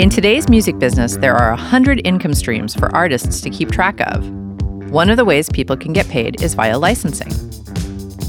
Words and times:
In 0.00 0.08
today's 0.08 0.48
music 0.48 0.78
business, 0.78 1.18
there 1.18 1.36
are 1.36 1.50
100 1.50 2.00
income 2.06 2.32
streams 2.32 2.74
for 2.74 2.90
artists 2.96 3.42
to 3.42 3.50
keep 3.50 3.70
track 3.70 4.00
of. 4.06 4.26
One 4.90 5.10
of 5.10 5.18
the 5.18 5.26
ways 5.26 5.50
people 5.50 5.76
can 5.76 5.92
get 5.92 6.08
paid 6.08 6.42
is 6.42 6.54
via 6.54 6.78
licensing. 6.78 7.30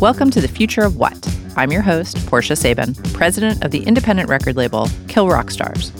Welcome 0.01 0.31
to 0.31 0.41
the 0.41 0.49
future 0.49 0.81
of 0.81 0.97
what? 0.97 1.15
I'm 1.55 1.71
your 1.71 1.81
host, 1.81 2.27
Portia 2.27 2.57
Sabin, 2.57 2.93
president 3.13 3.63
of 3.63 3.71
the 3.71 3.85
independent 3.85 4.27
record 4.27 4.57
label 4.57 4.89
Kill 5.07 5.29
Rock 5.29 5.49
Stars. 5.49 5.93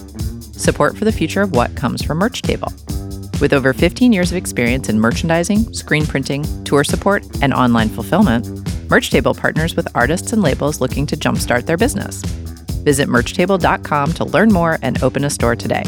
Support 0.62 0.98
for 0.98 1.06
the 1.06 1.12
future 1.14 1.42
of 1.42 1.54
what 1.54 1.74
comes 1.78 2.04
from 2.04 2.18
Merch 2.18 2.42
Table. 2.42 2.74
With 3.40 3.54
over 3.54 3.72
15 3.72 4.12
years 4.12 4.30
of 4.32 4.36
experience 4.36 4.90
in 4.90 5.00
merchandising, 5.00 5.74
screen 5.74 6.06
printing, 6.06 6.44
tour 6.66 6.84
support, 6.84 7.24
and 7.42 7.54
online 7.54 7.88
fulfillment, 7.88 8.46
Merch 8.90 9.10
Table 9.10 9.34
partners 9.34 9.78
with 9.78 9.88
artists 9.96 10.34
and 10.34 10.42
labels 10.42 10.82
looking 10.82 11.06
to 11.06 11.16
jumpstart 11.16 11.66
their 11.66 11.78
business. 11.78 12.22
Visit 12.84 13.08
merchtable.com 13.08 14.14
to 14.14 14.26
learn 14.26 14.52
more 14.52 14.78
and 14.82 15.02
open 15.04 15.24
a 15.24 15.30
store 15.30 15.56
today. 15.56 15.84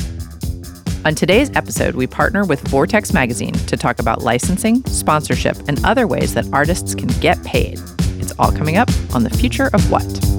On 1.05 1.13
today's 1.13 1.51
episode, 1.55 1.95
we 1.95 2.07
partner 2.07 2.45
with 2.45 2.65
Vortex 2.69 3.11
Magazine 3.13 3.53
to 3.53 3.75
talk 3.75 3.99
about 3.99 4.21
licensing, 4.21 4.85
sponsorship, 4.85 5.57
and 5.67 5.83
other 5.83 6.07
ways 6.07 6.33
that 6.33 6.47
artists 6.53 6.95
can 6.95 7.09
get 7.19 7.43
paid. 7.43 7.79
It's 8.19 8.31
all 8.39 8.53
coming 8.53 8.77
up 8.77 8.89
on 9.13 9.23
The 9.23 9.29
Future 9.29 9.69
of 9.73 9.91
What. 9.91 10.32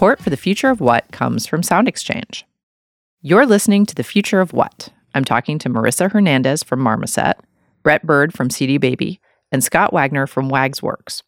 Support 0.00 0.22
for 0.22 0.30
The 0.30 0.38
Future 0.38 0.70
of 0.70 0.80
What 0.80 1.12
comes 1.12 1.46
from 1.46 1.62
Sound 1.62 1.86
Exchange. 1.86 2.46
You're 3.20 3.44
listening 3.44 3.84
to 3.84 3.94
The 3.94 4.02
Future 4.02 4.40
of 4.40 4.54
What. 4.54 4.88
I'm 5.14 5.26
talking 5.26 5.58
to 5.58 5.68
Marissa 5.68 6.10
Hernandez 6.10 6.62
from 6.62 6.80
Marmoset, 6.80 7.36
Brett 7.82 8.06
Byrd 8.06 8.32
from 8.32 8.48
CD 8.48 8.78
Baby, 8.78 9.20
and 9.52 9.62
Scott 9.62 9.92
Wagner 9.92 10.26
from 10.26 10.48
Wags 10.48 10.82
Works. 10.82 11.22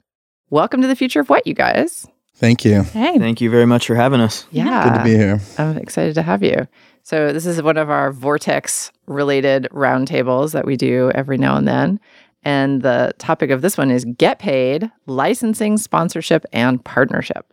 Welcome 0.48 0.80
to 0.80 0.88
The 0.88 0.96
Future 0.96 1.20
of 1.20 1.28
What, 1.28 1.46
you 1.46 1.52
guys. 1.52 2.06
Thank 2.36 2.64
you. 2.64 2.80
Hey. 2.80 3.18
Thank 3.18 3.42
you 3.42 3.50
very 3.50 3.66
much 3.66 3.86
for 3.86 3.94
having 3.94 4.22
us. 4.22 4.46
Yeah. 4.50 4.84
Good 4.88 4.98
to 5.00 5.04
be 5.04 5.16
here. 5.18 5.38
I'm 5.58 5.76
excited 5.76 6.14
to 6.14 6.22
have 6.22 6.42
you. 6.42 6.66
So, 7.02 7.30
this 7.30 7.44
is 7.44 7.60
one 7.60 7.76
of 7.76 7.90
our 7.90 8.10
Vortex 8.10 8.90
related 9.06 9.68
roundtables 9.72 10.52
that 10.52 10.64
we 10.64 10.78
do 10.78 11.12
every 11.14 11.36
now 11.36 11.58
and 11.58 11.68
then. 11.68 12.00
And 12.42 12.80
the 12.80 13.12
topic 13.18 13.50
of 13.50 13.60
this 13.60 13.76
one 13.76 13.90
is 13.90 14.06
get 14.06 14.38
paid, 14.38 14.90
licensing, 15.04 15.76
sponsorship, 15.76 16.46
and 16.54 16.82
partnership. 16.82 17.51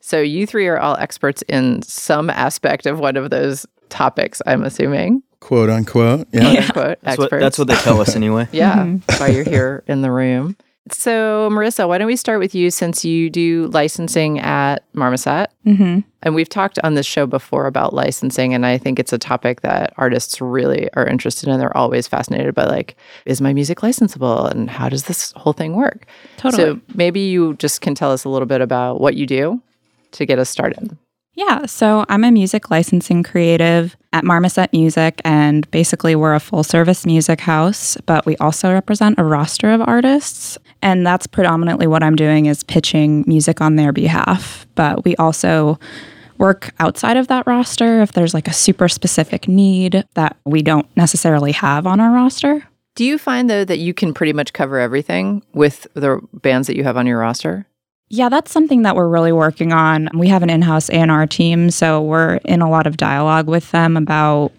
So, 0.00 0.20
you 0.20 0.46
three 0.46 0.66
are 0.68 0.78
all 0.78 0.96
experts 0.96 1.42
in 1.48 1.82
some 1.82 2.30
aspect 2.30 2.86
of 2.86 2.98
one 2.98 3.16
of 3.16 3.30
those 3.30 3.66
topics, 3.88 4.42
I'm 4.46 4.62
assuming. 4.62 5.22
Quote 5.40 5.70
unquote. 5.70 6.28
Yeah. 6.32 6.66
Quote, 6.70 6.76
unquote, 6.76 6.98
That's 7.02 7.18
what, 7.18 7.30
that's 7.30 7.58
what 7.58 7.68
they 7.68 7.74
tell 7.76 8.00
us 8.00 8.16
anyway. 8.16 8.48
Yeah, 8.52 8.96
why 9.18 9.28
you're 9.28 9.44
here 9.44 9.84
in 9.86 10.02
the 10.02 10.10
room. 10.10 10.56
So, 10.92 11.48
Marissa, 11.50 11.88
why 11.88 11.98
don't 11.98 12.06
we 12.06 12.14
start 12.14 12.38
with 12.38 12.54
you 12.54 12.70
since 12.70 13.04
you 13.04 13.28
do 13.28 13.68
licensing 13.72 14.38
at 14.38 14.84
Marmoset? 14.92 15.50
Mm-hmm. 15.66 16.00
And 16.22 16.34
we've 16.34 16.48
talked 16.48 16.78
on 16.84 16.94
this 16.94 17.06
show 17.06 17.26
before 17.26 17.66
about 17.66 17.92
licensing, 17.92 18.54
and 18.54 18.64
I 18.64 18.78
think 18.78 19.00
it's 19.00 19.12
a 19.12 19.18
topic 19.18 19.62
that 19.62 19.92
artists 19.96 20.40
really 20.40 20.88
are 20.94 21.04
interested 21.04 21.48
in. 21.48 21.58
They're 21.58 21.76
always 21.76 22.06
fascinated 22.06 22.54
by, 22.54 22.66
like, 22.66 22.96
is 23.24 23.40
my 23.40 23.52
music 23.52 23.78
licensable 23.78 24.48
and 24.48 24.70
how 24.70 24.88
does 24.88 25.04
this 25.04 25.32
whole 25.32 25.52
thing 25.52 25.74
work? 25.74 26.06
Totally. 26.36 26.62
So, 26.62 26.80
maybe 26.94 27.20
you 27.20 27.54
just 27.54 27.80
can 27.80 27.96
tell 27.96 28.12
us 28.12 28.24
a 28.24 28.28
little 28.28 28.46
bit 28.46 28.60
about 28.60 29.00
what 29.00 29.16
you 29.16 29.26
do 29.26 29.60
to 30.12 30.26
get 30.26 30.38
us 30.38 30.50
started. 30.50 30.96
Yeah, 31.36 31.66
so 31.66 32.06
I'm 32.08 32.24
a 32.24 32.32
music 32.32 32.70
licensing 32.70 33.22
creative 33.22 33.94
at 34.14 34.24
Marmoset 34.24 34.72
Music, 34.72 35.20
and 35.22 35.70
basically 35.70 36.16
we're 36.16 36.34
a 36.34 36.40
full 36.40 36.62
service 36.62 37.04
music 37.04 37.40
house, 37.40 37.98
but 38.06 38.24
we 38.24 38.38
also 38.38 38.72
represent 38.72 39.18
a 39.18 39.24
roster 39.24 39.70
of 39.70 39.82
artists. 39.82 40.56
And 40.80 41.06
that's 41.06 41.26
predominantly 41.26 41.86
what 41.86 42.02
I'm 42.02 42.16
doing 42.16 42.46
is 42.46 42.64
pitching 42.64 43.22
music 43.26 43.60
on 43.60 43.76
their 43.76 43.92
behalf. 43.92 44.66
But 44.76 45.04
we 45.04 45.14
also 45.16 45.78
work 46.38 46.72
outside 46.80 47.18
of 47.18 47.28
that 47.28 47.46
roster 47.46 48.00
if 48.00 48.12
there's 48.12 48.32
like 48.32 48.48
a 48.48 48.52
super 48.52 48.88
specific 48.88 49.46
need 49.46 50.04
that 50.14 50.36
we 50.46 50.62
don't 50.62 50.88
necessarily 50.96 51.52
have 51.52 51.86
on 51.86 52.00
our 52.00 52.12
roster. 52.12 52.66
Do 52.94 53.04
you 53.04 53.18
find, 53.18 53.50
though, 53.50 53.64
that 53.64 53.78
you 53.78 53.92
can 53.92 54.14
pretty 54.14 54.32
much 54.32 54.54
cover 54.54 54.78
everything 54.78 55.42
with 55.52 55.86
the 55.92 56.18
bands 56.32 56.66
that 56.66 56.76
you 56.76 56.84
have 56.84 56.96
on 56.96 57.06
your 57.06 57.18
roster? 57.18 57.66
Yeah, 58.08 58.28
that's 58.28 58.52
something 58.52 58.82
that 58.82 58.94
we're 58.94 59.08
really 59.08 59.32
working 59.32 59.72
on. 59.72 60.08
We 60.14 60.28
have 60.28 60.42
an 60.42 60.50
in-house 60.50 60.88
A&R 60.90 61.26
team, 61.26 61.70
so 61.70 62.00
we're 62.02 62.36
in 62.44 62.62
a 62.62 62.70
lot 62.70 62.86
of 62.86 62.96
dialogue 62.96 63.48
with 63.48 63.70
them 63.72 63.96
about, 63.96 64.52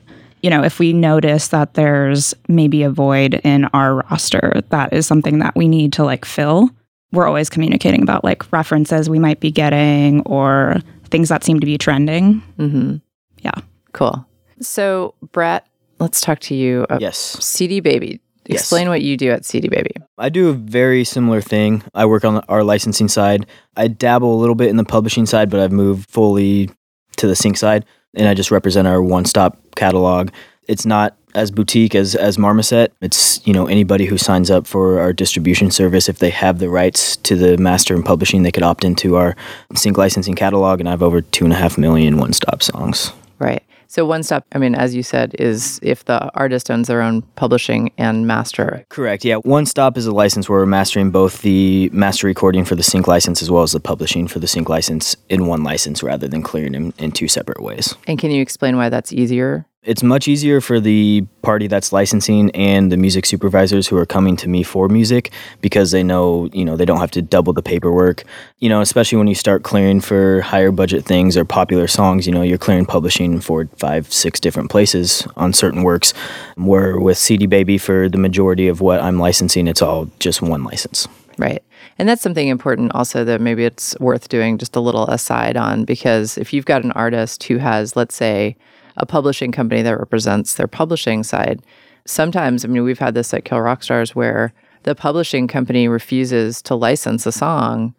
you 0.44 0.50
know, 0.50 0.64
if 0.64 0.80
we 0.80 0.92
notice 0.92 1.48
that 1.50 1.76
there's 1.76 2.34
maybe 2.50 2.84
a 2.84 2.90
void 2.90 3.36
in 3.46 3.66
our 3.74 3.96
roster, 4.10 4.62
that 4.70 4.92
is 4.92 5.08
something 5.08 5.40
that 5.40 5.56
we 5.56 5.68
need 5.68 5.94
to 5.94 6.04
like 6.04 6.26
fill. 6.26 6.70
We're 7.14 7.26
always 7.26 7.50
communicating 7.50 8.02
about 8.02 8.26
like 8.26 8.52
references 8.52 9.10
we 9.10 9.18
might 9.20 9.40
be 9.40 9.50
getting 9.50 10.22
or 10.24 10.76
things 11.06 11.30
that 11.30 11.46
seem 11.46 11.62
to 11.62 11.66
be 11.66 11.78
trending. 11.78 12.44
Mm-hmm. 12.60 12.98
Yeah. 13.40 13.52
Cool. 13.94 14.28
So, 14.60 15.14
Brett, 15.32 15.66
let's 16.00 16.20
talk 16.20 16.40
to 16.42 16.56
you. 16.56 16.86
Uh, 16.90 16.98
Yes. 17.00 17.18
CD 17.18 17.80
Baby. 17.80 18.20
Yes. 18.48 18.62
Explain 18.62 18.88
what 18.88 19.02
you 19.02 19.18
do 19.18 19.30
at 19.32 19.44
CD 19.46 19.68
Baby. 19.68 19.92
I 20.18 20.30
do 20.30 20.50
a 20.50 20.54
very 20.54 21.04
similar 21.04 21.42
thing. 21.42 21.84
I 21.94 22.06
work 22.06 22.24
on 22.24 22.38
our 22.48 22.64
licensing 22.64 23.10
side. 23.10 23.46
I 23.76 23.88
dabble 23.88 24.34
a 24.34 24.40
little 24.40 24.56
bit 24.56 24.70
in 24.70 24.78
the 24.78 24.86
publishing 24.86 25.26
side, 25.26 25.50
but 25.50 25.60
I've 25.60 25.72
moved 25.74 26.10
fully 26.10 26.70
to 27.18 27.28
the 27.28 27.36
sync 27.36 27.58
side 27.58 27.86
and 28.14 28.28
I 28.28 28.34
just 28.34 28.50
represent 28.50 28.88
our 28.88 29.02
one-stop 29.02 29.58
catalog. 29.76 30.30
It's 30.68 30.86
not 30.86 31.18
as 31.36 31.52
boutique 31.52 31.94
as 31.94 32.16
as 32.16 32.38
Marmoset. 32.38 32.94
It's, 33.02 33.46
you 33.46 33.54
know, 33.54 33.68
anybody 33.68 34.06
who 34.06 34.18
signs 34.18 34.50
up 34.50 34.66
for 34.66 35.00
our 35.00 35.14
distribution 35.14 35.70
service 35.70 36.10
if 36.10 36.20
they 36.20 36.30
have 36.30 36.60
the 36.60 36.70
rights 36.70 37.18
to 37.18 37.36
the 37.36 37.58
master 37.58 37.94
and 37.94 38.04
publishing, 38.04 38.44
they 38.44 38.52
could 38.52 38.64
opt 38.64 38.84
into 38.84 39.18
our 39.18 39.36
sync 39.76 39.98
licensing 39.98 40.36
catalog 40.36 40.80
and 40.80 40.88
I 40.88 40.92
have 40.92 41.04
over 41.04 41.22
two 41.22 41.44
and 41.44 41.54
a 41.54 41.58
half 41.58 41.78
million 41.78 42.18
one-stop 42.18 42.64
songs. 42.64 43.12
Right. 43.40 43.64
So, 43.88 44.06
One 44.06 44.24
Stop, 44.24 44.46
I 44.52 44.58
mean, 44.58 44.76
as 44.76 44.94
you 44.94 45.04
said, 45.04 45.36
is 45.40 45.80
if 45.82 46.06
the 46.06 46.32
artist 46.34 46.70
owns 46.70 46.88
their 46.88 47.02
own 47.02 47.22
publishing 47.36 47.92
and 47.98 48.28
master. 48.28 48.86
Correct. 48.90 49.24
Yeah. 49.24 49.38
One 49.38 49.66
Stop 49.66 49.98
is 49.98 50.06
a 50.06 50.12
license 50.12 50.50
where 50.50 50.60
we're 50.60 50.66
mastering 50.66 51.12
both 51.12 51.42
the 51.42 51.90
master 51.94 52.28
recording 52.28 52.66
for 52.66 52.76
the 52.76 52.84
sync 52.84 53.08
license 53.08 53.42
as 53.42 53.50
well 53.50 53.64
as 53.64 53.72
the 53.72 53.80
publishing 53.80 54.28
for 54.28 54.40
the 54.40 54.48
sync 54.48 54.70
license 54.70 55.16
in 55.30 55.46
one 55.48 55.64
license 55.64 56.04
rather 56.04 56.28
than 56.28 56.42
clearing 56.42 56.74
them 56.74 56.94
in 56.98 57.12
two 57.12 57.28
separate 57.28 57.62
ways. 57.62 57.96
And 58.08 58.20
can 58.20 58.32
you 58.32 58.42
explain 58.42 58.78
why 58.78 58.90
that's 58.90 59.14
easier? 59.14 59.66
It's 59.84 60.04
much 60.04 60.28
easier 60.28 60.60
for 60.60 60.80
the 60.80 61.26
party 61.44 61.68
that's 61.68 61.94
licensing 61.94 62.52
and 62.52 62.92
the 62.92 62.98
music 62.98 63.26
supervisors 63.26 63.88
who 63.88 63.96
are 63.96 64.06
coming 64.06 64.36
to 64.38 64.50
me 64.50 64.64
for 64.64 64.90
music 64.90 65.32
because 65.62 65.92
they 65.92 66.04
know, 66.04 66.50
you 66.52 66.66
know, 66.66 66.76
they 66.76 66.84
don't 66.84 67.00
have 67.00 67.12
to 67.12 67.22
double 67.22 67.54
the 67.54 67.62
paperwork. 67.62 68.24
You 68.58 68.70
know, 68.70 68.82
especially 68.82 69.18
when 69.20 69.28
you 69.28 69.36
start 69.36 69.64
clearing 69.64 70.02
for 70.02 70.42
higher 70.42 70.72
budget 70.72 71.06
things 71.06 71.38
or 71.38 71.46
popular 71.46 71.88
songs, 71.88 72.26
you 72.26 72.34
know, 72.34 72.42
you're 72.42 72.58
clearing 72.58 72.86
publishing 72.86 73.40
for 73.40 73.68
five, 73.78 74.12
six 74.12 74.40
different 74.40 74.70
places 74.72 75.26
on 75.38 75.54
certain 75.54 75.84
works. 75.84 76.14
Where 76.56 77.00
with 77.00 77.18
CD 77.18 77.46
Baby, 77.46 77.78
for 77.78 78.10
the 78.10 78.18
majority 78.18 78.68
of 78.68 78.82
what 78.82 79.00
I'm 79.00 79.20
licensing, 79.20 79.68
it's 79.68 79.82
all 79.82 80.10
just 80.20 80.42
one 80.42 80.64
license. 80.64 81.08
Right. 81.38 81.64
And 82.00 82.10
that's 82.10 82.22
something 82.22 82.48
important 82.48 82.94
also 82.94 83.24
that 83.24 83.42
maybe 83.42 83.64
it's 83.64 83.98
worth 84.00 84.28
doing 84.28 84.58
just 84.58 84.76
a 84.76 84.80
little 84.80 85.08
aside 85.08 85.56
on 85.56 85.86
because 85.86 86.38
if 86.38 86.52
you've 86.52 86.66
got 86.66 86.84
an 86.84 86.92
artist 86.94 87.44
who 87.44 87.58
has, 87.58 87.96
let's 87.96 88.16
say, 88.16 88.58
a 88.98 89.06
publishing 89.06 89.52
company 89.52 89.82
that 89.82 89.98
represents 89.98 90.56
their 90.56 90.68
publishing 90.68 91.24
side, 91.24 91.62
sometimes, 92.06 92.66
I 92.66 92.68
mean, 92.68 92.84
we've 92.84 93.00
had 93.00 93.14
this 93.14 93.34
at 93.34 93.46
Kill 93.46 93.60
Rockstars 93.60 94.10
where 94.16 94.54
the 94.84 94.96
publishing 94.96 95.48
company 95.48 95.88
refuses 95.88 96.62
to 96.64 96.76
license 96.76 97.26
a 97.26 97.32
song 97.32 97.94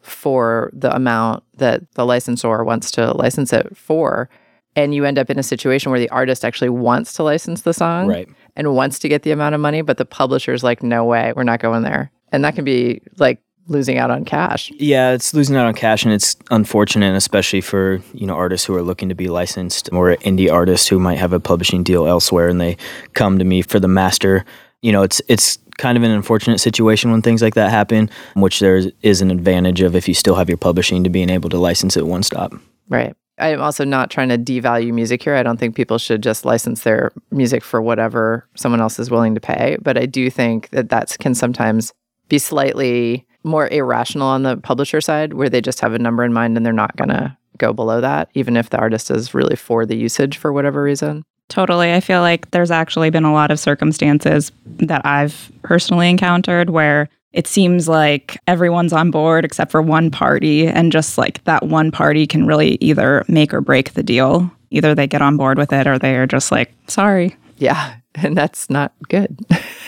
for 0.00 0.70
the 0.74 0.94
amount 0.94 1.42
that 1.56 1.90
the 1.94 2.04
licensor 2.04 2.62
wants 2.64 2.90
to 2.92 3.12
license 3.12 3.52
it 3.52 3.76
for. 3.76 4.28
And 4.76 4.94
you 4.94 5.04
end 5.04 5.18
up 5.18 5.30
in 5.30 5.38
a 5.38 5.42
situation 5.42 5.90
where 5.90 6.00
the 6.00 6.10
artist 6.10 6.44
actually 6.44 6.68
wants 6.68 7.14
to 7.14 7.22
license 7.22 7.62
the 7.62 7.72
song 7.72 8.08
Right. 8.08 8.28
and 8.56 8.74
wants 8.74 8.98
to 8.98 9.08
get 9.08 9.22
the 9.22 9.30
amount 9.30 9.54
of 9.54 9.60
money, 9.60 9.82
but 9.82 9.96
the 9.96 10.04
publisher's 10.04 10.62
like, 10.64 10.82
no 10.82 11.04
way, 11.04 11.32
we're 11.34 11.44
not 11.44 11.60
going 11.60 11.82
there. 11.82 12.10
And 12.32 12.44
that 12.44 12.54
can 12.54 12.64
be 12.64 13.00
like 13.18 13.40
losing 13.66 13.98
out 13.98 14.10
on 14.10 14.24
cash. 14.24 14.70
Yeah, 14.76 15.12
it's 15.12 15.34
losing 15.34 15.56
out 15.56 15.66
on 15.66 15.74
cash, 15.74 16.04
and 16.04 16.12
it's 16.12 16.36
unfortunate, 16.50 17.14
especially 17.14 17.60
for 17.60 18.00
you 18.12 18.26
know 18.26 18.34
artists 18.34 18.66
who 18.66 18.74
are 18.74 18.82
looking 18.82 19.08
to 19.08 19.14
be 19.14 19.28
licensed 19.28 19.88
or 19.92 20.16
indie 20.16 20.52
artists 20.52 20.88
who 20.88 20.98
might 20.98 21.18
have 21.18 21.32
a 21.32 21.40
publishing 21.40 21.82
deal 21.82 22.06
elsewhere, 22.06 22.48
and 22.48 22.60
they 22.60 22.76
come 23.14 23.38
to 23.38 23.44
me 23.44 23.62
for 23.62 23.80
the 23.80 23.88
master. 23.88 24.44
You 24.82 24.92
know, 24.92 25.02
it's 25.02 25.22
it's 25.28 25.58
kind 25.78 25.96
of 25.96 26.04
an 26.04 26.10
unfortunate 26.10 26.58
situation 26.58 27.10
when 27.10 27.22
things 27.22 27.42
like 27.42 27.54
that 27.54 27.70
happen, 27.70 28.10
which 28.34 28.60
there 28.60 28.82
is 29.02 29.20
an 29.20 29.30
advantage 29.30 29.80
of 29.80 29.96
if 29.96 30.08
you 30.08 30.14
still 30.14 30.34
have 30.36 30.48
your 30.48 30.58
publishing 30.58 31.04
to 31.04 31.10
being 31.10 31.30
able 31.30 31.48
to 31.50 31.58
license 31.58 31.96
it 31.96 32.06
one 32.06 32.22
stop. 32.22 32.54
Right. 32.88 33.16
I'm 33.38 33.60
also 33.60 33.84
not 33.84 34.10
trying 34.10 34.28
to 34.28 34.38
devalue 34.38 34.92
music 34.92 35.22
here. 35.22 35.34
I 35.34 35.42
don't 35.42 35.58
think 35.58 35.74
people 35.74 35.98
should 35.98 36.22
just 36.22 36.44
license 36.44 36.84
their 36.84 37.10
music 37.32 37.64
for 37.64 37.82
whatever 37.82 38.48
someone 38.54 38.80
else 38.80 39.00
is 39.00 39.10
willing 39.10 39.34
to 39.34 39.40
pay. 39.40 39.76
But 39.82 39.98
I 39.98 40.06
do 40.06 40.30
think 40.30 40.68
that 40.70 40.90
that 40.90 41.16
can 41.18 41.34
sometimes 41.34 41.92
be 42.28 42.38
slightly 42.38 43.26
more 43.44 43.68
irrational 43.68 44.26
on 44.26 44.42
the 44.42 44.56
publisher 44.56 45.00
side, 45.00 45.34
where 45.34 45.48
they 45.48 45.60
just 45.60 45.80
have 45.80 45.92
a 45.92 45.98
number 45.98 46.24
in 46.24 46.32
mind 46.32 46.56
and 46.56 46.64
they're 46.64 46.72
not 46.72 46.96
going 46.96 47.10
to 47.10 47.36
go 47.58 47.72
below 47.72 48.00
that, 48.00 48.28
even 48.34 48.56
if 48.56 48.70
the 48.70 48.78
artist 48.78 49.10
is 49.10 49.34
really 49.34 49.56
for 49.56 49.86
the 49.86 49.96
usage 49.96 50.38
for 50.38 50.52
whatever 50.52 50.82
reason? 50.82 51.24
Totally. 51.48 51.92
I 51.92 52.00
feel 52.00 52.20
like 52.20 52.50
there's 52.50 52.70
actually 52.70 53.10
been 53.10 53.24
a 53.24 53.32
lot 53.32 53.50
of 53.50 53.60
circumstances 53.60 54.50
that 54.64 55.04
I've 55.04 55.52
personally 55.62 56.08
encountered 56.08 56.70
where 56.70 57.08
it 57.32 57.46
seems 57.46 57.88
like 57.88 58.38
everyone's 58.46 58.92
on 58.92 59.10
board 59.10 59.44
except 59.44 59.70
for 59.70 59.82
one 59.82 60.10
party. 60.10 60.66
And 60.66 60.90
just 60.90 61.18
like 61.18 61.42
that 61.44 61.66
one 61.66 61.90
party 61.90 62.26
can 62.26 62.46
really 62.46 62.78
either 62.80 63.24
make 63.28 63.52
or 63.52 63.60
break 63.60 63.92
the 63.92 64.02
deal. 64.02 64.50
Either 64.70 64.94
they 64.94 65.06
get 65.06 65.22
on 65.22 65.36
board 65.36 65.58
with 65.58 65.72
it 65.72 65.86
or 65.86 65.98
they 65.98 66.16
are 66.16 66.26
just 66.26 66.50
like, 66.50 66.72
sorry. 66.86 67.36
Yeah, 67.58 67.96
and 68.14 68.36
that's 68.36 68.70
not 68.70 68.92
good. 69.08 69.38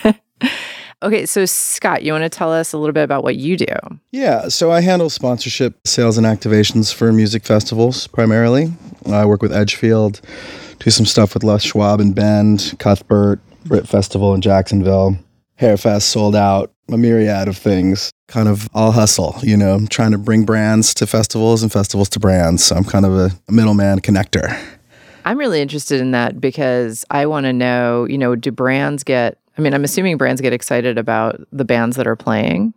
okay, 1.01 1.25
so 1.25 1.45
Scott, 1.45 2.03
you 2.03 2.11
want 2.11 2.23
to 2.23 2.29
tell 2.29 2.51
us 2.51 2.73
a 2.73 2.77
little 2.77 2.93
bit 2.93 3.03
about 3.03 3.23
what 3.23 3.35
you 3.35 3.57
do? 3.57 3.65
Yeah, 4.11 4.47
so 4.47 4.71
I 4.71 4.81
handle 4.81 5.09
sponsorship, 5.09 5.75
sales, 5.85 6.17
and 6.17 6.25
activations 6.25 6.93
for 6.93 7.11
music 7.11 7.45
festivals 7.45 8.07
primarily. 8.07 8.73
I 9.05 9.25
work 9.25 9.41
with 9.41 9.53
Edgefield, 9.53 10.21
do 10.79 10.89
some 10.89 11.05
stuff 11.05 11.33
with 11.33 11.43
Les 11.43 11.63
Schwab 11.63 11.99
and 11.99 12.13
Bend, 12.13 12.75
Cuthbert, 12.79 13.39
Britt 13.65 13.87
Festival 13.87 14.33
in 14.33 14.41
Jacksonville, 14.41 15.17
Hairfest 15.59 16.03
Soul'd 16.03 16.35
Out, 16.35 16.71
a 16.89 16.97
myriad 16.97 17.47
of 17.47 17.57
things. 17.57 18.11
Kind 18.27 18.49
of 18.49 18.67
all 18.73 18.91
hustle, 18.91 19.35
you 19.41 19.55
know, 19.55 19.73
I'm 19.73 19.87
trying 19.87 20.11
to 20.11 20.17
bring 20.17 20.43
brands 20.43 20.93
to 20.95 21.07
festivals 21.07 21.63
and 21.63 21.71
festivals 21.71 22.09
to 22.09 22.19
brands. 22.19 22.65
So 22.65 22.75
I'm 22.75 22.83
kind 22.83 23.05
of 23.05 23.13
a 23.13 23.31
middleman 23.49 24.01
connector. 24.01 24.57
I'm 25.23 25.37
really 25.37 25.61
interested 25.61 25.99
in 25.99 26.11
that 26.11 26.39
because 26.39 27.05
I 27.09 27.25
want 27.25 27.45
to 27.45 27.53
know, 27.53 28.05
you 28.05 28.17
know, 28.17 28.35
do 28.35 28.51
brands 28.51 29.03
get, 29.03 29.37
I 29.57 29.61
mean, 29.61 29.73
I'm 29.73 29.83
assuming 29.83 30.17
brands 30.17 30.39
get 30.41 30.53
excited 30.53 30.97
about 30.97 31.41
the 31.51 31.65
bands 31.65 31.95
that 31.97 32.05
are 32.07 32.15
playing. 32.15 32.73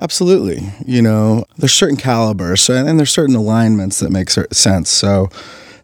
Absolutely. 0.00 0.72
You 0.86 1.02
know, 1.02 1.44
there's 1.58 1.72
certain 1.72 1.96
calibers 1.96 2.62
so, 2.62 2.74
and 2.74 2.98
there's 2.98 3.10
certain 3.10 3.34
alignments 3.34 3.98
that 4.00 4.10
make 4.10 4.30
sense. 4.30 4.88
So 4.88 5.26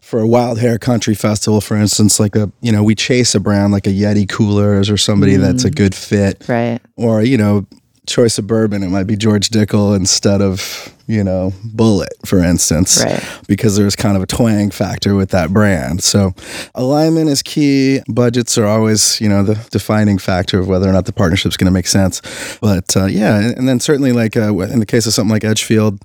for 0.01 0.19
a 0.19 0.27
wild 0.27 0.59
hair 0.59 0.79
country 0.79 1.13
festival, 1.13 1.61
for 1.61 1.75
instance, 1.75 2.19
like 2.19 2.35
a, 2.35 2.51
you 2.61 2.71
know, 2.71 2.81
we 2.81 2.95
chase 2.95 3.35
a 3.35 3.39
brand 3.39 3.73
like 3.73 3.85
a 3.85 3.91
Yeti 3.91 4.27
Coolers 4.27 4.89
or 4.89 4.97
somebody 4.97 5.35
mm. 5.35 5.41
that's 5.41 5.65
a 5.65 5.69
good 5.69 5.93
fit. 5.93 6.47
Right. 6.47 6.79
Or, 6.95 7.21
you 7.21 7.37
know, 7.37 7.67
choice 8.07 8.37
of 8.39 8.47
bourbon, 8.47 8.83
it 8.83 8.89
might 8.89 9.03
be 9.03 9.17
George 9.17 9.49
Dickel 9.49 9.95
instead 9.95 10.41
of, 10.41 10.93
you 11.07 11.23
know, 11.23 11.53
Bulleit, 11.65 12.07
for 12.25 12.39
instance, 12.39 13.03
Right. 13.03 13.23
because 13.47 13.75
there's 13.77 13.95
kind 13.95 14.17
of 14.17 14.23
a 14.23 14.27
twang 14.27 14.69
factor 14.71 15.15
with 15.15 15.29
that 15.29 15.51
brand. 15.51 16.03
So 16.03 16.33
alignment 16.75 17.29
is 17.29 17.41
key. 17.41 18.01
Budgets 18.09 18.57
are 18.57 18.65
always, 18.65 19.19
you 19.21 19.29
know, 19.29 19.41
the 19.43 19.55
defining 19.71 20.17
factor 20.17 20.59
of 20.59 20.67
whether 20.67 20.87
or 20.89 20.91
not 20.93 21.05
the 21.05 21.13
partnership's 21.13 21.57
going 21.57 21.65
to 21.65 21.71
make 21.71 21.87
sense. 21.87 22.21
But 22.61 22.95
uh, 22.97 23.05
yeah, 23.05 23.37
and, 23.39 23.57
and 23.57 23.69
then 23.69 23.79
certainly 23.79 24.11
like 24.11 24.35
uh, 24.37 24.53
in 24.57 24.79
the 24.79 24.85
case 24.85 25.07
of 25.07 25.13
something 25.13 25.31
like 25.31 25.43
Edgefield, 25.43 25.99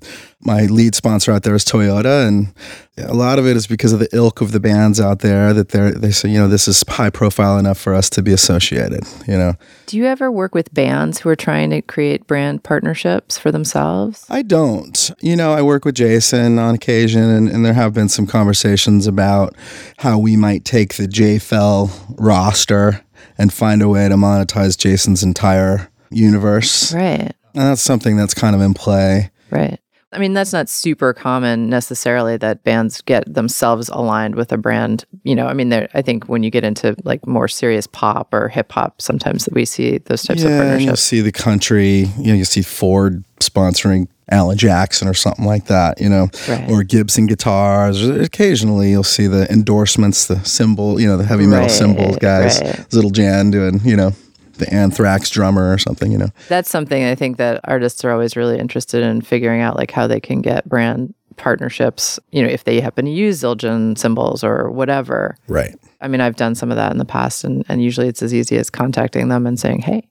my 0.45 0.65
lead 0.65 0.95
sponsor 0.95 1.31
out 1.31 1.43
there 1.43 1.55
is 1.55 1.65
Toyota, 1.65 2.27
and 2.27 2.53
a 2.97 3.13
lot 3.13 3.39
of 3.39 3.47
it 3.47 3.55
is 3.55 3.67
because 3.67 3.93
of 3.93 3.99
the 3.99 4.09
ilk 4.13 4.41
of 4.41 4.51
the 4.51 4.59
bands 4.59 4.99
out 4.99 5.19
there 5.19 5.53
that 5.53 5.69
they're 5.69 5.91
they 5.91 6.11
say, 6.11 6.29
you 6.29 6.37
know, 6.37 6.47
this 6.47 6.67
is 6.67 6.83
high 6.87 7.09
profile 7.09 7.57
enough 7.57 7.77
for 7.77 7.93
us 7.93 8.09
to 8.11 8.21
be 8.21 8.31
associated. 8.31 9.03
You 9.27 9.37
know, 9.37 9.53
Do 9.87 9.97
you 9.97 10.05
ever 10.05 10.31
work 10.31 10.53
with 10.53 10.73
bands 10.73 11.19
who 11.19 11.29
are 11.29 11.35
trying 11.35 11.69
to 11.71 11.81
create 11.81 12.27
brand 12.27 12.63
partnerships 12.63 13.37
for 13.37 13.51
themselves? 13.51 14.25
I 14.29 14.41
don't. 14.41 15.11
You 15.21 15.35
know, 15.35 15.53
I 15.53 15.61
work 15.61 15.85
with 15.85 15.95
Jason 15.95 16.59
on 16.59 16.75
occasion, 16.75 17.23
and, 17.23 17.49
and 17.49 17.65
there 17.65 17.73
have 17.73 17.93
been 17.93 18.09
some 18.09 18.27
conversations 18.27 19.07
about 19.07 19.55
how 19.97 20.19
we 20.19 20.35
might 20.35 20.65
take 20.65 20.95
the 20.95 21.07
JFL 21.07 22.15
roster 22.17 23.03
and 23.37 23.51
find 23.51 23.81
a 23.81 23.89
way 23.89 24.07
to 24.09 24.15
monetize 24.15 24.77
Jason's 24.77 25.23
entire 25.23 25.89
universe. 26.11 26.93
Right. 26.93 27.33
And 27.55 27.63
that's 27.69 27.81
something 27.81 28.17
that's 28.17 28.33
kind 28.33 28.55
of 28.55 28.61
in 28.61 28.73
play. 28.73 29.31
Right. 29.49 29.79
I 30.13 30.19
mean, 30.19 30.33
that's 30.33 30.53
not 30.53 30.69
super 30.69 31.13
common 31.13 31.69
necessarily 31.69 32.37
that 32.37 32.63
bands 32.63 33.01
get 33.01 33.31
themselves 33.33 33.89
aligned 33.89 34.35
with 34.35 34.51
a 34.51 34.57
brand. 34.57 35.05
You 35.23 35.35
know, 35.35 35.47
I 35.47 35.53
mean, 35.53 35.69
there. 35.69 35.89
I 35.93 36.01
think 36.01 36.25
when 36.29 36.43
you 36.43 36.49
get 36.51 36.63
into 36.63 36.95
like 37.03 37.25
more 37.27 37.47
serious 37.47 37.87
pop 37.87 38.33
or 38.33 38.47
hip 38.49 38.71
hop, 38.71 39.01
sometimes 39.01 39.49
we 39.51 39.65
see 39.65 39.97
those 39.97 40.23
types 40.23 40.43
of 40.43 40.49
partnerships. 40.49 40.81
yeah, 40.81 40.87
you'll 40.87 40.95
see 40.97 41.21
the 41.21 41.31
country. 41.31 42.05
You 42.19 42.27
know, 42.27 42.33
you 42.35 42.45
see 42.45 42.61
Ford 42.61 43.23
sponsoring 43.39 44.07
Alan 44.31 44.57
Jackson 44.57 45.07
or 45.07 45.13
something 45.13 45.45
like 45.45 45.65
that. 45.65 45.99
You 45.99 46.09
know, 46.09 46.27
Right. 46.47 46.69
or 46.69 46.83
Gibson 46.83 47.25
guitars. 47.27 48.07
Occasionally, 48.07 48.91
you'll 48.91 49.03
see 49.03 49.27
the 49.27 49.51
endorsements, 49.51 50.27
the 50.27 50.43
cymbal. 50.45 50.99
You 51.01 51.07
know, 51.07 51.17
the 51.17 51.25
heavy 51.25 51.45
metal 51.45 51.63
Right, 51.67 51.71
cymbals 51.71 52.17
guys. 52.17 52.61
right. 52.61 52.93
Little 52.93 53.09
Jan 53.11 53.51
doing. 53.51 53.81
You 53.83 53.95
know, 53.97 54.11
the 54.53 54.71
Anthrax 54.73 55.29
drummer 55.29 55.71
or 55.71 55.77
something. 55.77 56.11
You 56.11 56.17
know. 56.17 56.29
That's 56.49 56.69
something 56.69 57.03
I 57.03 57.15
think 57.15 57.37
that 57.37 57.61
artists 57.63 58.03
are 58.05 58.11
always 58.11 58.35
really 58.35 58.57
interested 58.59 59.03
in 59.03 59.21
figuring 59.21 59.61
out, 59.61 59.75
like 59.75 59.91
how 59.91 60.07
they 60.07 60.19
can 60.19 60.41
get 60.41 60.67
brand 60.67 61.13
partnerships. 61.37 62.19
You 62.31 62.43
know, 62.43 62.49
if 62.49 62.63
they 62.63 62.79
happen 62.79 63.05
to 63.05 63.11
use 63.11 63.41
Zildjian 63.41 63.97
cymbals 63.97 64.43
or 64.43 64.69
whatever. 64.71 65.37
Right. 65.47 65.75
I 66.01 66.07
mean, 66.07 66.21
I've 66.21 66.35
done 66.35 66.55
some 66.55 66.69
of 66.69 66.77
that 66.77 66.91
in 66.91 66.97
the 66.97 67.05
past, 67.05 67.43
and, 67.43 67.65
and 67.69 67.81
usually 67.81 68.07
it's 68.07 68.21
as 68.21 68.33
easy 68.33 68.57
as 68.57 68.69
contacting 68.69 69.29
them 69.29 69.47
and 69.47 69.59
saying, 69.59 69.81
"Hey, 69.81 70.09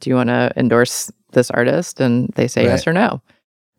do 0.00 0.10
you 0.10 0.16
want 0.16 0.28
to 0.28 0.52
endorse 0.56 1.10
this 1.32 1.50
artist?" 1.50 2.00
And 2.00 2.28
they 2.36 2.46
say 2.46 2.64
yes 2.64 2.86
or 2.86 2.92
no. 2.92 3.20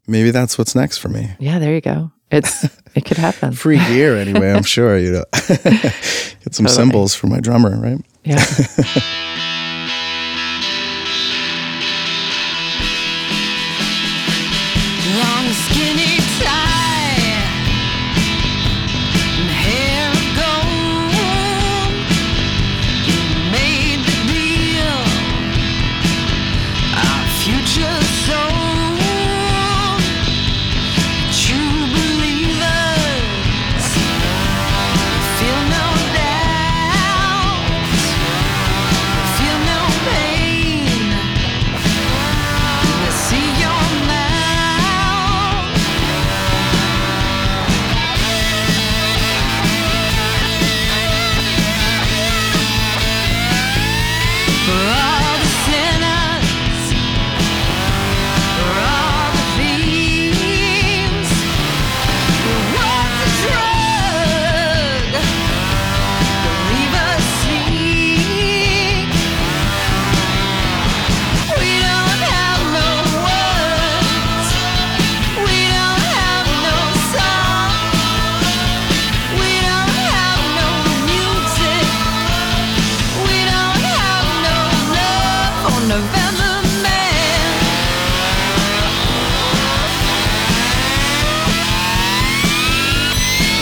Maybe 0.07 0.31
that's 0.31 0.57
what's 0.57 0.75
next 0.75 0.97
for 0.97 1.07
me. 1.07 1.31
Yeah, 1.39 1.59
there 1.59 1.73
you 1.73 1.81
go. 1.81 2.11
It's 2.29 2.63
it 2.95 3.05
could 3.05 3.17
happen. 3.17 3.53
Free 3.53 3.77
gear 3.87 4.17
anyway, 4.17 4.51
I'm 4.51 4.63
sure, 4.63 4.97
you 4.97 5.11
know. 5.11 5.23
Get 5.47 6.53
some 6.53 6.65
Totally. 6.65 6.69
cymbals 6.69 7.15
for 7.15 7.27
my 7.27 7.39
drummer, 7.39 7.79
right? 7.79 8.01
Yeah. 8.23 8.43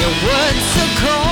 Your 0.02 0.10
words 0.10 0.66
so 0.74 0.84
cold, 0.98 1.31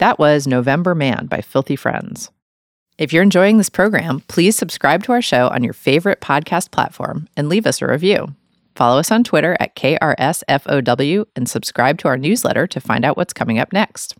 That 0.00 0.18
was 0.18 0.46
November 0.46 0.94
Man 0.94 1.26
by 1.26 1.42
Filthy 1.42 1.76
Friends. 1.76 2.30
If 2.96 3.12
you're 3.12 3.22
enjoying 3.22 3.58
this 3.58 3.68
program, 3.68 4.20
please 4.28 4.56
subscribe 4.56 5.04
to 5.04 5.12
our 5.12 5.20
show 5.20 5.48
on 5.48 5.62
your 5.62 5.74
favorite 5.74 6.22
podcast 6.22 6.70
platform 6.70 7.28
and 7.36 7.50
leave 7.50 7.66
us 7.66 7.82
a 7.82 7.86
review. 7.86 8.34
Follow 8.74 8.98
us 8.98 9.10
on 9.10 9.24
Twitter 9.24 9.58
at 9.60 9.76
KRSFOW 9.76 11.26
and 11.36 11.46
subscribe 11.46 11.98
to 11.98 12.08
our 12.08 12.16
newsletter 12.16 12.66
to 12.68 12.80
find 12.80 13.04
out 13.04 13.18
what's 13.18 13.34
coming 13.34 13.58
up 13.58 13.74
next. 13.74 14.16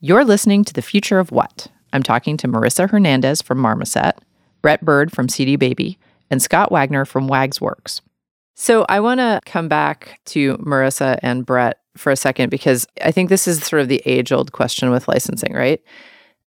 You're 0.00 0.24
listening 0.24 0.64
to 0.64 0.72
The 0.72 0.82
Future 0.82 1.20
of 1.20 1.30
What? 1.30 1.68
I'm 1.92 2.02
talking 2.02 2.36
to 2.38 2.48
Marissa 2.48 2.90
Hernandez 2.90 3.40
from 3.40 3.58
Marmoset, 3.58 4.16
Brett 4.62 4.84
Byrd 4.84 5.12
from 5.12 5.28
CD 5.28 5.54
Baby, 5.54 5.96
and 6.28 6.42
Scott 6.42 6.72
Wagner 6.72 7.04
from 7.04 7.28
Wags 7.28 7.60
Works. 7.60 8.00
So 8.56 8.84
I 8.88 8.98
want 8.98 9.20
to 9.20 9.40
come 9.46 9.68
back 9.68 10.18
to 10.26 10.56
Marissa 10.56 11.20
and 11.22 11.46
Brett 11.46 11.79
for 11.96 12.10
a 12.10 12.16
second 12.16 12.50
because 12.50 12.86
I 13.02 13.10
think 13.10 13.28
this 13.28 13.48
is 13.48 13.64
sort 13.64 13.82
of 13.82 13.88
the 13.88 14.02
age 14.04 14.32
old 14.32 14.52
question 14.52 14.90
with 14.90 15.08
licensing, 15.08 15.54
right? 15.54 15.82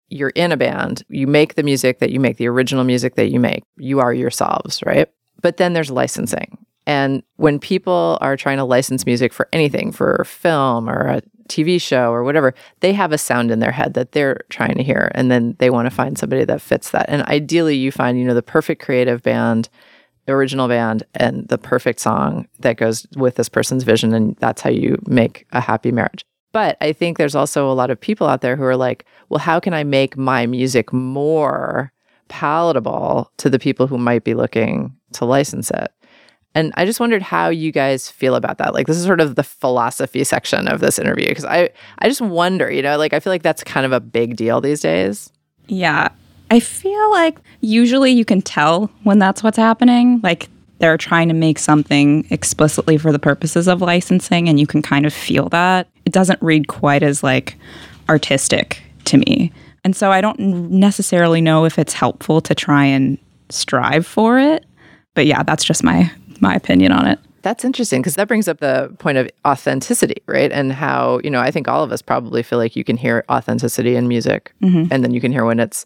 You're 0.10 0.30
in 0.30 0.52
a 0.52 0.58
band, 0.58 1.04
you 1.10 1.28
make 1.28 1.56
the 1.56 1.64
music 1.64 2.00
that 2.00 2.12
you 2.12 2.20
make, 2.20 2.38
the 2.38 2.48
original 2.48 2.84
music 2.84 3.16
that 3.16 3.32
you 3.32 3.40
make, 3.40 3.64
you 3.78 4.00
are 4.00 4.14
yourselves, 4.14 4.82
right? 4.86 5.10
But 5.42 5.58
then 5.58 5.74
there's 5.74 5.92
licensing. 5.92 6.66
And 6.88 7.24
when 7.38 7.60
people 7.60 8.18
are 8.22 8.38
trying 8.38 8.58
to 8.58 8.64
license 8.64 9.06
music 9.06 9.34
for 9.34 9.50
anything, 9.52 9.92
for 9.92 10.24
film 10.26 10.88
or 10.88 11.08
a 11.08 11.22
TV 11.50 11.82
show 11.82 12.12
or 12.12 12.24
whatever, 12.24 12.54
they 12.80 12.94
have 12.94 13.12
a 13.12 13.18
sound 13.18 13.52
in 13.52 13.60
their 13.60 13.72
head 13.72 13.96
that 13.96 14.12
they're 14.12 14.42
trying 14.50 14.76
to 14.76 14.84
hear. 14.84 15.12
And 15.16 15.32
then 15.32 15.56
they 15.60 15.70
want 15.70 15.88
to 15.88 15.96
find 15.96 16.18
somebody 16.18 16.46
that 16.46 16.62
fits 16.62 16.92
that. 16.92 17.06
And 17.08 17.24
ideally, 17.24 17.76
you 17.76 17.92
find, 17.92 18.20
you 18.20 18.26
know, 18.26 18.34
the 18.34 18.44
perfect 18.44 18.84
creative 18.84 19.24
band, 19.24 19.70
original 20.28 20.68
band, 20.68 21.04
and 21.14 21.48
the 21.48 21.58
perfect 21.58 22.00
song 22.00 22.48
that 22.60 22.78
goes 22.78 23.06
with 23.16 23.36
this 23.36 23.50
person's 23.50 23.84
vision. 23.84 24.14
And 24.14 24.36
that's 24.38 24.62
how 24.62 24.70
you 24.70 25.02
make 25.06 25.46
a 25.52 25.62
happy 25.62 25.92
marriage. 25.92 26.26
But 26.52 26.78
I 26.80 26.94
think 26.94 27.18
there's 27.18 27.36
also 27.36 27.70
a 27.70 27.74
lot 27.74 27.92
of 27.92 28.00
people 28.00 28.28
out 28.28 28.42
there 28.42 28.56
who 28.56 28.64
are 28.64 28.78
like, 28.78 29.06
well, 29.30 29.40
how 29.40 29.60
can 29.60 29.74
I 29.74 29.84
make 29.84 30.18
my 30.18 30.46
music 30.46 30.94
more 30.94 31.92
palatable 32.28 33.30
to 33.38 33.50
the 33.50 33.60
people 33.60 33.88
who 33.88 33.98
might 33.98 34.24
be 34.24 34.34
looking 34.34 34.96
to 35.14 35.26
license 35.26 35.70
it? 35.72 35.92
And 36.56 36.72
I 36.78 36.86
just 36.86 37.02
wondered 37.02 37.22
how 37.22 37.50
you 37.50 37.74
guys 37.74 38.10
feel 38.10 38.36
about 38.36 38.58
that. 38.60 38.74
Like 38.74 38.88
this 38.88 38.96
is 38.96 39.04
sort 39.04 39.20
of 39.20 39.36
the 39.36 39.44
philosophy 39.44 40.24
section 40.24 40.70
of 40.70 40.80
this 40.80 40.98
interview 40.98 41.28
because 41.28 41.44
I 41.44 41.70
I 42.00 42.08
just 42.08 42.22
wonder, 42.22 42.72
you 42.72 42.82
know, 42.82 42.98
like 42.98 43.12
I 43.12 43.20
feel 43.20 43.34
like 43.34 43.44
that's 43.44 43.64
kind 43.64 43.86
of 43.86 43.92
a 43.92 44.00
big 44.00 44.38
deal 44.38 44.62
these 44.62 44.80
days. 44.80 45.30
Yeah. 45.68 46.10
I 46.52 46.60
feel 46.60 47.12
like 47.12 47.40
usually 47.62 48.12
you 48.12 48.26
can 48.26 48.42
tell 48.42 48.92
when 49.04 49.20
that's 49.20 49.44
what's 49.44 49.58
happening. 49.58 50.20
Like 50.24 50.50
they're 50.80 50.98
trying 50.98 51.28
to 51.30 51.34
make 51.34 51.58
something 51.58 52.28
explicitly 52.30 52.98
for 52.98 53.12
the 53.12 53.20
purposes 53.20 53.68
of 53.68 53.82
licensing, 53.82 54.50
and 54.50 54.60
you 54.60 54.68
can 54.68 54.82
kind 54.82 55.06
of 55.06 55.14
feel 55.14 55.50
that. 55.50 55.88
It 56.06 56.14
doesn't 56.14 56.42
read 56.42 56.68
quite 56.68 57.04
as 57.04 57.24
like 57.24 57.58
artistic 58.10 58.82
to 59.06 59.18
me. 59.18 59.52
And 59.84 59.96
so 59.96 60.12
I 60.12 60.22
don't 60.22 60.40
necessarily 60.40 61.42
know 61.42 61.66
if 61.66 61.78
it's 61.80 61.94
helpful 61.94 62.42
to 62.42 62.56
try 62.56 62.86
and 62.86 63.18
strive 63.50 64.06
for 64.06 64.40
it. 64.40 64.66
But 65.14 65.26
yeah, 65.26 65.44
that's 65.44 65.64
just 65.64 65.84
my 65.84 66.12
my 66.42 66.54
opinion 66.54 66.92
on 66.92 67.08
it. 67.08 67.20
That's 67.46 67.64
interesting 67.64 68.02
because 68.02 68.16
that 68.16 68.28
brings 68.28 68.48
up 68.48 68.60
the 68.60 68.92
point 68.98 69.20
of 69.20 69.30
authenticity, 69.46 70.16
right? 70.26 70.52
And 70.52 70.74
how, 70.74 71.20
you 71.24 71.30
know, 71.30 71.40
I 71.40 71.52
think 71.52 71.68
all 71.68 71.84
of 71.84 71.92
us 71.92 72.02
probably 72.02 72.42
feel 72.42 72.58
like 72.58 72.76
you 72.76 72.84
can 72.84 72.98
hear 72.98 73.24
authenticity 73.30 73.96
in 73.96 74.08
music. 74.08 74.52
Mm-hmm. 74.64 74.92
And 74.92 75.04
then 75.04 75.14
you 75.14 75.22
can 75.22 75.32
hear 75.32 75.46
when 75.46 75.60
it's 75.60 75.86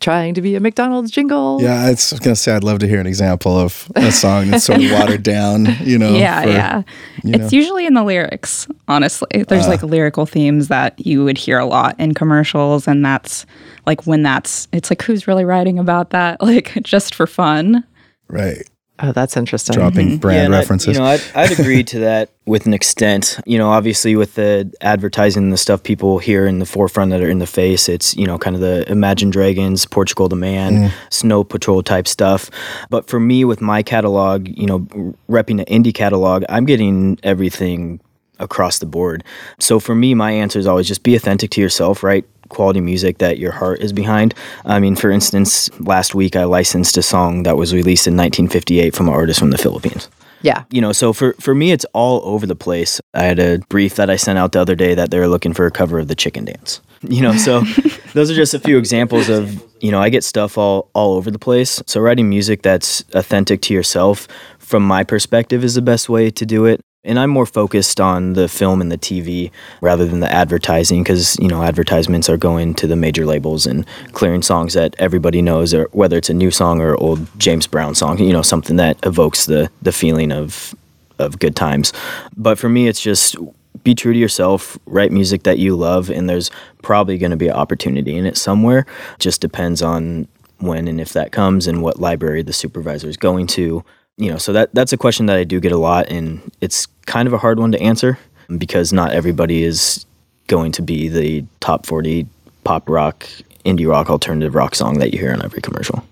trying 0.00 0.34
to 0.34 0.42
be 0.42 0.54
a 0.54 0.60
McDonald's 0.60 1.10
jingle. 1.10 1.62
Yeah, 1.62 1.80
I 1.86 1.92
was 1.92 2.12
gonna 2.20 2.36
say 2.36 2.52
I'd 2.52 2.62
love 2.62 2.80
to 2.80 2.86
hear 2.86 3.00
an 3.00 3.06
example 3.06 3.58
of 3.58 3.90
a 3.96 4.12
song 4.12 4.50
that's 4.50 4.64
sort 4.64 4.84
of 4.84 4.90
watered 4.92 5.22
down. 5.22 5.68
You 5.80 5.96
know, 5.96 6.14
yeah, 6.14 6.42
for- 6.42 6.48
yeah. 6.50 6.82
It's 7.24 7.52
know. 7.52 7.56
usually 7.56 7.86
in 7.86 7.94
the 7.94 8.04
lyrics, 8.04 8.68
honestly. 8.86 9.44
There's 9.48 9.64
ah. 9.64 9.70
like 9.70 9.82
lyrical 9.82 10.26
themes 10.26 10.68
that 10.68 11.06
you 11.06 11.24
would 11.24 11.38
hear 11.38 11.58
a 11.58 11.64
lot 11.64 11.98
in 11.98 12.12
commercials, 12.12 12.86
and 12.86 13.02
that's 13.02 13.46
like 13.86 14.06
when 14.06 14.22
that's, 14.22 14.68
it's 14.72 14.90
like, 14.90 15.00
who's 15.00 15.26
really 15.26 15.46
writing 15.46 15.78
about 15.78 16.10
that? 16.10 16.36
Like, 16.48 16.74
just 16.82 17.14
for 17.14 17.26
fun. 17.26 17.82
right. 18.28 18.68
Oh, 19.00 19.12
that's 19.12 19.36
interesting. 19.36 19.74
Dropping 19.74 20.08
mm-hmm. 20.08 20.16
brand 20.16 20.46
and 20.46 20.54
I- 20.54 20.58
references. 20.58 20.96
you 20.96 21.02
know, 21.02 21.06
I'd, 21.06 21.22
I'd 21.34 21.58
agree 21.58 21.84
to 21.84 22.00
that 22.00 22.30
with 22.46 22.66
an 22.66 22.74
extent. 22.74 23.38
You 23.46 23.58
know, 23.58 23.68
obviously 23.68 24.16
with 24.16 24.34
the 24.34 24.72
advertising, 24.80 25.50
the 25.50 25.56
stuff 25.56 25.82
people 25.82 26.18
hear 26.18 26.46
in 26.46 26.58
the 26.58 26.66
forefront 26.66 27.10
that 27.12 27.20
are 27.20 27.30
in 27.30 27.38
the 27.38 27.46
face, 27.46 27.88
it's 27.88 28.16
you 28.16 28.26
know 28.26 28.38
kind 28.38 28.56
of 28.56 28.62
the 28.62 28.90
Imagine 28.90 29.30
Dragons, 29.30 29.86
Portugal 29.86 30.28
the 30.28 30.36
Man, 30.36 30.74
mm. 30.74 30.92
Snow 31.10 31.44
Patrol 31.44 31.82
type 31.82 32.08
stuff. 32.08 32.50
But 32.90 33.08
for 33.08 33.20
me, 33.20 33.44
with 33.44 33.60
my 33.60 33.82
catalog, 33.82 34.48
you 34.48 34.66
know, 34.66 34.80
repping 35.28 35.60
an 35.60 35.82
indie 35.82 35.94
catalog, 35.94 36.44
I'm 36.48 36.64
getting 36.64 37.18
everything 37.22 38.00
across 38.40 38.78
the 38.78 38.86
board. 38.86 39.24
So 39.58 39.80
for 39.80 39.94
me, 39.94 40.14
my 40.14 40.30
answer 40.30 40.58
is 40.58 40.66
always 40.66 40.88
just 40.88 41.02
be 41.02 41.14
authentic 41.14 41.50
to 41.50 41.60
yourself, 41.60 42.02
right? 42.02 42.24
Quality 42.48 42.80
music 42.80 43.18
that 43.18 43.38
your 43.38 43.52
heart 43.52 43.80
is 43.80 43.92
behind. 43.92 44.34
I 44.64 44.80
mean, 44.80 44.96
for 44.96 45.10
instance, 45.10 45.70
last 45.80 46.14
week 46.14 46.36
I 46.36 46.44
licensed 46.44 46.96
a 46.96 47.02
song 47.02 47.42
that 47.44 47.56
was 47.56 47.74
released 47.74 48.06
in 48.06 48.16
1958 48.16 48.94
from 48.94 49.08
an 49.08 49.14
artist 49.14 49.38
from 49.38 49.50
the 49.50 49.58
Philippines. 49.58 50.08
Yeah. 50.42 50.64
you 50.70 50.80
know 50.80 50.92
so 50.92 51.12
for 51.12 51.34
for 51.40 51.54
me 51.54 51.72
it's 51.72 51.84
all 51.92 52.20
over 52.24 52.46
the 52.46 52.54
place. 52.56 53.00
I 53.14 53.24
had 53.24 53.38
a 53.38 53.58
brief 53.68 53.96
that 53.96 54.08
i 54.10 54.16
sent 54.16 54.38
out 54.38 54.52
the 54.52 54.60
other 54.60 54.74
day 54.74 54.94
that 54.94 55.10
they 55.10 55.18
were 55.18 55.28
looking 55.28 55.52
for 55.52 55.66
a 55.66 55.70
cover 55.70 55.98
of 55.98 56.08
the 56.08 56.14
chicken 56.14 56.44
dance. 56.44 56.80
You 57.02 57.22
know 57.22 57.36
so 57.36 57.60
those 58.12 58.28
are 58.28 58.34
just 58.34 58.54
a 58.54 58.58
few 58.58 58.76
examples 58.76 59.28
of 59.28 59.62
you 59.80 59.92
know 59.92 60.00
i 60.00 60.08
get 60.08 60.24
stuff 60.24 60.58
all 60.58 60.90
all 60.94 61.14
over 61.14 61.30
the 61.30 61.38
place. 61.38 61.80
So 61.86 62.00
writing 62.00 62.28
music 62.28 62.62
that's 62.62 63.04
authentic 63.14 63.62
to 63.62 63.74
yourself 63.74 64.26
from 64.58 64.82
my 64.82 65.04
perspective 65.04 65.62
is 65.64 65.74
the 65.74 65.82
best 65.82 66.08
way 66.08 66.30
to 66.30 66.44
do 66.44 66.66
it 66.66 66.80
and 67.04 67.18
i'm 67.18 67.30
more 67.30 67.46
focused 67.46 68.00
on 68.00 68.32
the 68.32 68.48
film 68.48 68.80
and 68.80 68.90
the 68.90 68.98
tv 68.98 69.50
rather 69.80 70.06
than 70.06 70.20
the 70.20 70.32
advertising 70.32 71.02
because 71.02 71.38
you 71.38 71.48
know 71.48 71.62
advertisements 71.62 72.28
are 72.28 72.36
going 72.36 72.74
to 72.74 72.86
the 72.86 72.96
major 72.96 73.24
labels 73.24 73.66
and 73.66 73.86
clearing 74.12 74.42
songs 74.42 74.74
that 74.74 74.94
everybody 74.98 75.40
knows 75.40 75.72
or 75.72 75.88
whether 75.92 76.16
it's 76.16 76.30
a 76.30 76.34
new 76.34 76.50
song 76.50 76.80
or 76.80 76.96
old 76.96 77.26
james 77.38 77.66
brown 77.66 77.94
song 77.94 78.18
you 78.18 78.32
know 78.32 78.42
something 78.42 78.76
that 78.76 78.98
evokes 79.04 79.46
the 79.46 79.70
the 79.82 79.92
feeling 79.92 80.32
of 80.32 80.74
of 81.18 81.38
good 81.38 81.56
times. 81.56 81.92
But 82.36 82.58
for 82.58 82.68
me 82.68 82.88
it's 82.88 83.00
just 83.00 83.36
be 83.84 83.94
true 83.94 84.12
to 84.12 84.18
yourself 84.18 84.78
write 84.86 85.12
music 85.12 85.44
that 85.44 85.58
you 85.58 85.76
love 85.76 86.10
and 86.10 86.28
there's 86.28 86.50
probably 86.82 87.18
going 87.18 87.30
to 87.30 87.36
be 87.36 87.48
an 87.48 87.54
opportunity 87.54 88.16
in 88.16 88.26
it 88.26 88.36
somewhere. 88.36 88.86
Just 89.18 89.40
depends 89.40 89.82
on 89.82 90.28
when 90.58 90.88
and 90.88 91.00
if 91.00 91.12
that 91.12 91.30
comes 91.30 91.66
and 91.66 91.82
what 91.82 92.00
library 92.00 92.42
the 92.42 92.52
supervisor 92.52 93.08
is 93.08 93.16
going 93.16 93.46
to 93.46 93.84
you 94.18 94.30
know 94.30 94.36
so 94.36 94.52
that 94.52 94.72
that's 94.74 94.92
a 94.92 94.96
question 94.96 95.26
that 95.26 95.36
i 95.36 95.44
do 95.44 95.60
get 95.60 95.72
a 95.72 95.78
lot 95.78 96.06
and 96.08 96.40
it's 96.60 96.86
kind 97.06 97.26
of 97.26 97.32
a 97.32 97.38
hard 97.38 97.58
one 97.58 97.72
to 97.72 97.80
answer 97.80 98.18
because 98.58 98.92
not 98.92 99.12
everybody 99.12 99.62
is 99.62 100.04
going 100.48 100.72
to 100.72 100.82
be 100.82 101.08
the 101.08 101.44
top 101.60 101.86
40 101.86 102.26
pop 102.64 102.88
rock 102.88 103.26
indie 103.64 103.88
rock 103.88 104.10
alternative 104.10 104.54
rock 104.54 104.74
song 104.74 104.98
that 104.98 105.12
you 105.12 105.20
hear 105.20 105.32
on 105.32 105.42
every 105.42 105.62
commercial 105.62 106.04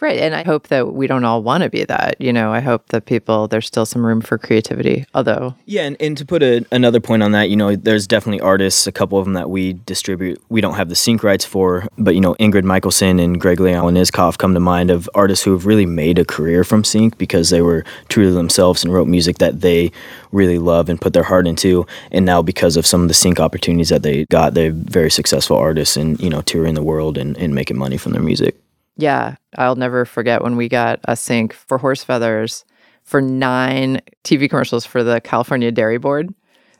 Right. 0.00 0.18
And 0.18 0.34
I 0.34 0.42
hope 0.42 0.68
that 0.68 0.94
we 0.94 1.06
don't 1.06 1.24
all 1.24 1.42
want 1.42 1.62
to 1.62 1.68
be 1.68 1.84
that. 1.84 2.18
You 2.18 2.32
know, 2.32 2.52
I 2.52 2.60
hope 2.60 2.88
that 2.88 3.04
people, 3.04 3.48
there's 3.48 3.66
still 3.66 3.84
some 3.84 4.04
room 4.04 4.22
for 4.22 4.38
creativity. 4.38 5.04
Although, 5.14 5.54
Yeah, 5.66 5.82
and, 5.82 5.96
and 6.00 6.16
to 6.16 6.24
put 6.24 6.42
a, 6.42 6.64
another 6.72 7.00
point 7.00 7.22
on 7.22 7.32
that, 7.32 7.50
you 7.50 7.56
know, 7.56 7.76
there's 7.76 8.06
definitely 8.06 8.40
artists, 8.40 8.86
a 8.86 8.92
couple 8.92 9.18
of 9.18 9.26
them 9.26 9.34
that 9.34 9.50
we 9.50 9.74
distribute, 9.84 10.42
we 10.48 10.62
don't 10.62 10.74
have 10.74 10.88
the 10.88 10.94
sync 10.94 11.22
rights 11.22 11.44
for, 11.44 11.86
but, 11.98 12.14
you 12.14 12.20
know, 12.20 12.34
Ingrid 12.36 12.64
Michaelson 12.64 13.20
and 13.20 13.38
Gregory 13.38 13.74
Alan 13.74 13.94
Isakov 13.94 14.38
come 14.38 14.54
to 14.54 14.60
mind 14.60 14.90
of 14.90 15.08
artists 15.14 15.44
who 15.44 15.52
have 15.52 15.66
really 15.66 15.86
made 15.86 16.18
a 16.18 16.24
career 16.24 16.64
from 16.64 16.82
sync 16.82 17.18
because 17.18 17.50
they 17.50 17.60
were 17.60 17.84
true 18.08 18.24
to 18.24 18.32
themselves 18.32 18.82
and 18.82 18.92
wrote 18.94 19.06
music 19.06 19.38
that 19.38 19.60
they 19.60 19.92
really 20.32 20.58
love 20.58 20.88
and 20.88 21.00
put 21.00 21.12
their 21.12 21.24
heart 21.24 21.46
into. 21.46 21.86
And 22.10 22.24
now, 22.24 22.40
because 22.40 22.76
of 22.76 22.86
some 22.86 23.02
of 23.02 23.08
the 23.08 23.14
sync 23.14 23.38
opportunities 23.38 23.90
that 23.90 24.02
they 24.02 24.24
got, 24.26 24.54
they're 24.54 24.72
very 24.72 25.10
successful 25.10 25.56
artists 25.56 25.96
and, 25.96 26.18
you 26.20 26.30
know, 26.30 26.40
touring 26.40 26.74
the 26.74 26.82
world 26.82 27.18
and, 27.18 27.36
and 27.36 27.54
making 27.54 27.76
money 27.76 27.98
from 27.98 28.12
their 28.12 28.22
music. 28.22 28.56
Yeah, 28.96 29.36
I'll 29.56 29.76
never 29.76 30.04
forget 30.04 30.42
when 30.42 30.56
we 30.56 30.68
got 30.68 31.00
a 31.04 31.16
sync 31.16 31.52
for 31.52 31.78
Horse 31.78 32.04
Feathers 32.04 32.64
for 33.02 33.20
nine 33.20 34.00
TV 34.24 34.48
commercials 34.48 34.86
for 34.86 35.02
the 35.02 35.20
California 35.20 35.72
Dairy 35.72 35.98
Board. 35.98 36.32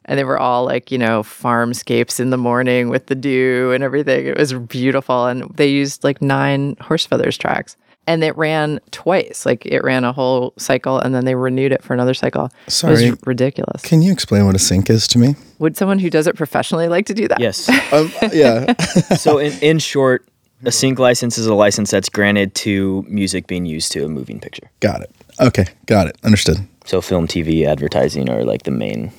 And 0.07 0.19
they 0.19 0.25
were 0.25 0.38
all 0.38 0.64
like, 0.64 0.90
you 0.90 0.99
know, 0.99 1.23
farmscapes 1.23 2.19
in 2.21 2.31
the 2.31 2.38
morning 2.38 2.88
with 2.88 3.07
the 3.07 3.14
dew 3.14 3.71
and 3.73 3.85
everything. 3.85 4.26
It 4.26 4.38
was 4.38 4.52
beautiful. 4.52 5.26
And 5.26 5.45
they 5.55 5.69
used 5.69 6.05
like 6.05 6.23
nine 6.23 6.76
Horse 6.81 7.05
Feathers 7.07 7.37
tracks. 7.37 7.76
And 8.07 8.25
it 8.25 8.37
ran 8.37 8.81
twice. 8.90 9.45
Like 9.45 9.67
it 9.67 9.85
ran 9.85 10.05
a 10.05 10.12
whole 10.12 10.55
cycle 10.57 10.99
and 10.99 11.14
then 11.14 11.26
they 11.26 11.35
renewed 11.35 11.71
it 11.71 11.83
for 11.83 11.95
another 11.95 12.14
cycle. 12.14 12.50
It 12.67 12.73
Sorry. 12.73 13.11
was 13.11 13.26
ridiculous. 13.26 13.83
Can 13.83 14.02
you 14.02 14.11
explain 14.11 14.47
what 14.47 14.57
a 14.57 14.59
sync 14.59 14.88
is 14.88 15.07
to 15.09 15.19
me? 15.19 15.37
Would 15.59 15.76
someone 15.76 15.99
who 15.99 16.11
does 16.11 16.26
it 16.26 16.35
professionally 16.35 16.88
like 16.88 17.07
to 17.07 17.14
do 17.14 17.29
that? 17.29 17.38
Yes. 17.38 17.69
Um, 17.93 18.11
yeah. 18.33 18.73
so 19.17 19.38
in, 19.38 19.52
in 19.61 19.79
short, 19.79 20.26
a 20.64 20.73
sync 20.73 20.99
license 20.99 21.38
is 21.38 21.47
a 21.47 21.55
license 21.55 21.90
that's 21.90 22.09
granted 22.09 22.55
to 22.55 23.05
music 23.09 23.47
being 23.47 23.67
used 23.67 23.93
to 23.93 24.05
a 24.05 24.09
moving 24.09 24.40
picture. 24.40 24.71
got 24.81 25.02
it. 25.02 25.11
Okay. 25.40 25.67
Got 25.87 26.07
it. 26.07 26.19
Understood. 26.23 26.59
So 26.85 27.00
film, 27.00 27.26
TV, 27.26 27.67
advertising 27.67 28.29
are 28.29 28.45
like 28.45 28.64
the 28.64 28.71
main 28.71 29.12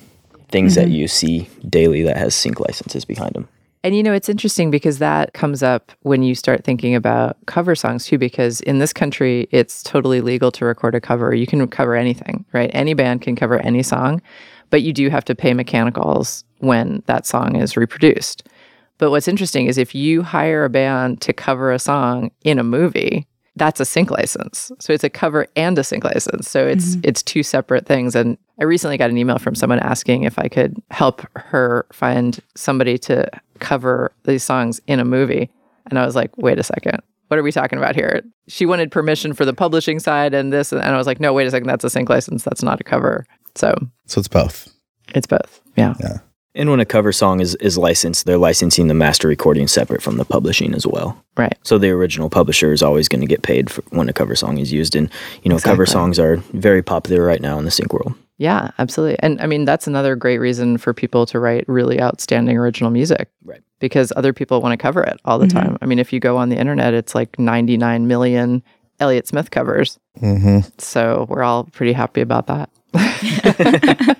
things 0.50 0.74
that 0.74 0.86
mm-hmm. 0.86 0.94
you 0.94 1.08
see 1.08 1.48
daily 1.68 2.02
that 2.02 2.16
has 2.16 2.34
sync 2.34 2.60
licenses 2.60 3.04
behind 3.04 3.32
them. 3.32 3.48
And 3.84 3.96
you 3.96 4.02
know, 4.02 4.12
it's 4.12 4.28
interesting 4.28 4.70
because 4.70 4.98
that 4.98 5.32
comes 5.32 5.62
up 5.62 5.90
when 6.02 6.22
you 6.22 6.36
start 6.36 6.62
thinking 6.62 6.94
about 6.94 7.36
cover 7.46 7.74
songs 7.74 8.06
too, 8.06 8.18
because 8.18 8.60
in 8.60 8.78
this 8.78 8.92
country, 8.92 9.48
it's 9.50 9.82
totally 9.82 10.20
legal 10.20 10.52
to 10.52 10.64
record 10.64 10.94
a 10.94 11.00
cover. 11.00 11.34
You 11.34 11.46
can 11.46 11.66
cover 11.66 11.96
anything, 11.96 12.44
right? 12.52 12.70
Any 12.72 12.94
band 12.94 13.22
can 13.22 13.34
cover 13.34 13.58
any 13.58 13.82
song, 13.82 14.22
but 14.70 14.82
you 14.82 14.92
do 14.92 15.10
have 15.10 15.24
to 15.24 15.34
pay 15.34 15.52
mechanicals 15.52 16.44
when 16.58 17.02
that 17.06 17.26
song 17.26 17.56
is 17.56 17.76
reproduced. 17.76 18.46
But 18.98 19.10
what's 19.10 19.28
interesting 19.28 19.66
is 19.66 19.78
if 19.78 19.94
you 19.94 20.22
hire 20.22 20.64
a 20.64 20.70
band 20.70 21.20
to 21.22 21.32
cover 21.32 21.72
a 21.72 21.78
song 21.78 22.30
in 22.44 22.58
a 22.58 22.64
movie, 22.64 23.26
that's 23.56 23.80
a 23.80 23.84
sync 23.84 24.10
license. 24.10 24.72
So 24.80 24.92
it's 24.92 25.04
a 25.04 25.10
cover 25.10 25.46
and 25.56 25.78
a 25.78 25.84
sync 25.84 26.04
license. 26.04 26.48
So 26.48 26.66
it's 26.66 26.92
mm-hmm. 26.92 27.00
it's 27.04 27.22
two 27.22 27.42
separate 27.42 27.86
things. 27.86 28.14
And 28.14 28.38
I 28.60 28.64
recently 28.64 28.96
got 28.96 29.10
an 29.10 29.18
email 29.18 29.38
from 29.38 29.54
someone 29.54 29.80
asking 29.80 30.24
if 30.24 30.38
I 30.38 30.48
could 30.48 30.76
help 30.90 31.26
her 31.36 31.86
find 31.92 32.38
somebody 32.54 32.96
to 32.98 33.28
cover 33.58 34.12
these 34.24 34.44
songs 34.44 34.80
in 34.86 35.00
a 35.00 35.04
movie. 35.04 35.50
And 35.90 35.98
I 35.98 36.06
was 36.06 36.16
like, 36.16 36.36
wait 36.38 36.58
a 36.58 36.62
second. 36.62 37.00
What 37.28 37.38
are 37.38 37.42
we 37.42 37.52
talking 37.52 37.78
about 37.78 37.94
here? 37.94 38.22
She 38.48 38.66
wanted 38.66 38.90
permission 38.90 39.32
for 39.32 39.44
the 39.44 39.54
publishing 39.54 39.98
side 39.98 40.34
and 40.34 40.52
this. 40.52 40.72
And 40.72 40.82
I 40.82 40.96
was 40.96 41.06
like, 41.06 41.20
no, 41.20 41.32
wait 41.32 41.46
a 41.46 41.50
second. 41.50 41.66
That's 41.66 41.84
a 41.84 41.90
sync 41.90 42.08
license. 42.08 42.42
That's 42.42 42.62
not 42.62 42.80
a 42.80 42.84
cover. 42.84 43.26
So 43.54 43.74
So 44.06 44.18
it's 44.18 44.28
both. 44.28 44.72
it's 45.14 45.26
both. 45.26 45.60
Yeah. 45.76 45.94
Yeah. 46.00 46.18
And 46.54 46.68
when 46.68 46.80
a 46.80 46.84
cover 46.84 47.12
song 47.12 47.40
is, 47.40 47.54
is 47.56 47.78
licensed, 47.78 48.26
they're 48.26 48.36
licensing 48.36 48.88
the 48.88 48.94
master 48.94 49.26
recording 49.26 49.66
separate 49.66 50.02
from 50.02 50.18
the 50.18 50.24
publishing 50.24 50.74
as 50.74 50.86
well. 50.86 51.22
Right. 51.36 51.56
So 51.62 51.78
the 51.78 51.90
original 51.90 52.28
publisher 52.28 52.72
is 52.72 52.82
always 52.82 53.08
going 53.08 53.22
to 53.22 53.26
get 53.26 53.42
paid 53.42 53.70
for 53.70 53.82
when 53.90 54.08
a 54.08 54.12
cover 54.12 54.36
song 54.36 54.58
is 54.58 54.70
used. 54.70 54.94
And, 54.94 55.10
you 55.42 55.48
know, 55.48 55.58
cover 55.58 55.86
songs 55.86 56.18
are 56.18 56.36
very 56.52 56.82
popular 56.82 57.24
right 57.24 57.40
now 57.40 57.58
in 57.58 57.64
the 57.64 57.70
sync 57.70 57.92
world. 57.94 58.14
Yeah, 58.36 58.70
absolutely. 58.78 59.18
And 59.20 59.40
I 59.40 59.46
mean, 59.46 59.64
that's 59.64 59.86
another 59.86 60.14
great 60.14 60.38
reason 60.38 60.76
for 60.76 60.92
people 60.92 61.24
to 61.26 61.38
write 61.38 61.64
really 61.68 62.00
outstanding 62.00 62.58
original 62.58 62.90
music. 62.90 63.30
Right. 63.44 63.62
Because 63.78 64.12
other 64.14 64.32
people 64.32 64.60
want 64.60 64.72
to 64.72 64.76
cover 64.76 65.02
it 65.02 65.20
all 65.24 65.38
the 65.38 65.46
time. 65.46 65.78
I 65.80 65.86
mean, 65.86 65.98
if 65.98 66.12
you 66.12 66.20
go 66.20 66.36
on 66.36 66.50
the 66.50 66.56
internet, 66.56 66.92
it's 66.92 67.14
like 67.14 67.38
99 67.38 68.06
million 68.06 68.62
Elliott 69.00 69.26
Smith 69.26 69.50
covers. 69.50 69.98
hmm 70.18 70.60
So 70.78 71.26
we're 71.28 71.42
all 71.42 71.64
pretty 71.64 71.92
happy 71.92 72.20
about 72.20 72.46
that. 72.48 72.68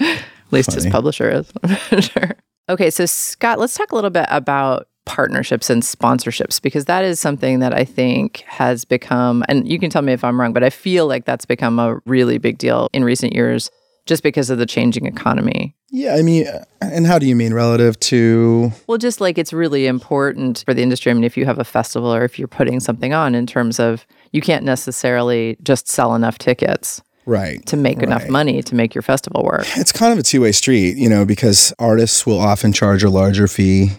At 0.48 0.52
least 0.52 0.72
his 0.72 0.86
publisher 0.86 1.30
is. 1.30 1.52
sure. 2.06 2.32
Okay, 2.68 2.90
so 2.90 3.06
Scott, 3.06 3.58
let's 3.58 3.74
talk 3.74 3.92
a 3.92 3.94
little 3.94 4.10
bit 4.10 4.26
about 4.28 4.88
partnerships 5.04 5.70
and 5.70 5.82
sponsorships 5.82 6.60
because 6.60 6.84
that 6.84 7.04
is 7.04 7.18
something 7.18 7.60
that 7.60 7.74
I 7.74 7.84
think 7.84 8.44
has 8.46 8.84
become, 8.84 9.44
and 9.48 9.66
you 9.66 9.78
can 9.78 9.90
tell 9.90 10.02
me 10.02 10.12
if 10.12 10.22
I'm 10.22 10.38
wrong, 10.40 10.52
but 10.52 10.62
I 10.62 10.70
feel 10.70 11.06
like 11.06 11.24
that's 11.24 11.46
become 11.46 11.78
a 11.78 12.00
really 12.04 12.38
big 12.38 12.58
deal 12.58 12.88
in 12.92 13.04
recent 13.04 13.32
years 13.32 13.70
just 14.04 14.22
because 14.22 14.50
of 14.50 14.58
the 14.58 14.66
changing 14.66 15.06
economy. 15.06 15.74
Yeah, 15.90 16.14
I 16.14 16.22
mean, 16.22 16.46
uh, 16.46 16.64
and 16.80 17.06
how 17.06 17.18
do 17.18 17.26
you 17.26 17.34
mean 17.34 17.54
relative 17.54 17.98
to? 18.00 18.72
Well, 18.86 18.98
just 18.98 19.20
like 19.20 19.38
it's 19.38 19.52
really 19.52 19.86
important 19.86 20.62
for 20.66 20.74
the 20.74 20.82
industry. 20.82 21.10
I 21.10 21.14
mean, 21.14 21.24
if 21.24 21.36
you 21.36 21.46
have 21.46 21.58
a 21.58 21.64
festival 21.64 22.14
or 22.14 22.24
if 22.24 22.38
you're 22.38 22.48
putting 22.48 22.80
something 22.80 23.14
on 23.14 23.34
in 23.34 23.46
terms 23.46 23.80
of 23.80 24.06
you 24.32 24.42
can't 24.42 24.64
necessarily 24.64 25.56
just 25.62 25.88
sell 25.88 26.14
enough 26.14 26.38
tickets 26.38 27.02
Right. 27.28 27.64
to 27.66 27.76
make 27.76 28.02
enough 28.02 28.26
money 28.28 28.62
to 28.62 28.74
make 28.74 28.94
your 28.94 29.02
festival 29.02 29.44
work. 29.44 29.66
It's 29.76 29.92
kind 29.92 30.14
of 30.14 30.18
a 30.18 30.22
two 30.22 30.40
way 30.40 30.52
street, 30.52 30.96
you 30.96 31.10
know, 31.10 31.26
because 31.26 31.74
artists 31.78 32.24
will 32.24 32.38
often 32.38 32.72
charge 32.72 33.04
a 33.04 33.10
larger 33.10 33.46
fee 33.46 33.90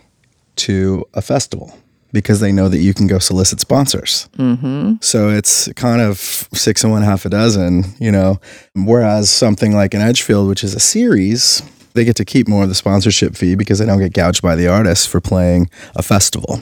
to 0.58 1.06
a 1.14 1.22
festival 1.22 1.78
because 2.12 2.40
they 2.40 2.52
know 2.52 2.70
that 2.70 2.80
you 2.80 2.94
can 2.94 3.06
go 3.06 3.20
solicit 3.20 3.60
sponsors. 3.60 4.28
Mm-hmm. 4.38 4.96
So 5.02 5.30
it's 5.30 5.72
kind 5.74 6.02
of 6.02 6.18
six 6.18 6.84
and 6.84 6.92
one, 6.92 7.04
half 7.04 7.24
a 7.26 7.30
dozen, 7.30 7.84
you 8.00 8.12
know. 8.12 8.40
Whereas 8.76 9.30
something 9.30 9.74
like 9.74 9.94
an 9.94 10.02
Edgefield, 10.02 10.48
which 10.48 10.64
is 10.64 10.74
a 10.74 10.80
series, 10.80 11.62
they 11.94 12.06
get 12.06 12.16
to 12.16 12.26
keep 12.26 12.48
more 12.48 12.64
of 12.64 12.70
the 12.70 12.76
sponsorship 12.76 13.36
fee 13.36 13.56
because 13.56 13.80
they 13.80 13.86
don't 13.86 14.00
get 14.00 14.14
gouged 14.14 14.42
by 14.42 14.56
the 14.56 14.68
artists 14.68 15.06
for 15.06 15.22
playing 15.22 15.70
a 15.96 16.02
festival. 16.02 16.62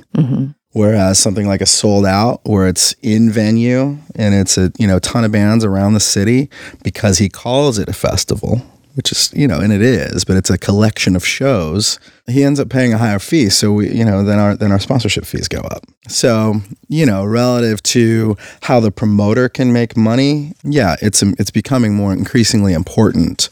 Whereas 0.78 1.18
something 1.18 1.48
like 1.48 1.62
a 1.62 1.66
Soul'd 1.66 2.06
Out, 2.06 2.42
where 2.44 2.68
it's 2.68 2.94
in 3.02 3.32
venue 3.32 3.98
and 4.14 4.36
it's 4.36 4.60
a 4.60 4.72
you 4.78 4.86
know 4.86 5.00
ton 5.00 5.24
of 5.24 5.32
bands 5.32 5.66
around 5.66 5.94
the 5.94 6.00
city, 6.00 6.52
because 6.84 7.18
he 7.18 7.30
calls 7.30 7.80
it 7.80 7.90
a 7.90 7.94
festival, 7.94 8.62
which 8.94 9.12
is 9.12 9.34
you 9.34 9.48
know, 9.48 9.60
and 9.60 9.74
it 9.74 9.82
is, 9.82 10.24
but 10.24 10.38
it's 10.38 10.52
a 10.52 10.58
collection 10.58 11.16
of 11.16 11.26
shows. 11.26 12.00
He 12.30 12.44
ends 12.44 12.60
up 12.60 12.70
paying 12.70 12.94
a 12.94 12.98
higher 12.98 13.20
fee, 13.20 13.50
so 13.50 13.72
we 13.72 13.90
you 13.90 14.06
know 14.06 14.24
then 14.24 14.40
our 14.40 14.56
then 14.56 14.72
our 14.72 14.80
sponsorship 14.80 15.26
fees 15.26 15.48
go 15.48 15.60
up. 15.60 15.84
So 16.08 16.62
you 16.90 17.06
know, 17.06 17.26
relative 17.26 17.84
to 17.84 18.38
how 18.62 18.80
the 18.80 18.92
promoter 18.92 19.50
can 19.50 19.74
make 19.74 19.98
money, 19.98 20.54
yeah, 20.64 20.96
it's 21.02 21.22
it's 21.22 21.52
becoming 21.52 21.94
more 21.94 22.14
increasingly 22.14 22.74
important 22.74 23.50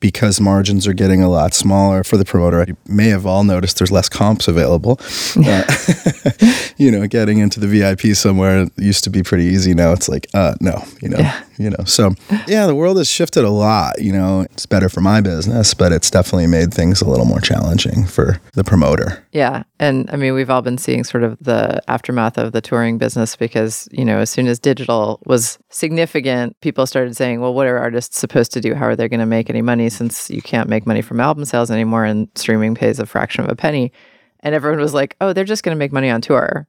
because 0.00 0.40
margins 0.40 0.86
are 0.86 0.92
getting 0.92 1.22
a 1.22 1.28
lot 1.28 1.52
smaller 1.52 2.04
for 2.04 2.16
the 2.16 2.24
promoter. 2.24 2.64
You 2.66 2.76
may 2.86 3.08
have 3.08 3.26
all 3.26 3.44
noticed 3.44 3.78
there's 3.78 3.90
less 3.90 4.08
comps 4.08 4.46
available. 4.46 5.00
Uh, 5.36 5.64
you 6.76 6.90
know, 6.90 7.06
getting 7.06 7.38
into 7.38 7.58
the 7.58 7.66
VIP 7.66 8.16
somewhere 8.16 8.66
used 8.76 9.04
to 9.04 9.10
be 9.10 9.22
pretty 9.22 9.44
easy. 9.44 9.74
Now 9.74 9.92
it's 9.92 10.08
like, 10.08 10.28
uh, 10.32 10.54
no, 10.60 10.84
you 11.02 11.08
know, 11.08 11.32
you 11.58 11.70
know. 11.70 11.84
So 11.86 12.14
yeah, 12.46 12.66
the 12.66 12.74
world 12.74 12.98
has 12.98 13.10
shifted 13.10 13.44
a 13.44 13.50
lot. 13.50 14.00
You 14.00 14.12
know, 14.12 14.42
it's 14.42 14.66
better 14.66 14.88
for 14.88 15.00
my 15.00 15.20
business, 15.20 15.74
but 15.74 15.92
it's 15.92 16.10
definitely 16.10 16.46
made 16.46 16.72
things 16.72 17.00
a 17.00 17.08
little 17.08 17.26
more 17.26 17.40
challenging 17.40 18.06
for 18.16 18.40
the 18.54 18.64
promoter. 18.64 19.22
Yeah. 19.32 19.62
And 19.78 20.10
I 20.10 20.16
mean, 20.16 20.32
we've 20.32 20.48
all 20.48 20.62
been 20.62 20.78
seeing 20.78 21.04
sort 21.04 21.22
of 21.22 21.36
the 21.38 21.82
aftermath 21.88 22.38
of 22.38 22.52
the 22.52 22.62
touring 22.62 22.96
business 22.96 23.36
because, 23.36 23.88
you 23.92 24.04
know, 24.06 24.18
as 24.18 24.30
soon 24.30 24.46
as 24.46 24.58
digital 24.58 25.20
was 25.26 25.58
significant, 25.68 26.58
people 26.62 26.86
started 26.86 27.14
saying, 27.14 27.40
well, 27.40 27.52
what 27.52 27.66
are 27.66 27.78
artists 27.78 28.18
supposed 28.18 28.52
to 28.54 28.60
do? 28.60 28.74
How 28.74 28.86
are 28.86 28.96
they 28.96 29.06
going 29.06 29.20
to 29.20 29.26
make 29.26 29.50
any 29.50 29.60
money 29.62 29.90
since 29.90 30.30
you 30.30 30.40
can't 30.40 30.68
make 30.68 30.86
money 30.86 31.02
from 31.02 31.20
album 31.20 31.44
sales 31.44 31.70
anymore 31.70 32.04
and 32.06 32.28
streaming 32.34 32.74
pays 32.74 32.98
a 32.98 33.06
fraction 33.06 33.44
of 33.44 33.50
a 33.50 33.54
penny? 33.54 33.92
And 34.40 34.54
everyone 34.54 34.80
was 34.80 34.94
like, 34.94 35.14
oh, 35.20 35.32
they're 35.34 35.44
just 35.44 35.62
going 35.62 35.74
to 35.74 35.78
make 35.78 35.92
money 35.92 36.08
on 36.08 36.22
tour. 36.22 36.66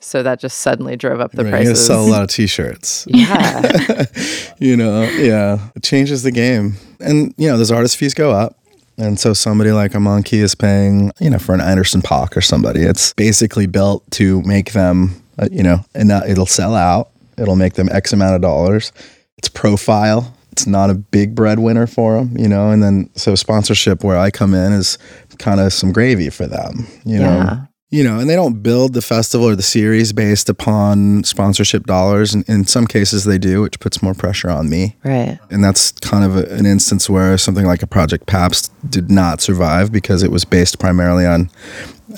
So 0.00 0.22
that 0.22 0.40
just 0.40 0.60
suddenly 0.60 0.96
drove 0.96 1.20
up 1.20 1.32
the 1.32 1.44
Right, 1.44 1.60
you 1.60 1.66
prices. 1.68 1.86
sell 1.86 2.02
a 2.02 2.08
lot 2.08 2.22
of 2.22 2.30
T-shirts. 2.30 3.06
yeah. 3.10 4.06
you 4.58 4.76
know, 4.76 5.02
yeah, 5.02 5.68
it 5.76 5.82
changes 5.82 6.22
the 6.22 6.32
game. 6.32 6.74
And 6.98 7.32
you 7.36 7.48
know, 7.48 7.56
those 7.58 7.70
artist 7.70 7.96
fees 7.96 8.14
go 8.14 8.32
up. 8.32 8.56
And 9.00 9.18
so 9.18 9.32
somebody 9.32 9.72
like 9.72 9.94
a 9.94 9.98
Monqui 9.98 10.40
is 10.40 10.54
paying, 10.54 11.10
you 11.20 11.30
know, 11.30 11.38
for 11.38 11.54
an 11.54 11.60
Anderson 11.60 12.02
.Paak 12.02 12.36
or 12.36 12.40
somebody. 12.40 12.82
It's 12.82 13.14
basically 13.14 13.66
built 13.66 14.08
to 14.12 14.42
make 14.42 14.72
them, 14.72 15.22
uh, 15.38 15.48
you 15.50 15.62
know, 15.62 15.84
and 15.94 16.10
it'll 16.10 16.46
sell 16.46 16.74
out. 16.74 17.10
It'll 17.38 17.56
make 17.56 17.74
them 17.74 17.88
X 17.90 18.12
amount 18.12 18.34
of 18.34 18.42
dollars. 18.42 18.92
It's 19.38 19.48
profile. 19.48 20.34
It's 20.52 20.66
not 20.66 20.90
a 20.90 20.94
big 20.94 21.34
breadwinner 21.34 21.86
for 21.86 22.18
them, 22.18 22.36
you 22.36 22.48
know. 22.48 22.70
And 22.70 22.82
then 22.82 23.08
so 23.14 23.34
sponsorship, 23.34 24.04
where 24.04 24.18
I 24.18 24.30
come 24.30 24.52
in, 24.52 24.72
is 24.72 24.98
kind 25.38 25.60
of 25.60 25.72
some 25.72 25.92
gravy 25.92 26.28
for 26.28 26.46
them, 26.46 26.86
you 27.04 27.18
know 27.18 27.36
Yeah. 27.36 27.66
You 27.90 28.04
know, 28.04 28.20
and 28.20 28.30
they 28.30 28.36
don't 28.36 28.62
build 28.62 28.94
the 28.94 29.02
festival 29.02 29.48
or 29.48 29.56
the 29.56 29.62
series 29.62 30.12
based 30.12 30.48
upon 30.48 31.24
sponsorship 31.24 31.86
dollars. 31.86 32.32
And 32.32 32.48
in 32.48 32.64
some 32.64 32.86
cases, 32.86 33.24
they 33.24 33.36
do, 33.36 33.62
which 33.62 33.80
puts 33.80 34.00
more 34.00 34.14
pressure 34.14 34.48
on 34.48 34.70
me. 34.70 34.96
Right. 35.04 35.40
And 35.50 35.64
that's 35.64 35.90
kind 35.92 36.24
of 36.24 36.36
a, 36.36 36.44
an 36.54 36.66
instance 36.66 37.10
where 37.10 37.36
something 37.36 37.66
like 37.66 37.82
a 37.82 37.88
Project 37.88 38.26
Pabst 38.26 38.72
did 38.88 39.10
not 39.10 39.40
survive 39.40 39.90
because 39.90 40.22
it 40.22 40.30
was 40.30 40.44
based 40.44 40.78
primarily 40.78 41.26
on 41.26 41.50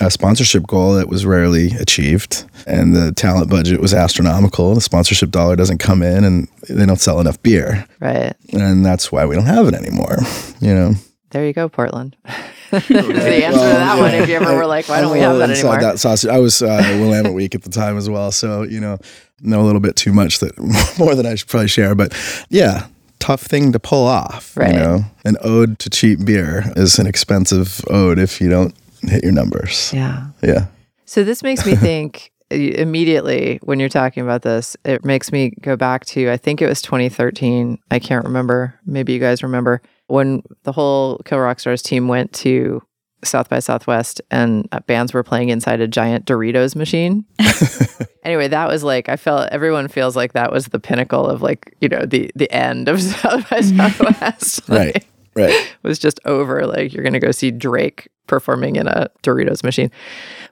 a 0.00 0.10
sponsorship 0.10 0.66
goal 0.66 0.94
that 0.94 1.08
was 1.08 1.24
rarely 1.24 1.68
achieved. 1.80 2.44
And 2.66 2.94
the 2.94 3.12
talent 3.12 3.48
budget 3.48 3.80
was 3.80 3.94
astronomical. 3.94 4.74
The 4.74 4.82
sponsorship 4.82 5.30
dollar 5.30 5.56
doesn't 5.56 5.78
come 5.78 6.02
in 6.02 6.24
and 6.24 6.48
they 6.68 6.84
don't 6.84 7.00
sell 7.00 7.18
enough 7.18 7.42
beer. 7.42 7.86
Right. 7.98 8.34
And 8.52 8.84
that's 8.84 9.10
why 9.10 9.24
we 9.24 9.36
don't 9.36 9.46
have 9.46 9.68
it 9.68 9.74
anymore, 9.74 10.18
you 10.60 10.74
know? 10.74 10.94
There 11.30 11.46
you 11.46 11.54
go, 11.54 11.70
Portland. 11.70 12.14
The 12.88 13.44
answer 13.44 13.58
to 13.58 13.64
that 13.66 13.98
one. 13.98 14.14
If 14.14 14.28
you 14.28 14.36
ever 14.36 14.56
were 14.56 14.66
like, 14.66 14.88
why 14.88 15.00
don't 15.00 15.12
we 15.12 15.20
have 15.20 15.36
that 15.38 15.50
anymore? 15.50 15.78
That 15.78 15.98
sausage. 15.98 16.30
I 16.30 16.38
was 16.38 16.62
uh, 16.62 16.82
Willamette 17.00 17.34
Week 17.34 17.54
at 17.54 17.62
the 17.62 17.70
time 17.70 17.98
as 17.98 18.08
well, 18.08 18.32
so 18.32 18.62
you 18.62 18.80
know, 18.80 18.98
know 19.40 19.60
a 19.60 19.64
little 19.64 19.80
bit 19.80 19.94
too 19.96 20.12
much 20.12 20.38
that 20.38 20.58
more 20.98 21.14
than 21.14 21.26
I 21.26 21.34
should 21.34 21.48
probably 21.48 21.68
share. 21.68 21.94
But 21.94 22.16
yeah, 22.48 22.86
tough 23.18 23.42
thing 23.42 23.72
to 23.72 23.78
pull 23.78 24.06
off. 24.06 24.56
Right. 24.56 24.72
You 24.72 24.80
know, 24.80 25.04
an 25.24 25.36
ode 25.42 25.78
to 25.80 25.90
cheap 25.90 26.24
beer 26.24 26.64
is 26.76 26.98
an 26.98 27.06
expensive 27.06 27.82
ode 27.90 28.18
if 28.18 28.40
you 28.40 28.48
don't 28.48 28.74
hit 29.02 29.22
your 29.22 29.32
numbers. 29.32 29.92
yeah. 29.92 30.28
Yeah. 30.42 30.66
So 31.04 31.24
this 31.24 31.42
makes 31.42 31.66
me 31.66 31.76
think 31.76 32.32
immediately 32.50 33.58
when 33.62 33.80
you're 33.80 33.88
talking 33.88 34.22
about 34.22 34.42
this, 34.42 34.76
it 34.84 35.04
makes 35.04 35.32
me 35.32 35.52
go 35.60 35.76
back 35.76 36.04
to 36.06 36.30
I 36.30 36.36
think 36.36 36.62
it 36.62 36.66
was 36.66 36.82
2013. 36.82 37.78
I 37.90 37.98
can't 37.98 38.24
remember. 38.24 38.78
Maybe 38.86 39.12
you 39.12 39.18
guys 39.18 39.42
remember 39.42 39.82
when 40.12 40.42
the 40.64 40.72
whole 40.72 41.18
Kill 41.24 41.38
Rock 41.38 41.58
Stars 41.58 41.80
team 41.82 42.06
went 42.06 42.32
to 42.34 42.82
South 43.24 43.48
by 43.48 43.60
Southwest 43.60 44.20
and 44.30 44.68
uh, 44.72 44.80
bands 44.80 45.14
were 45.14 45.22
playing 45.22 45.48
inside 45.48 45.80
a 45.80 45.88
giant 45.88 46.26
Doritos 46.26 46.74
machine. 46.76 47.24
anyway, 48.24 48.48
that 48.48 48.68
was 48.68 48.82
like 48.84 49.08
I 49.08 49.16
felt 49.16 49.48
everyone 49.50 49.88
feels 49.88 50.16
like 50.16 50.32
that 50.34 50.52
was 50.52 50.66
the 50.66 50.80
pinnacle 50.80 51.26
of 51.26 51.40
like, 51.40 51.74
you 51.80 51.88
know, 51.88 52.04
the 52.04 52.30
the 52.34 52.50
end 52.52 52.88
of 52.88 53.00
South 53.12 53.48
by 53.48 53.60
Southwest. 53.60 54.62
Right. 54.68 54.94
Like, 54.94 55.06
Right. 55.34 55.74
was 55.82 55.98
just 55.98 56.20
over. 56.26 56.66
Like 56.66 56.92
you're 56.92 57.02
going 57.04 57.14
to 57.14 57.18
go 57.18 57.30
see 57.30 57.50
Drake 57.50 58.10
performing 58.26 58.76
in 58.76 58.86
a 58.86 59.08
Doritos 59.22 59.64
machine. 59.64 59.90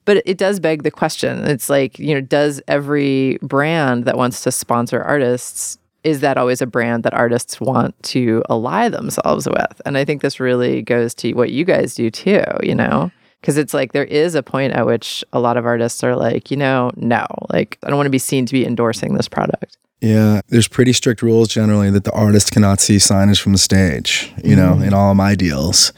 But 0.07 0.23
it 0.25 0.38
does 0.38 0.59
beg 0.59 0.85
the 0.85 0.90
question. 0.90 1.44
It's 1.46 1.68
like, 1.68 1.99
you 1.99 2.14
know, 2.14 2.23
does 2.23 2.62
every 2.66 3.38
brand 3.42 4.07
that 4.07 4.16
wants 4.16 4.42
to 4.44 4.51
sponsor 4.51 5.03
artists, 5.03 5.77
is 6.05 6.21
that 6.21 6.39
always 6.39 6.63
a 6.63 6.67
brand 6.67 7.03
that 7.05 7.15
artists 7.15 7.61
want 7.61 8.01
to 8.05 8.43
ally 8.49 8.89
themselves 8.89 9.47
with? 9.49 9.83
And 9.85 9.97
I 9.99 10.05
think 10.05 10.23
this 10.23 10.41
really 10.41 10.83
goes 10.83 11.15
to 11.17 11.33
what 11.35 11.51
you 11.51 11.65
guys 11.65 11.95
do 11.95 12.11
too, 12.11 12.45
you 12.63 12.75
know? 12.75 13.11
Because 13.41 13.57
it's 13.57 13.73
like 13.73 13.93
there 13.93 14.05
is 14.05 14.35
a 14.35 14.43
point 14.43 14.75
at 14.75 14.87
which 14.87 15.25
a 15.33 15.41
lot 15.41 15.57
of 15.57 15.65
artists 15.65 16.05
are 16.05 16.15
like, 16.15 16.51
you 16.51 16.57
know, 16.57 16.91
no, 16.97 17.27
like 17.51 17.79
I 17.83 17.89
don't 17.89 17.97
want 17.97 18.07
to 18.07 18.11
be 18.11 18.19
seen 18.19 18.47
to 18.47 18.53
be 18.53 18.67
endorsing 18.67 19.15
this 19.15 19.29
product. 19.29 19.77
Yeah, 20.01 20.41
there's 20.49 20.69
pretty 20.69 20.95
strict 20.95 21.21
rules 21.21 21.49
generally 21.49 21.91
that 21.91 22.05
the 22.05 22.13
artist 22.13 22.53
cannot 22.53 22.81
see 22.81 22.97
signage 22.97 23.41
from 23.41 23.53
the 23.53 23.59
stage, 23.59 24.33
you 24.43 24.57
know, 24.57 24.77
mm. 24.77 24.87
in 24.87 24.95
all 24.95 25.15
my 25.15 25.35
deals. 25.35 25.93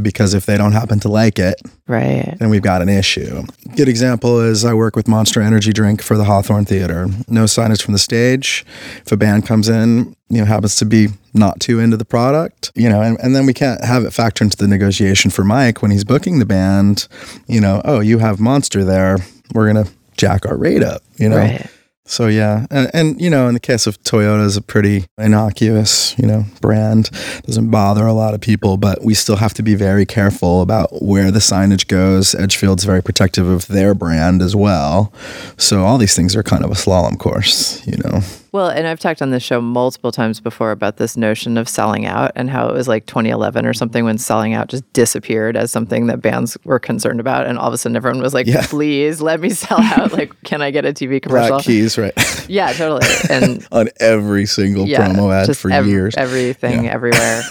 Because 0.00 0.34
if 0.34 0.46
they 0.46 0.56
don't 0.56 0.72
happen 0.72 0.98
to 1.00 1.08
like 1.08 1.38
it, 1.38 1.60
Right. 1.86 2.34
then 2.38 2.50
we've 2.50 2.62
got 2.62 2.82
an 2.82 2.88
issue. 2.88 3.44
Good 3.76 3.88
example 3.88 4.40
is 4.40 4.64
I 4.64 4.74
work 4.74 4.96
with 4.96 5.06
Monster 5.08 5.40
Energy 5.40 5.72
Drink 5.72 6.02
for 6.02 6.16
the 6.16 6.24
Hawthorne 6.24 6.64
Theater. 6.64 7.06
No 7.28 7.44
signage 7.44 7.82
from 7.82 7.92
the 7.92 7.98
stage. 7.98 8.64
If 9.04 9.12
a 9.12 9.16
band 9.16 9.46
comes 9.46 9.68
in, 9.68 10.16
you 10.28 10.38
know, 10.38 10.44
happens 10.46 10.76
to 10.76 10.84
be 10.84 11.08
not 11.32 11.60
too 11.60 11.78
into 11.80 11.96
the 11.96 12.04
product, 12.04 12.72
you 12.74 12.88
know, 12.88 13.00
and, 13.02 13.18
and 13.20 13.36
then 13.36 13.46
we 13.46 13.52
can't 13.54 13.84
have 13.84 14.04
it 14.04 14.12
factor 14.12 14.42
into 14.42 14.56
the 14.56 14.68
negotiation 14.68 15.30
for 15.30 15.44
Mike 15.44 15.82
when 15.82 15.90
he's 15.90 16.04
booking 16.04 16.38
the 16.38 16.46
band, 16.46 17.06
you 17.46 17.60
know, 17.60 17.82
oh, 17.84 18.00
you 18.00 18.18
have 18.18 18.40
Monster 18.40 18.84
there. 18.84 19.18
We're 19.54 19.72
going 19.72 19.84
to 19.84 19.90
jack 20.16 20.46
our 20.46 20.56
rate 20.56 20.82
up, 20.82 21.02
you 21.16 21.28
know? 21.28 21.36
Right. 21.38 21.66
So 22.06 22.26
yeah, 22.26 22.66
and, 22.70 22.90
and 22.92 23.20
you 23.20 23.30
know, 23.30 23.48
in 23.48 23.54
the 23.54 23.60
case 23.60 23.86
of 23.86 24.00
Toyota, 24.02 24.44
is 24.44 24.58
a 24.58 24.62
pretty 24.62 25.06
innocuous, 25.16 26.16
you 26.18 26.26
know, 26.26 26.44
brand. 26.60 27.10
Doesn't 27.46 27.70
bother 27.70 28.06
a 28.06 28.12
lot 28.12 28.34
of 28.34 28.40
people, 28.42 28.76
but 28.76 29.02
we 29.02 29.14
still 29.14 29.36
have 29.36 29.54
to 29.54 29.62
be 29.62 29.74
very 29.74 30.04
careful 30.04 30.60
about 30.60 31.02
where 31.02 31.30
the 31.30 31.38
signage 31.38 31.88
goes. 31.88 32.34
Edgefield's 32.34 32.84
very 32.84 33.02
protective 33.02 33.48
of 33.48 33.68
their 33.68 33.94
brand 33.94 34.42
as 34.42 34.54
well. 34.54 35.12
So 35.56 35.84
all 35.84 35.96
these 35.96 36.14
things 36.14 36.36
are 36.36 36.42
kind 36.42 36.62
of 36.62 36.70
a 36.70 36.74
slalom 36.74 37.18
course, 37.18 37.84
you 37.86 37.96
know. 37.98 38.20
Well, 38.54 38.68
and 38.68 38.86
I've 38.86 39.00
talked 39.00 39.20
on 39.20 39.30
this 39.30 39.42
show 39.42 39.60
multiple 39.60 40.12
times 40.12 40.38
before 40.38 40.70
about 40.70 40.96
this 40.96 41.16
notion 41.16 41.58
of 41.58 41.68
selling 41.68 42.06
out 42.06 42.30
and 42.36 42.48
how 42.48 42.68
it 42.68 42.72
was 42.72 42.86
like 42.86 43.04
2011 43.06 43.66
or 43.66 43.74
something 43.74 44.04
when 44.04 44.16
selling 44.16 44.54
out 44.54 44.68
just 44.68 44.84
disappeared 44.92 45.56
as 45.56 45.72
something 45.72 46.06
that 46.06 46.22
bands 46.22 46.56
were 46.62 46.78
concerned 46.78 47.18
about. 47.18 47.48
And 47.48 47.58
all 47.58 47.66
of 47.66 47.74
a 47.74 47.78
sudden 47.78 47.96
everyone 47.96 48.22
was 48.22 48.32
like, 48.32 48.46
Yeah. 48.46 48.64
please 48.64 49.20
let 49.20 49.40
me 49.40 49.50
sell 49.50 49.80
out. 49.80 50.12
like, 50.12 50.40
can 50.44 50.62
I 50.62 50.70
get 50.70 50.84
a 50.84 50.92
TV 50.92 51.20
commercial? 51.20 51.48
Black 51.56 51.64
keys, 51.64 51.98
right? 51.98 52.12
Yeah, 52.48 52.72
totally. 52.74 53.04
And 53.28 53.66
On 53.72 53.88
every 53.98 54.46
single 54.46 54.86
yeah, 54.86 55.08
promo 55.08 55.32
ad 55.34 55.56
for 55.56 55.72
ev- 55.72 55.88
years. 55.88 56.14
Everything 56.16 56.88
everywhere. 56.88 57.42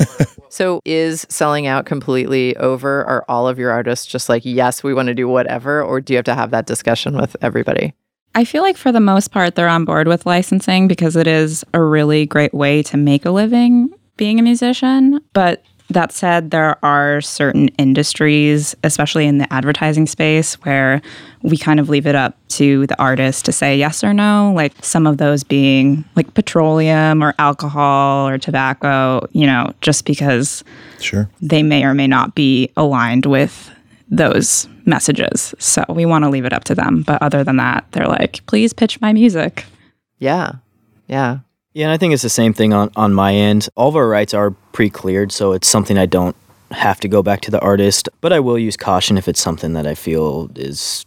so 0.49 0.79
is 0.85 1.25
selling 1.29 1.67
out 1.67 1.85
completely 1.85 2.55
over? 2.55 3.03
Are 3.03 3.25
all 3.27 3.49
of 3.49 3.59
your 3.59 3.71
artists 3.71 4.05
just 4.05 4.29
like, 4.29 4.43
yes, 4.45 4.83
we 4.83 4.93
want 4.93 5.07
to 5.07 5.13
do 5.15 5.27
whatever? 5.27 5.83
Or 5.83 5.99
do 5.99 6.13
you 6.13 6.17
have 6.17 6.25
to 6.25 6.35
have 6.35 6.51
that 6.51 6.65
discussion 6.65 7.17
with 7.17 7.35
everybody? 7.41 7.93
I 8.35 8.45
feel 8.45 8.63
like 8.63 8.77
for 8.77 8.91
the 8.91 8.99
most 8.99 9.31
part, 9.31 9.55
they're 9.55 9.67
on 9.69 9.85
board 9.85 10.07
with 10.07 10.25
licensing 10.25 10.87
because 10.87 11.15
it 11.15 11.27
is 11.27 11.63
a 11.73 11.81
really 11.81 12.25
great 12.25 12.53
way 12.53 12.81
to 12.83 12.97
make 12.97 13.25
a 13.25 13.31
living 13.31 13.89
being 14.17 14.39
a 14.39 14.43
musician. 14.43 15.19
But 15.33 15.63
that 15.89 16.11
said, 16.11 16.49
there 16.49 16.83
are 16.83 17.21
certain 17.21 17.67
industries, 17.77 18.75
especially 18.83 19.25
in 19.27 19.37
the 19.37 19.51
advertising 19.53 20.07
space, 20.07 20.55
where 20.63 21.01
we 21.43 21.57
kind 21.57 21.79
of 21.79 21.89
leave 21.89 22.07
it 22.07 22.15
up 22.15 22.35
to 22.49 22.87
the 22.87 22.99
artist 22.99 23.45
to 23.45 23.51
say 23.51 23.77
yes 23.77 24.03
or 24.03 24.13
no. 24.13 24.51
Like 24.55 24.73
some 24.83 25.05
of 25.05 25.17
those 25.17 25.43
being 25.43 26.03
like 26.15 26.33
petroleum 26.33 27.23
or 27.23 27.35
alcohol 27.37 28.27
or 28.27 28.37
tobacco, 28.39 29.27
you 29.33 29.45
know, 29.45 29.71
just 29.81 30.05
because 30.05 30.63
Sure. 30.99 31.29
they 31.41 31.61
may 31.61 31.83
or 31.83 31.93
may 31.93 32.07
not 32.07 32.33
be 32.33 32.69
aligned 32.77 33.25
with 33.27 33.69
those 34.13 34.67
messages. 34.85 35.55
So 35.59 35.83
we 35.89 36.05
want 36.05 36.23
to 36.23 36.29
leave 36.29 36.45
it 36.45 36.53
up 36.53 36.63
to 36.65 36.75
them. 36.75 37.01
But 37.01 37.21
other 37.21 37.43
than 37.43 37.57
that, 37.57 37.85
they're 37.91 38.07
like, 38.07 38.45
please 38.45 38.73
pitch 38.73 39.01
my 39.01 39.11
music. 39.11 39.65
Yeah. 40.19 40.53
Yeah. 41.07 41.39
Yeah, 41.73 41.85
and 41.87 41.91
I 41.91 41.97
think 41.97 42.13
it's 42.13 42.21
the 42.21 42.29
same 42.29 42.53
thing 42.53 42.71
on, 42.71 42.91
on 42.95 43.13
my 43.13 43.33
end. 43.33 43.67
All 43.75 43.89
of 43.89 43.95
our 43.95 44.07
rights 44.07 44.35
are 44.35 44.51
pre 44.51 44.91
cleared, 44.91 45.31
so 45.31 45.53
it's 45.53 45.67
something 45.67 45.97
I 45.97 46.05
don't 46.05 46.35
have 46.69 46.99
to 46.99 47.07
go 47.07 47.23
back 47.23 47.41
to 47.41 47.51
the 47.51 47.59
artist, 47.61 48.09
but 48.21 48.31
I 48.31 48.39
will 48.39 48.59
use 48.59 48.77
caution 48.77 49.17
if 49.17 49.27
it's 49.27 49.41
something 49.41 49.73
that 49.73 49.87
I 49.87 49.95
feel 49.95 50.51
is, 50.55 51.03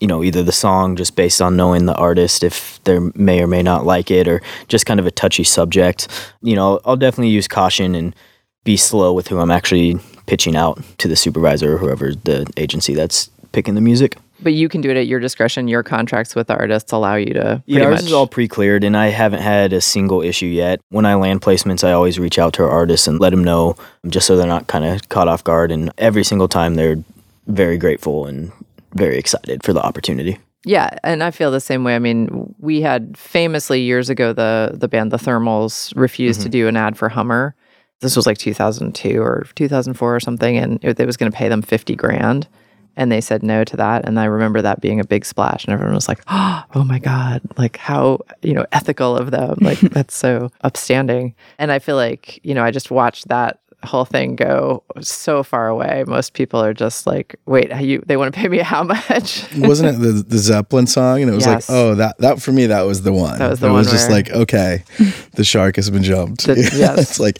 you 0.00 0.06
know, 0.06 0.22
either 0.22 0.42
the 0.42 0.52
song 0.52 0.96
just 0.96 1.16
based 1.16 1.40
on 1.40 1.56
knowing 1.56 1.86
the 1.86 1.94
artist, 1.94 2.44
if 2.44 2.78
they 2.84 2.98
may 3.14 3.40
or 3.40 3.46
may 3.46 3.62
not 3.62 3.86
like 3.86 4.10
it, 4.10 4.28
or 4.28 4.42
just 4.68 4.84
kind 4.84 5.00
of 5.00 5.06
a 5.06 5.10
touchy 5.10 5.44
subject. 5.44 6.08
You 6.42 6.56
know, 6.56 6.80
I'll 6.84 6.96
definitely 6.96 7.30
use 7.32 7.48
caution 7.48 7.94
and 7.94 8.14
be 8.64 8.76
slow 8.76 9.12
with 9.12 9.28
who 9.28 9.38
I'm 9.38 9.50
actually 9.50 9.98
pitching 10.26 10.56
out 10.56 10.82
to 10.98 11.08
the 11.08 11.16
supervisor 11.16 11.74
or 11.74 11.78
whoever 11.78 12.14
the 12.14 12.50
agency 12.56 12.94
that's 12.94 13.30
picking 13.52 13.74
the 13.74 13.80
music. 13.80 14.16
But 14.40 14.54
you 14.54 14.68
can 14.68 14.80
do 14.80 14.90
it 14.90 14.96
at 14.96 15.06
your 15.06 15.20
discretion. 15.20 15.68
Your 15.68 15.82
contracts 15.82 16.34
with 16.34 16.48
the 16.48 16.56
artists 16.56 16.90
allow 16.90 17.14
you 17.14 17.32
to 17.34 17.62
Yeah, 17.66 17.84
ours 17.84 17.98
much. 18.00 18.06
is 18.06 18.12
all 18.12 18.26
pre-cleared, 18.26 18.82
and 18.82 18.96
I 18.96 19.08
haven't 19.08 19.42
had 19.42 19.72
a 19.72 19.80
single 19.80 20.20
issue 20.20 20.46
yet. 20.46 20.80
When 20.90 21.06
I 21.06 21.14
land 21.14 21.42
placements, 21.42 21.84
I 21.84 21.92
always 21.92 22.18
reach 22.18 22.38
out 22.38 22.52
to 22.54 22.64
our 22.64 22.70
artists 22.70 23.06
and 23.06 23.20
let 23.20 23.30
them 23.30 23.44
know, 23.44 23.76
just 24.08 24.26
so 24.26 24.36
they're 24.36 24.46
not 24.46 24.66
kind 24.66 24.84
of 24.84 25.08
caught 25.08 25.28
off 25.28 25.44
guard. 25.44 25.70
And 25.70 25.92
every 25.96 26.24
single 26.24 26.48
time, 26.48 26.74
they're 26.74 27.02
very 27.46 27.78
grateful 27.78 28.26
and 28.26 28.50
very 28.94 29.16
excited 29.16 29.62
for 29.62 29.72
the 29.72 29.82
opportunity. 29.82 30.38
Yeah, 30.64 30.90
and 31.02 31.22
I 31.22 31.30
feel 31.30 31.50
the 31.50 31.60
same 31.60 31.84
way. 31.84 31.96
I 31.96 31.98
mean, 31.98 32.54
we 32.58 32.80
had 32.80 33.16
famously 33.16 33.80
years 33.80 34.10
ago 34.10 34.32
the 34.32 34.72
the 34.74 34.86
band 34.86 35.10
The 35.10 35.16
Thermals 35.16 35.92
refused 35.96 36.40
to 36.42 36.46
mm-hmm. 36.46 36.52
do 36.52 36.68
an 36.68 36.76
ad 36.76 36.96
for 36.96 37.08
Hummer. 37.08 37.54
This 38.02 38.16
was 38.16 38.26
like 38.26 38.38
2002 38.38 39.22
or 39.22 39.46
2004 39.54 40.16
or 40.16 40.20
something, 40.20 40.56
and 40.56 40.78
it, 40.82 40.98
it 40.98 41.06
was 41.06 41.16
going 41.16 41.30
to 41.30 41.36
pay 41.36 41.48
them 41.48 41.62
50 41.62 41.94
grand, 41.96 42.48
and 42.96 43.10
they 43.10 43.20
said 43.20 43.42
no 43.42 43.64
to 43.64 43.76
that. 43.76 44.06
And 44.06 44.20
I 44.20 44.24
remember 44.24 44.60
that 44.60 44.80
being 44.80 45.00
a 45.00 45.04
big 45.04 45.24
splash, 45.24 45.64
and 45.64 45.72
everyone 45.72 45.94
was 45.94 46.08
like, 46.08 46.22
"Oh 46.28 46.84
my 46.84 46.98
god, 46.98 47.40
like 47.56 47.78
how 47.78 48.20
you 48.42 48.52
know 48.52 48.66
ethical 48.72 49.16
of 49.16 49.30
them! 49.30 49.56
Like 49.60 49.80
that's 49.80 50.14
so 50.14 50.50
upstanding." 50.62 51.34
And 51.58 51.72
I 51.72 51.78
feel 51.78 51.96
like 51.96 52.38
you 52.42 52.54
know 52.54 52.64
I 52.64 52.70
just 52.70 52.90
watched 52.90 53.28
that 53.28 53.60
whole 53.84 54.04
thing 54.04 54.36
go 54.36 54.82
so 55.00 55.42
far 55.42 55.68
away. 55.68 56.04
Most 56.06 56.34
people 56.34 56.62
are 56.62 56.72
just 56.74 57.06
like, 57.06 57.36
"Wait, 57.46 57.72
how 57.72 57.80
you 57.80 58.02
they 58.06 58.16
want 58.16 58.32
to 58.34 58.40
pay 58.40 58.48
me 58.48 58.58
how 58.58 58.82
much?" 59.08 59.44
Wasn't 59.56 59.88
it 59.96 60.00
the, 60.00 60.24
the 60.26 60.38
Zeppelin 60.38 60.86
song? 60.86 61.20
And 61.22 61.30
it 61.30 61.34
was 61.34 61.46
Yes. 61.46 61.68
like, 61.68 61.76
oh, 61.76 61.94
that 61.96 62.18
that 62.18 62.40
for 62.42 62.52
me, 62.52 62.66
that 62.66 62.82
was 62.82 63.02
the 63.02 63.12
one. 63.12 63.38
That 63.38 63.50
was 63.50 63.60
the 63.60 63.66
it 63.66 63.70
one 63.70 63.78
was 63.78 63.90
just 63.90 64.10
like, 64.10 64.30
okay, 64.30 64.84
the 65.34 65.44
shark 65.44 65.76
has 65.76 65.90
been 65.90 66.02
jumped. 66.02 66.46
The- 66.46 66.54
yes. 66.76 66.98
it's 66.98 67.20
like, 67.20 67.38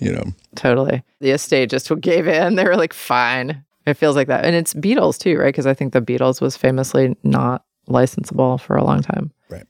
you 0.00 0.12
know, 0.12 0.24
Totally. 0.54 1.02
The 1.20 1.30
estate 1.30 1.70
just 1.70 1.90
gave 2.00 2.26
in. 2.26 2.54
They 2.56 2.64
were 2.64 2.76
like, 2.76 2.92
fine. 2.92 3.64
It 3.86 3.94
feels 3.94 4.16
like 4.16 4.26
that. 4.28 4.44
And 4.44 4.54
it's 4.56 4.74
Beatles 4.74 5.18
too, 5.18 5.38
right? 5.38 5.46
Because 5.48 5.66
I 5.66 5.74
think 5.74 5.92
the 5.92 6.02
Beatles 6.02 6.40
was 6.40 6.56
famously 6.56 7.16
not 7.22 7.64
licensable 7.88 8.60
for 8.60 8.76
a 8.76 8.82
long 8.84 9.00
time. 9.02 9.32
right. 9.48 9.64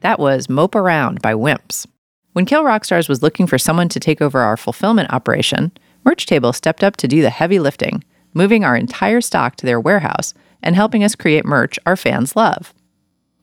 That 0.00 0.18
was 0.18 0.48
Mope 0.48 0.74
Around 0.74 1.20
by 1.20 1.34
Wimps. 1.34 1.86
When 2.32 2.46
Kill 2.46 2.62
Rockstars 2.62 3.08
was 3.08 3.22
looking 3.22 3.46
for 3.46 3.58
someone 3.58 3.88
to 3.90 4.00
take 4.00 4.22
over 4.22 4.40
our 4.40 4.56
fulfillment 4.56 5.12
operation, 5.12 5.72
Merch 6.04 6.26
Table 6.26 6.52
stepped 6.52 6.82
up 6.82 6.96
to 6.96 7.08
do 7.08 7.20
the 7.22 7.30
heavy 7.30 7.58
lifting, 7.58 8.02
moving 8.32 8.64
our 8.64 8.76
entire 8.76 9.20
stock 9.20 9.56
to 9.56 9.66
their 9.66 9.80
warehouse 9.80 10.32
and 10.62 10.74
helping 10.74 11.04
us 11.04 11.14
create 11.14 11.44
merch 11.44 11.78
our 11.84 11.96
fans 11.96 12.36
love. 12.36 12.72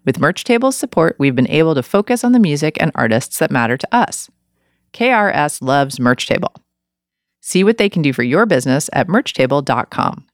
With 0.05 0.19
Merch 0.19 0.43
Table's 0.43 0.75
support, 0.75 1.15
we've 1.19 1.35
been 1.35 1.49
able 1.49 1.75
to 1.75 1.83
focus 1.83 2.23
on 2.23 2.31
the 2.31 2.39
music 2.39 2.77
and 2.79 2.91
artists 2.95 3.39
that 3.39 3.51
matter 3.51 3.77
to 3.77 3.95
us. 3.95 4.29
KRS 4.93 5.61
loves 5.61 5.99
Merch 5.99 6.27
Table. 6.27 6.53
See 7.41 7.63
what 7.63 7.77
they 7.77 7.89
can 7.89 8.01
do 8.01 8.13
for 8.13 8.23
your 8.23 8.45
business 8.45 8.89
at 8.93 9.07
merchtable.com. 9.07 10.25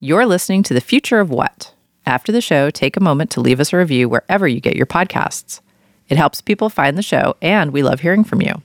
You're 0.00 0.26
listening 0.26 0.62
to 0.64 0.74
The 0.74 0.80
Future 0.80 1.20
of 1.20 1.30
What. 1.30 1.73
After 2.06 2.32
the 2.32 2.40
show, 2.40 2.70
take 2.70 2.96
a 2.96 3.02
moment 3.02 3.30
to 3.30 3.40
leave 3.40 3.60
us 3.60 3.72
a 3.72 3.78
review 3.78 4.08
wherever 4.08 4.46
you 4.46 4.60
get 4.60 4.76
your 4.76 4.86
podcasts. 4.86 5.60
It 6.08 6.18
helps 6.18 6.42
people 6.42 6.68
find 6.68 6.98
the 6.98 7.02
show, 7.02 7.34
and 7.40 7.72
we 7.72 7.82
love 7.82 8.00
hearing 8.00 8.24
from 8.24 8.42
you. 8.42 8.62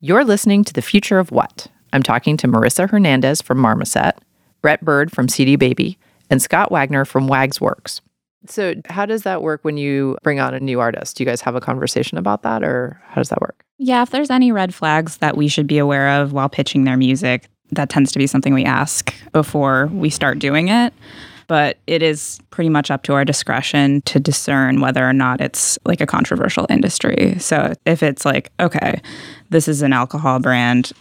You're 0.00 0.24
listening 0.24 0.62
to 0.64 0.72
The 0.72 0.82
Future 0.82 1.18
of 1.18 1.32
What. 1.32 1.66
I'm 1.92 2.04
talking 2.04 2.36
to 2.36 2.46
Marissa 2.46 2.88
Hernandez 2.88 3.42
from 3.42 3.58
Marmoset, 3.58 4.14
Brett 4.62 4.84
Byrd 4.84 5.10
from 5.10 5.28
CD 5.28 5.56
Baby, 5.56 5.98
and 6.30 6.40
Scott 6.40 6.70
Wagner 6.70 7.04
from 7.04 7.26
Wags 7.26 7.60
Works. 7.60 8.00
So, 8.46 8.74
how 8.88 9.06
does 9.06 9.24
that 9.24 9.42
work 9.42 9.64
when 9.64 9.76
you 9.76 10.16
bring 10.22 10.38
on 10.38 10.54
a 10.54 10.60
new 10.60 10.78
artist? 10.78 11.16
Do 11.16 11.24
you 11.24 11.26
guys 11.26 11.40
have 11.40 11.56
a 11.56 11.60
conversation 11.60 12.16
about 12.16 12.42
that, 12.42 12.62
or 12.62 13.00
how 13.08 13.16
does 13.16 13.30
that 13.30 13.40
work? 13.40 13.64
Yeah, 13.78 14.02
if 14.02 14.10
there's 14.10 14.30
any 14.30 14.52
red 14.52 14.72
flags 14.72 15.16
that 15.16 15.36
we 15.36 15.48
should 15.48 15.66
be 15.66 15.78
aware 15.78 16.20
of 16.20 16.32
while 16.32 16.48
pitching 16.48 16.84
their 16.84 16.96
music, 16.96 17.48
that 17.72 17.88
tends 17.90 18.12
to 18.12 18.18
be 18.20 18.28
something 18.28 18.54
we 18.54 18.64
ask 18.64 19.12
before 19.32 19.88
we 19.92 20.10
start 20.10 20.38
doing 20.38 20.68
it. 20.68 20.94
But 21.48 21.78
it 21.86 22.02
is 22.02 22.38
pretty 22.50 22.68
much 22.68 22.90
up 22.90 23.02
to 23.04 23.14
our 23.14 23.24
discretion 23.24 24.02
to 24.02 24.20
discern 24.20 24.80
whether 24.80 25.06
or 25.06 25.12
not 25.12 25.40
it's 25.40 25.78
like 25.84 26.00
a 26.00 26.06
controversial 26.06 26.66
industry. 26.70 27.36
So 27.38 27.72
if 27.86 28.02
it's 28.02 28.24
like, 28.24 28.52
okay, 28.60 29.00
this 29.50 29.66
is 29.66 29.82
an 29.82 29.92
alcohol 29.92 30.38
brand, 30.38 30.92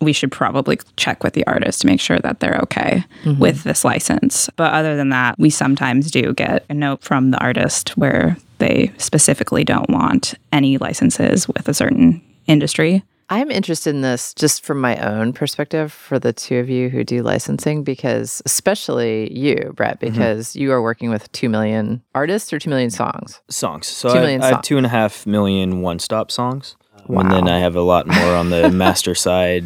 we 0.00 0.14
should 0.14 0.32
probably 0.32 0.78
check 0.96 1.22
with 1.22 1.34
the 1.34 1.46
artist 1.46 1.82
to 1.82 1.86
make 1.86 2.00
sure 2.00 2.18
that 2.18 2.40
they're 2.40 2.58
okay 2.62 3.04
mm-hmm. 3.22 3.38
with 3.38 3.62
this 3.64 3.84
license. 3.84 4.48
But 4.56 4.72
other 4.72 4.96
than 4.96 5.10
that, 5.10 5.38
we 5.38 5.50
sometimes 5.50 6.10
do 6.10 6.32
get 6.32 6.64
a 6.70 6.74
note 6.74 7.02
from 7.02 7.30
the 7.30 7.38
artist 7.38 7.90
where 7.98 8.36
they 8.58 8.92
specifically 8.96 9.64
don't 9.64 9.90
want 9.90 10.34
any 10.52 10.78
licenses 10.78 11.46
with 11.46 11.68
a 11.68 11.74
certain 11.74 12.22
industry. 12.46 13.02
I'm 13.32 13.50
interested 13.50 13.94
in 13.94 14.00
this 14.00 14.34
just 14.34 14.64
from 14.64 14.80
my 14.80 14.96
own 14.98 15.32
perspective 15.32 15.92
for 15.92 16.18
the 16.18 16.32
two 16.32 16.56
of 16.58 16.68
you 16.68 16.88
who 16.90 17.04
do 17.04 17.22
licensing, 17.22 17.84
because 17.84 18.42
especially 18.44 19.32
you, 19.32 19.72
Brett, 19.76 20.00
mm-hmm. 20.00 20.12
because 20.12 20.56
you 20.56 20.72
are 20.72 20.82
working 20.82 21.10
with 21.10 21.30
2 21.30 21.48
million 21.48 22.02
artists 22.12 22.52
or 22.52 22.58
2 22.58 22.68
million 22.68 22.90
songs. 22.90 23.40
songs. 23.48 23.86
So 23.86 24.12
Two 24.12 24.18
I, 24.18 24.20
million 24.20 24.42
I 24.42 24.46
have 24.46 24.54
songs. 24.56 24.66
two 24.66 24.76
and 24.78 24.86
a 24.86 24.88
half 24.90 25.26
million 25.26 25.80
one-stop 25.80 26.30
songs, 26.32 26.76
Wow. 27.06 27.20
and 27.20 27.30
then 27.30 27.48
I 27.48 27.60
have 27.60 27.76
a 27.76 27.82
lot 27.82 28.06
more 28.08 28.34
on 28.34 28.50
the 28.50 28.68
master 28.72 29.14
side, 29.14 29.64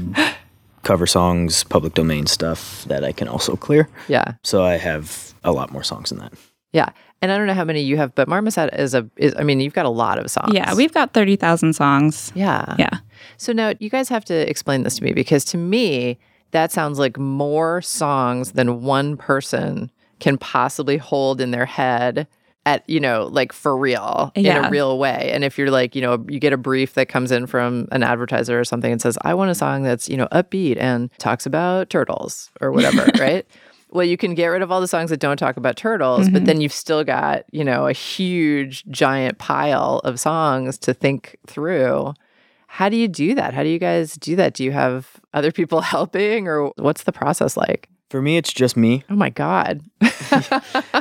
cover 0.83 1.07
songs, 1.07 1.65
public 1.65 1.95
domain 1.95 2.27
stuff 2.27 2.85
that 2.85 3.03
I 3.03 3.13
can 3.13 3.29
also 3.29 3.57
clear. 3.57 3.89
Yeah. 4.09 4.35
So 4.43 4.63
I 4.63 4.77
have 4.77 5.35
a 5.43 5.53
lot 5.53 5.73
more 5.73 5.83
songs 5.83 6.11
than 6.11 6.19
that. 6.19 6.35
Yeah. 6.73 6.91
And 7.25 7.33
I 7.33 7.39
don't 7.39 7.47
know 7.47 7.55
how 7.55 7.65
many 7.65 7.81
you 7.81 7.97
have, 7.97 8.15
but 8.15 8.29
Marmoset 8.29 8.69
is 8.75 8.93
a, 8.93 9.09
is, 9.17 9.35
I 9.39 9.45
mean, 9.45 9.59
you've 9.59 9.73
got 9.73 9.87
a 9.87 9.91
lot 9.91 10.19
of 10.19 10.31
songs. 10.31 10.53
Yeah, 10.53 10.75
we've 10.75 10.93
got 10.93 11.15
30,000 11.15 11.73
songs. 11.73 12.31
Yeah. 12.35 12.77
Yeah. 12.79 12.99
So 13.39 13.55
now 13.55 13.73
you 13.81 13.89
guys 13.89 14.11
have 14.11 14.27
to 14.27 14.35
explain 14.51 14.83
this 14.83 14.97
to 14.97 15.05
me 15.05 15.15
because 15.15 15.43
to 15.47 15.57
me, 15.57 16.19
that 16.51 16.71
sounds 16.71 16.99
like 16.99 17.19
more 17.19 17.81
songs 17.81 18.53
than 18.53 18.83
one 18.83 19.17
person 19.17 19.91
can 20.21 20.37
possibly 20.37 20.99
hold 20.99 21.41
in 21.41 21.51
their 21.51 21.65
head 21.65 22.29
at, 22.67 22.87
you 22.91 23.01
know, 23.01 23.31
like 23.33 23.55
for 23.55 23.75
real, 23.75 24.31
in 24.35 24.47
a 24.47 24.69
real 24.69 24.99
way. 24.99 25.31
And 25.33 25.45
if 25.45 25.57
you're 25.57 25.71
like, 25.71 25.95
you 25.95 26.03
know, 26.03 26.23
you 26.29 26.39
get 26.39 26.53
a 26.53 26.59
brief 26.59 26.93
that 26.93 27.09
comes 27.09 27.33
in 27.33 27.47
from 27.47 27.89
an 27.91 28.03
advertiser 28.03 28.61
or 28.61 28.65
something 28.65 28.93
and 28.93 29.01
says, 29.01 29.17
I 29.23 29.33
want 29.33 29.51
a 29.51 29.55
song 29.55 29.83
that's, 29.83 30.11
you 30.11 30.19
know, 30.19 30.29
upbeat 30.31 30.77
and 30.79 31.11
talks 31.17 31.47
about 31.47 31.89
turtles 31.89 32.51
or 32.61 32.71
whatever, 32.71 33.11
right? 33.19 33.47
Well, 33.95 34.05
you 34.05 34.17
can 34.17 34.35
get 34.35 34.49
rid 34.49 34.61
of 34.61 34.73
all 34.73 34.81
the 34.81 34.89
songs 34.89 35.11
that 35.11 35.21
don't 35.21 35.37
talk 35.37 35.57
about 35.57 35.77
turtles, 35.77 36.29
but 36.29 36.39
mm-hmm. 36.39 36.45
then 36.47 36.61
you've 36.61 36.73
still 36.73 37.05
got, 37.05 37.45
you 37.53 37.63
know, 37.63 37.87
a 37.87 37.93
huge, 37.93 38.85
giant 38.91 39.39
pile 39.39 40.01
of 40.03 40.19
songs 40.19 40.77
to 40.79 40.93
think 40.93 41.37
through. 41.47 42.13
How 42.67 42.89
do 42.89 42.97
you 42.97 43.07
do 43.07 43.37
that? 43.37 43.55
How 43.55 43.63
do 43.63 43.69
you 43.69 43.79
guys 43.79 44.15
do 44.17 44.35
that? 44.35 44.55
Do 44.55 44.65
you 44.65 44.73
have 44.73 45.21
other 45.33 45.53
people 45.53 45.81
helping 45.95 46.49
or 46.49 46.73
what's 46.77 47.05
the 47.05 47.13
process 47.13 47.57
like? 47.57 47.89
For 48.15 48.23
me, 48.23 48.37
it's 48.37 48.53
just 48.53 48.77
me. 48.77 49.03
Oh 49.11 49.17
my 49.17 49.31
God. 49.31 49.81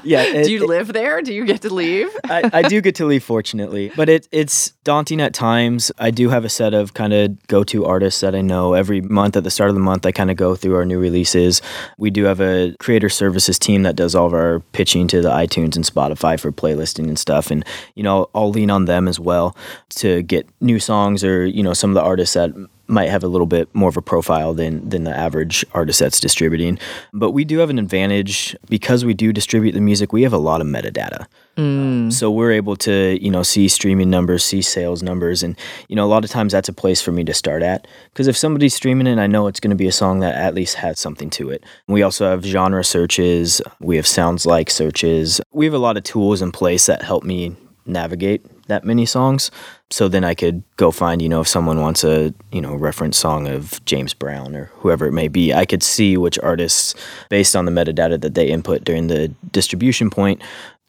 Yeah, 0.04 0.24
it- 0.24 0.46
do 0.46 0.52
you 0.52 0.68
live 0.68 0.92
there? 0.92 1.22
Do 1.22 1.34
you 1.34 1.46
get 1.46 1.62
to 1.62 1.74
leave? 1.74 2.10
I, 2.26 2.50
I 2.52 2.62
do 2.64 2.82
get 2.82 2.96
to 2.96 3.06
leave, 3.06 3.24
fortunately, 3.24 3.92
but 3.96 4.10
it, 4.10 4.28
it's 4.32 4.72
daunting 4.84 5.22
at 5.22 5.34
times. 5.34 5.92
I 5.98 6.12
do 6.12 6.30
have 6.30 6.44
a 6.44 6.50
set 6.50 6.74
of 6.74 6.94
kind 6.94 7.14
of 7.14 7.48
go 7.48 7.64
to 7.66 7.86
artists 7.86 8.20
that 8.22 8.36
I 8.36 8.42
know 8.42 8.74
every 8.74 9.00
month. 9.00 9.38
At 9.38 9.44
the 9.46 9.52
start 9.52 9.70
of 9.70 9.76
the 9.76 9.82
month, 9.82 10.06
I 10.06 10.12
kind 10.12 10.30
of 10.30 10.36
go 10.38 10.56
through 10.56 10.76
our 10.76 10.86
new 10.86 11.00
releases. 11.00 11.62
We 11.98 12.10
do 12.10 12.26
have 12.26 12.42
a 12.42 12.76
creator 12.80 13.10
services 13.10 13.58
team 13.58 13.84
that 13.84 13.96
does 13.96 14.14
all 14.14 14.26
of 14.28 14.34
our 14.34 14.60
pitching 14.74 15.08
to 15.10 15.22
the 15.22 15.30
iTunes 15.30 15.76
and 15.76 15.86
Spotify 15.86 16.38
for 16.40 16.52
playlisting 16.52 17.08
and 17.08 17.18
stuff. 17.18 17.50
And, 17.50 17.64
you 17.96 18.04
know, 18.04 18.30
I'll 18.36 18.50
lean 18.52 18.70
on 18.70 18.86
them 18.86 19.08
as 19.08 19.20
well 19.20 19.56
to 19.98 20.22
get 20.24 20.48
new 20.60 20.80
songs 20.80 21.24
or, 21.24 21.46
you 21.46 21.64
know, 21.64 21.74
some 21.74 21.92
of 21.92 21.96
the 21.96 22.02
artists 22.04 22.34
that 22.34 22.52
might 22.88 23.10
have 23.10 23.24
a 23.24 23.28
little 23.28 23.48
bit 23.48 23.74
more 23.74 23.90
of 23.90 23.98
a 23.98 24.02
profile 24.02 24.54
than 24.54 24.88
than 24.90 25.04
the 25.04 25.16
average 25.16 25.66
artist 25.74 26.00
that's 26.00 26.20
distributing. 26.20 26.78
But 27.14 27.32
we 27.32 27.46
do 27.46 27.60
have 27.60 27.70
an 27.70 27.80
advantage 27.80 28.56
because 28.70 29.06
we 29.06 29.14
do 29.14 29.32
distribute 29.32 29.72
the 29.72 29.82
music. 29.82 30.12
We 30.12 30.24
have 30.24 30.34
a 30.34 30.38
lot 30.38 30.62
of 30.62 30.68
metadata. 30.68 31.26
Mm. 31.58 32.12
So 32.12 32.32
we're 32.32 32.52
able 32.52 32.76
to, 32.78 33.18
you 33.22 33.30
know, 33.30 33.44
see 33.44 33.68
streaming 33.68 34.10
numbers, 34.10 34.44
see 34.44 34.62
sales 34.62 35.04
numbers, 35.04 35.44
and 35.44 35.58
you 35.88 35.96
know, 35.96 36.06
a 36.06 36.08
lot 36.08 36.24
of 36.24 36.30
times 36.30 36.52
that's 36.52 36.70
a 36.70 36.74
place 36.74 37.02
for 37.02 37.12
me 37.12 37.24
to 37.24 37.34
start 37.34 37.64
at. 37.64 37.88
Because 38.12 38.28
if 38.28 38.36
somebody's 38.36 38.74
streaming 38.74 39.08
it, 39.08 39.20
I 39.20 39.28
know 39.28 39.48
it's 39.48 39.60
going 39.60 39.70
to 39.70 39.76
be 39.76 39.88
a 39.88 39.92
song 39.92 40.20
that 40.20 40.36
at 40.36 40.54
least 40.54 40.76
has 40.76 41.00
something 41.00 41.30
to 41.32 41.50
it. 41.50 41.64
We 41.88 42.04
also 42.04 42.30
have 42.30 42.44
genre 42.44 42.84
searches. 42.84 43.62
We 43.80 43.96
have 43.96 44.08
sounds 44.08 44.46
like 44.46 44.70
searches. 44.70 45.40
We 45.52 45.66
have 45.66 45.74
a 45.74 45.80
lot 45.80 45.98
of 45.98 46.04
tools 46.04 46.42
in 46.42 46.52
place 46.52 46.88
that 46.88 47.04
help 47.04 47.24
me 47.24 47.56
navigate 47.86 48.46
that 48.68 48.84
many 48.84 49.06
songs. 49.06 49.52
So 49.90 50.08
then 50.08 50.24
I 50.24 50.34
could 50.34 50.64
go 50.78 50.92
find, 50.92 51.22
you 51.22 51.30
know, 51.30 51.42
if 51.42 51.48
someone 51.48 51.82
wants 51.82 52.04
a, 52.04 52.34
you 52.52 52.62
know, 52.62 52.76
reference 52.76 53.18
song 53.18 53.48
of 53.48 53.84
James 53.86 54.14
Brown 54.14 54.56
or 54.56 54.66
whoever 54.76 55.06
it 55.06 55.12
may 55.12 55.28
be, 55.28 55.54
I 55.54 55.66
could 55.66 55.84
see 55.84 56.18
which 56.18 56.40
artists, 56.40 56.96
based 57.30 57.56
on 57.56 57.66
the 57.66 57.72
metadata 57.72 58.20
that 58.22 58.36
they 58.36 58.48
input 58.48 58.84
during 58.84 59.08
the 59.08 59.30
distribution 59.52 60.10
point, 60.10 60.42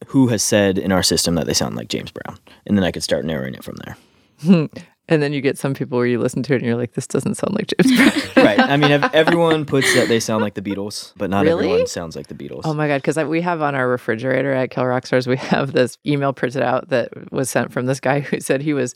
who 0.06 0.28
has 0.28 0.42
said 0.42 0.78
in 0.78 0.92
our 0.92 1.02
system 1.02 1.34
that 1.34 1.46
they 1.46 1.54
sound 1.54 1.76
like 1.76 1.88
James 1.88 2.10
Brown. 2.10 2.38
And 2.66 2.76
then 2.76 2.84
I 2.84 2.92
could 2.92 3.02
start 3.02 3.24
narrowing 3.24 3.54
it 3.54 3.64
from 3.64 3.76
there. 3.84 4.68
And 5.06 5.22
then 5.22 5.34
you 5.34 5.42
get 5.42 5.58
some 5.58 5.74
people 5.74 5.98
where 5.98 6.06
you 6.06 6.18
listen 6.18 6.42
to 6.44 6.54
it 6.54 6.56
and 6.56 6.64
you're 6.64 6.76
like, 6.76 6.94
this 6.94 7.06
doesn't 7.06 7.34
sound 7.34 7.54
like 7.54 7.66
James 7.66 7.94
Brown. 7.94 8.12
right. 8.46 8.58
I 8.58 8.78
mean, 8.78 8.90
everyone 9.12 9.66
puts 9.66 9.92
that 9.94 10.08
they 10.08 10.18
sound 10.18 10.42
like 10.42 10.54
the 10.54 10.62
Beatles, 10.62 11.12
but 11.16 11.28
not 11.28 11.44
Really? 11.44 11.66
everyone 11.66 11.86
sounds 11.86 12.16
like 12.16 12.28
the 12.28 12.34
Beatles. 12.34 12.62
Oh 12.64 12.72
my 12.72 12.88
God. 12.88 13.02
Because 13.02 13.18
we 13.18 13.42
have 13.42 13.60
on 13.60 13.74
our 13.74 13.86
refrigerator 13.86 14.52
at 14.52 14.70
Kill 14.70 14.84
Rockstars, 14.84 15.26
we 15.26 15.36
have 15.36 15.72
this 15.72 15.98
email 16.06 16.32
printed 16.32 16.62
out 16.62 16.88
that 16.88 17.30
was 17.30 17.50
sent 17.50 17.70
from 17.70 17.84
this 17.84 18.00
guy 18.00 18.20
who 18.20 18.40
said 18.40 18.62
he 18.62 18.72
was 18.72 18.94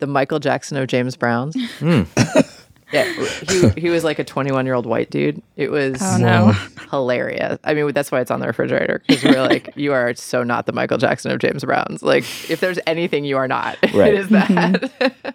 the 0.00 0.06
Michael 0.06 0.38
Jackson 0.38 0.76
of 0.76 0.86
James 0.86 1.16
Brown's. 1.16 1.56
Hmm. 1.78 2.02
Yeah, 2.92 3.04
he, 3.48 3.68
he 3.80 3.90
was 3.90 4.02
like 4.04 4.18
a 4.18 4.24
21 4.24 4.64
year 4.64 4.74
old 4.74 4.86
white 4.86 5.10
dude. 5.10 5.42
It 5.56 5.70
was 5.70 5.98
Oh, 6.00 6.16
no. 6.18 6.52
hilarious. 6.90 7.58
I 7.64 7.74
mean, 7.74 7.92
that's 7.92 8.10
why 8.10 8.20
it's 8.20 8.30
on 8.30 8.40
the 8.40 8.46
refrigerator 8.46 9.02
because 9.06 9.22
we're 9.24 9.42
like, 9.42 9.70
you 9.76 9.92
are 9.92 10.14
so 10.14 10.42
not 10.42 10.66
the 10.66 10.72
Michael 10.72 10.96
Jackson 10.98 11.30
of 11.30 11.38
James 11.38 11.64
Brown's. 11.64 12.02
Like, 12.02 12.24
if 12.50 12.60
there's 12.60 12.78
anything 12.86 13.24
you 13.24 13.36
are 13.36 13.46
not, 13.48 13.76
Right. 13.92 14.14
it 14.14 14.20
is 14.20 14.28
that. 14.30 14.48
Mm-hmm. 14.48 15.28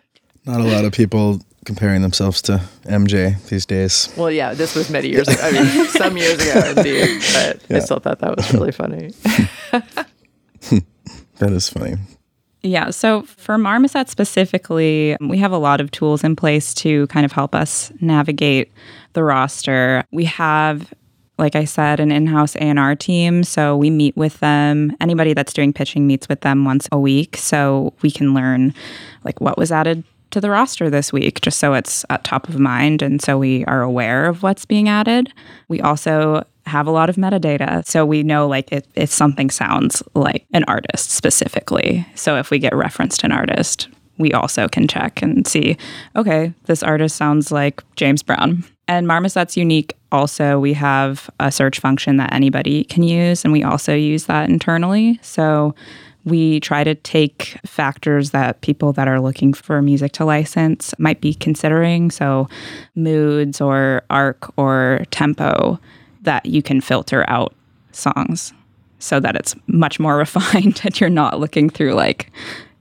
Not 0.51 0.61
a 0.61 0.63
lot 0.63 0.83
of 0.83 0.91
people 0.93 1.41
comparing 1.65 2.01
themselves 2.01 2.41
to 2.43 2.61
MJ 2.85 3.41
these 3.47 3.65
days. 3.65 4.09
well, 4.17 4.29
yeah, 4.31 4.53
this 4.53 4.75
was 4.75 4.89
many 4.89 5.07
years 5.09 5.27
ago. 5.29 5.39
I 5.41 5.51
mean, 5.53 5.85
some 5.87 6.17
years 6.17 6.39
ago, 6.45 6.73
indeed. 6.75 7.21
But 7.33 7.61
I 7.69 7.79
still 7.79 7.99
thought 7.99 8.19
that 8.19 8.35
was 8.35 8.53
really 8.53 8.71
funny. 8.73 9.11
That 11.39 11.51
is 11.51 11.69
funny. 11.69 11.95
Yeah. 12.63 12.91
So 12.91 13.23
for 13.23 13.57
Marmoset 13.57 14.07
specifically, 14.07 15.17
we 15.19 15.37
have 15.37 15.51
a 15.51 15.57
lot 15.57 15.81
of 15.81 15.91
tools 15.91 16.23
in 16.23 16.35
place 16.37 16.73
to 16.75 17.07
kind 17.07 17.25
of 17.25 17.33
help 17.33 17.53
us 17.53 17.91
navigate 17.99 18.71
the 19.11 19.23
roster. 19.23 20.05
We 20.11 20.23
have, 20.25 20.93
like 21.37 21.57
I 21.57 21.65
said, 21.65 21.99
an 21.99 22.09
in-house 22.09 22.55
A&R 22.55 22.95
team. 22.95 23.43
So 23.43 23.75
we 23.75 23.89
meet 23.89 24.15
with 24.15 24.39
them. 24.39 24.95
Anybody 25.01 25.33
that's 25.33 25.51
doing 25.51 25.73
pitching 25.73 26.07
meets 26.07 26.29
with 26.29 26.39
them 26.39 26.63
once 26.63 26.87
a 26.93 26.97
week. 26.97 27.35
So 27.35 27.93
we 28.01 28.09
can 28.09 28.33
learn 28.33 28.73
like 29.25 29.41
what 29.41 29.57
was 29.57 29.69
added 29.69 30.05
to 30.31 30.39
the 30.39 30.49
roster 30.49 30.89
this 30.89 31.11
week, 31.11 31.41
just 31.41 31.59
so 31.59 31.73
it's 31.73 32.05
at 32.09 32.23
top 32.23 32.47
of 32.47 32.57
mind. 32.57 33.01
And 33.01 33.21
so 33.21 33.37
we 33.37 33.65
are 33.65 33.81
aware 33.81 34.25
of 34.25 34.41
what's 34.41 34.65
being 34.65 34.87
added. 34.87 35.33
We 35.67 35.81
also 35.81 36.43
have 36.65 36.87
a 36.87 36.91
lot 36.91 37.09
of 37.09 37.15
metadata. 37.15 37.85
So 37.85 38.05
we 38.05 38.23
know 38.23 38.47
like 38.47 38.71
if, 38.71 38.85
if 38.95 39.11
something 39.11 39.49
sounds 39.49 40.01
like 40.15 40.45
an 40.53 40.63
artist 40.65 41.11
specifically. 41.11 42.05
So 42.15 42.37
if 42.37 42.49
we 42.49 42.59
get 42.59 42.75
referenced 42.75 43.23
an 43.23 43.31
artist, 43.31 43.89
we 44.17 44.31
also 44.31 44.67
can 44.67 44.87
check 44.87 45.21
and 45.21 45.45
see, 45.47 45.77
okay, 46.15 46.53
this 46.65 46.83
artist 46.83 47.15
sounds 47.15 47.51
like 47.51 47.81
James 47.95 48.23
Brown. 48.23 48.63
And 48.87 49.07
Marmoset's 49.07 49.57
unique. 49.57 49.95
Also, 50.11 50.59
we 50.59 50.73
have 50.73 51.29
a 51.39 51.51
search 51.51 51.79
function 51.79 52.17
that 52.17 52.33
anybody 52.33 52.83
can 52.83 53.01
use, 53.01 53.43
and 53.43 53.51
we 53.51 53.63
also 53.63 53.95
use 53.95 54.25
that 54.25 54.49
internally. 54.49 55.19
So 55.23 55.73
we 56.25 56.59
try 56.59 56.83
to 56.83 56.95
take 56.95 57.57
factors 57.65 58.31
that 58.31 58.61
people 58.61 58.93
that 58.93 59.07
are 59.07 59.19
looking 59.19 59.53
for 59.53 59.81
music 59.81 60.11
to 60.13 60.25
license 60.25 60.93
might 60.97 61.21
be 61.21 61.33
considering. 61.33 62.11
So, 62.11 62.47
moods 62.95 63.59
or 63.59 64.03
arc 64.09 64.51
or 64.57 65.05
tempo 65.11 65.79
that 66.23 66.45
you 66.45 66.61
can 66.61 66.81
filter 66.81 67.25
out 67.29 67.53
songs 67.91 68.53
so 68.99 69.19
that 69.19 69.35
it's 69.35 69.55
much 69.67 69.99
more 69.99 70.17
refined 70.25 70.81
and 70.83 70.99
you're 70.99 71.09
not 71.09 71.39
looking 71.39 71.69
through 71.69 71.93
like 71.93 72.31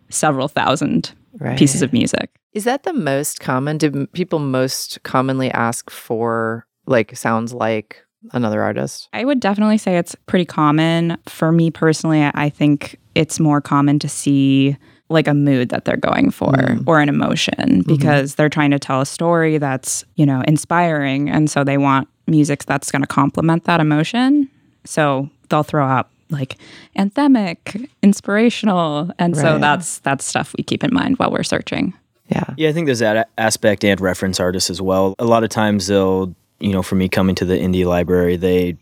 several 0.09 0.49
thousand 0.49 1.13
Right. 1.39 1.59
pieces 1.59 1.81
of 1.83 1.93
music. 1.93 2.31
Is 2.53 2.65
that 2.65 2.83
the 2.83 2.93
most 2.93 3.41
common? 3.41 3.79
Do 3.79 4.07
people 4.09 4.39
most 4.39 5.03
commonly 5.03 5.51
ask 5.51 5.91
for 5.91 6.67
like 6.87 7.17
sounds 7.17 7.55
like 7.55 8.05
another 8.33 8.63
artist? 8.63 9.09
I 9.13 9.25
would 9.25 9.41
definitely 9.41 9.79
say 9.79 9.97
it's 9.97 10.15
pretty 10.27 10.45
common. 10.45 11.17
For 11.27 11.51
me 11.51 11.71
personally, 11.71 12.23
I- 12.23 12.33
I 12.35 12.49
think 12.51 12.99
it's 13.15 13.41
more 13.41 13.61
common 13.61 13.99
to 14.01 14.09
see 14.09 14.77
like 15.09 15.27
a 15.27 15.35
mood 15.35 15.71
that 15.71 15.85
they're 15.85 15.97
going 15.97 16.31
for 16.31 16.53
mm. 16.53 16.85
or 16.87 17.01
an 17.01 17.09
emotion 17.09 17.55
mm-hmm. 17.59 17.95
because 17.95 18.35
they're 18.35 18.49
trying 18.49 18.71
to 18.71 18.79
tell 18.79 19.01
a 19.01 19.07
story 19.07 19.59
that's, 19.59 20.05
you 20.17 20.27
know, 20.27 20.43
inspiring. 20.47 21.29
And 21.31 21.51
so 21.51 21.65
they 21.65 21.79
want 21.79 22.09
music 22.27 22.65
that's 22.65 22.91
going 22.91 23.03
to 23.03 23.09
complement 23.09 23.65
that 23.65 23.81
emotion. 23.81 24.49
So 24.85 25.29
they'll 25.49 25.63
throw 25.63 25.85
out 25.85 26.09
like 26.31 26.57
anthemic, 26.99 27.89
inspirational. 28.03 29.11
And 29.19 29.37
so 29.37 29.59
that's 29.59 29.99
that's 29.99 30.25
stuff 30.25 30.55
we 30.57 30.65
keep 30.65 30.83
in 30.83 30.93
mind 30.93 31.19
while 31.19 31.31
we're 31.31 31.43
searching. 31.43 31.95
Yeah. 32.29 32.45
Yeah, 32.57 32.69
I 32.71 32.73
think 32.73 32.87
there's 32.87 33.01
that 33.01 33.29
aspect 33.37 33.85
and 33.85 34.01
reference 34.01 34.41
artists 34.41 34.71
as 34.71 34.81
well. 34.81 35.15
A 35.19 35.25
lot 35.25 35.45
of 35.45 35.51
times 35.51 35.89
they'll, 35.89 36.35
you 36.61 36.73
know, 36.73 36.83
for 36.83 36.95
me 36.95 37.09
coming 37.09 37.35
to 37.35 37.45
the 37.45 37.57
indie 37.57 37.85
library, 37.85 38.37
they 38.37 38.77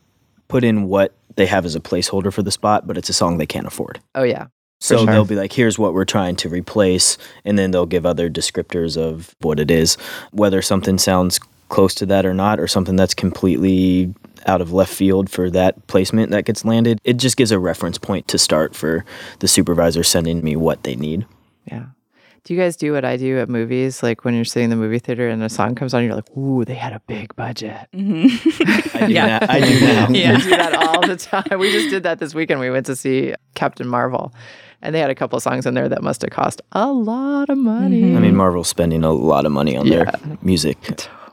put 0.48 0.62
in 0.62 0.84
what 0.88 1.12
they 1.36 1.46
have 1.46 1.64
as 1.64 1.74
a 1.74 1.80
placeholder 1.80 2.32
for 2.32 2.42
the 2.42 2.50
spot, 2.50 2.86
but 2.86 2.96
it's 2.96 3.08
a 3.08 3.12
song 3.12 3.38
they 3.38 3.46
can't 3.46 3.66
afford. 3.66 4.00
Oh 4.14 4.22
yeah. 4.22 4.46
So 4.82 4.98
sure. 4.98 5.06
they'll 5.06 5.24
be 5.26 5.36
like, 5.36 5.52
here's 5.52 5.78
what 5.78 5.92
we're 5.92 6.06
trying 6.06 6.36
to 6.36 6.48
replace. 6.48 7.18
And 7.44 7.58
then 7.58 7.70
they'll 7.70 7.84
give 7.84 8.06
other 8.06 8.30
descriptors 8.30 8.96
of 8.96 9.34
what 9.40 9.60
it 9.60 9.70
is, 9.70 9.96
whether 10.30 10.62
something 10.62 10.96
sounds 10.96 11.38
close 11.70 11.94
to 11.94 12.06
that 12.06 12.26
or 12.26 12.34
not, 12.34 12.60
or 12.60 12.66
something 12.68 12.96
that's 12.96 13.14
completely 13.14 14.14
out 14.46 14.60
of 14.60 14.72
left 14.72 14.92
field 14.92 15.30
for 15.30 15.50
that 15.50 15.86
placement 15.86 16.30
that 16.32 16.44
gets 16.44 16.64
landed. 16.64 17.00
It 17.04 17.14
just 17.16 17.36
gives 17.36 17.50
a 17.52 17.58
reference 17.58 17.98
point 17.98 18.28
to 18.28 18.38
start 18.38 18.74
for 18.76 19.04
the 19.40 19.48
supervisor 19.48 20.02
sending 20.02 20.42
me 20.44 20.56
what 20.56 20.82
they 20.82 20.96
need. 20.96 21.26
Yeah. 21.66 21.86
Do 22.44 22.54
you 22.54 22.58
guys 22.60 22.74
do 22.74 22.92
what 22.94 23.04
I 23.04 23.18
do 23.18 23.38
at 23.38 23.50
movies? 23.50 24.02
Like 24.02 24.24
when 24.24 24.34
you're 24.34 24.46
sitting 24.46 24.64
in 24.64 24.70
the 24.70 24.76
movie 24.76 24.98
theater 24.98 25.28
and 25.28 25.42
a 25.42 25.50
song 25.50 25.74
comes 25.74 25.92
on, 25.92 26.02
you're 26.04 26.14
like, 26.14 26.34
"Ooh, 26.38 26.64
they 26.64 26.74
had 26.74 26.94
a 26.94 27.00
big 27.06 27.36
budget." 27.36 27.86
Mm-hmm. 27.94 28.96
I 29.04 29.06
do, 29.06 29.12
Yeah. 29.12 29.26
now, 29.40 29.46
I 29.48 29.60
do 29.60 29.80
now. 29.80 30.04
I 30.08 30.36
do 30.40 30.50
that 30.50 30.74
all 30.74 31.06
the 31.06 31.16
time. 31.18 31.58
We 31.58 31.70
just 31.70 31.90
did 31.90 32.02
that 32.04 32.18
this 32.18 32.34
weekend. 32.34 32.60
We 32.60 32.70
went 32.70 32.86
to 32.86 32.96
see 32.96 33.34
Captain 33.54 33.86
Marvel, 33.86 34.32
and 34.80 34.94
they 34.94 35.00
had 35.00 35.10
a 35.10 35.14
couple 35.14 35.36
of 35.36 35.42
songs 35.42 35.66
in 35.66 35.74
there 35.74 35.88
that 35.90 36.02
must 36.02 36.22
have 36.22 36.30
cost 36.30 36.62
a 36.72 36.90
lot 36.90 37.50
of 37.50 37.58
money. 37.58 38.16
I 38.16 38.20
mean, 38.20 38.34
Marvel's 38.34 38.68
spending 38.68 39.04
a 39.04 39.12
lot 39.12 39.44
of 39.44 39.52
money 39.52 39.76
on 39.76 39.86
Yeah. 39.86 40.04
their 40.10 40.38
music 40.40 40.78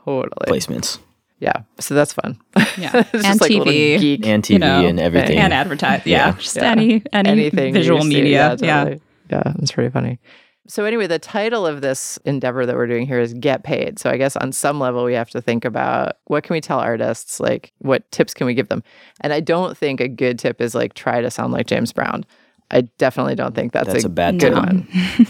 totally. 0.08 0.58
placements 0.58 0.98
Yeah. 1.40 1.62
So 1.78 1.94
that's 1.94 2.12
fun. 2.12 2.38
Yeah. 2.76 2.90
it's 3.12 3.12
and 3.14 3.38
just 3.38 3.40
like 3.42 3.50
a 3.52 3.54
TV. 3.54 3.98
geek. 4.00 4.26
and 4.26 4.42
TV 4.42 4.50
You 4.54 4.58
know, 4.58 4.86
and 4.86 4.98
everything. 5.00 5.38
And 5.38 5.52
advertise. 5.52 6.02
Yeah. 6.04 6.26
Yeah. 6.28 6.32
Just 6.32 6.56
Yeah. 6.56 6.72
any, 6.72 7.02
any 7.12 7.30
anything 7.30 7.68
you 7.68 7.72
visual 7.74 8.02
see. 8.02 8.08
media. 8.08 8.56
Yeah. 8.60 8.84
totally. 8.84 9.00
yeah, 9.30 9.52
it's 9.60 9.70
pretty 9.72 9.90
funny. 9.90 10.18
So 10.66 10.84
anyway, 10.84 11.06
the 11.06 11.18
title 11.18 11.66
of 11.66 11.80
this 11.80 12.18
endeavor 12.26 12.66
that 12.66 12.74
we're 12.76 12.86
doing 12.88 13.06
here 13.06 13.20
is 13.20 13.32
get 13.34 13.62
paid. 13.64 13.98
So 13.98 14.10
I 14.10 14.16
guess 14.18 14.36
on 14.36 14.52
some 14.52 14.78
level 14.80 15.04
we 15.04 15.14
have 15.14 15.30
to 15.30 15.40
think 15.40 15.64
about 15.64 16.16
what 16.26 16.42
can 16.44 16.54
we 16.54 16.60
tell 16.60 16.78
artists, 16.78 17.40
like 17.40 17.72
what 17.78 18.10
tips 18.10 18.34
can 18.34 18.46
we 18.46 18.52
give 18.54 18.68
them? 18.68 18.82
And 19.22 19.32
I 19.32 19.40
don't 19.40 19.78
think 19.78 20.00
a 20.00 20.08
good 20.08 20.38
tip 20.38 20.60
is 20.60 20.74
like 20.74 20.92
try 20.94 21.20
to 21.22 21.30
sound 21.30 21.52
like 21.52 21.66
James 21.68 21.92
Brown. 21.92 22.24
I 22.70 22.82
definitely 22.82 23.34
don't 23.34 23.54
think 23.54 23.72
that's, 23.72 23.88
That's 23.88 24.04
a 24.04 24.10
bad 24.10 24.38
good 24.38 24.52
tip. 24.52 24.58
one. 24.58 24.86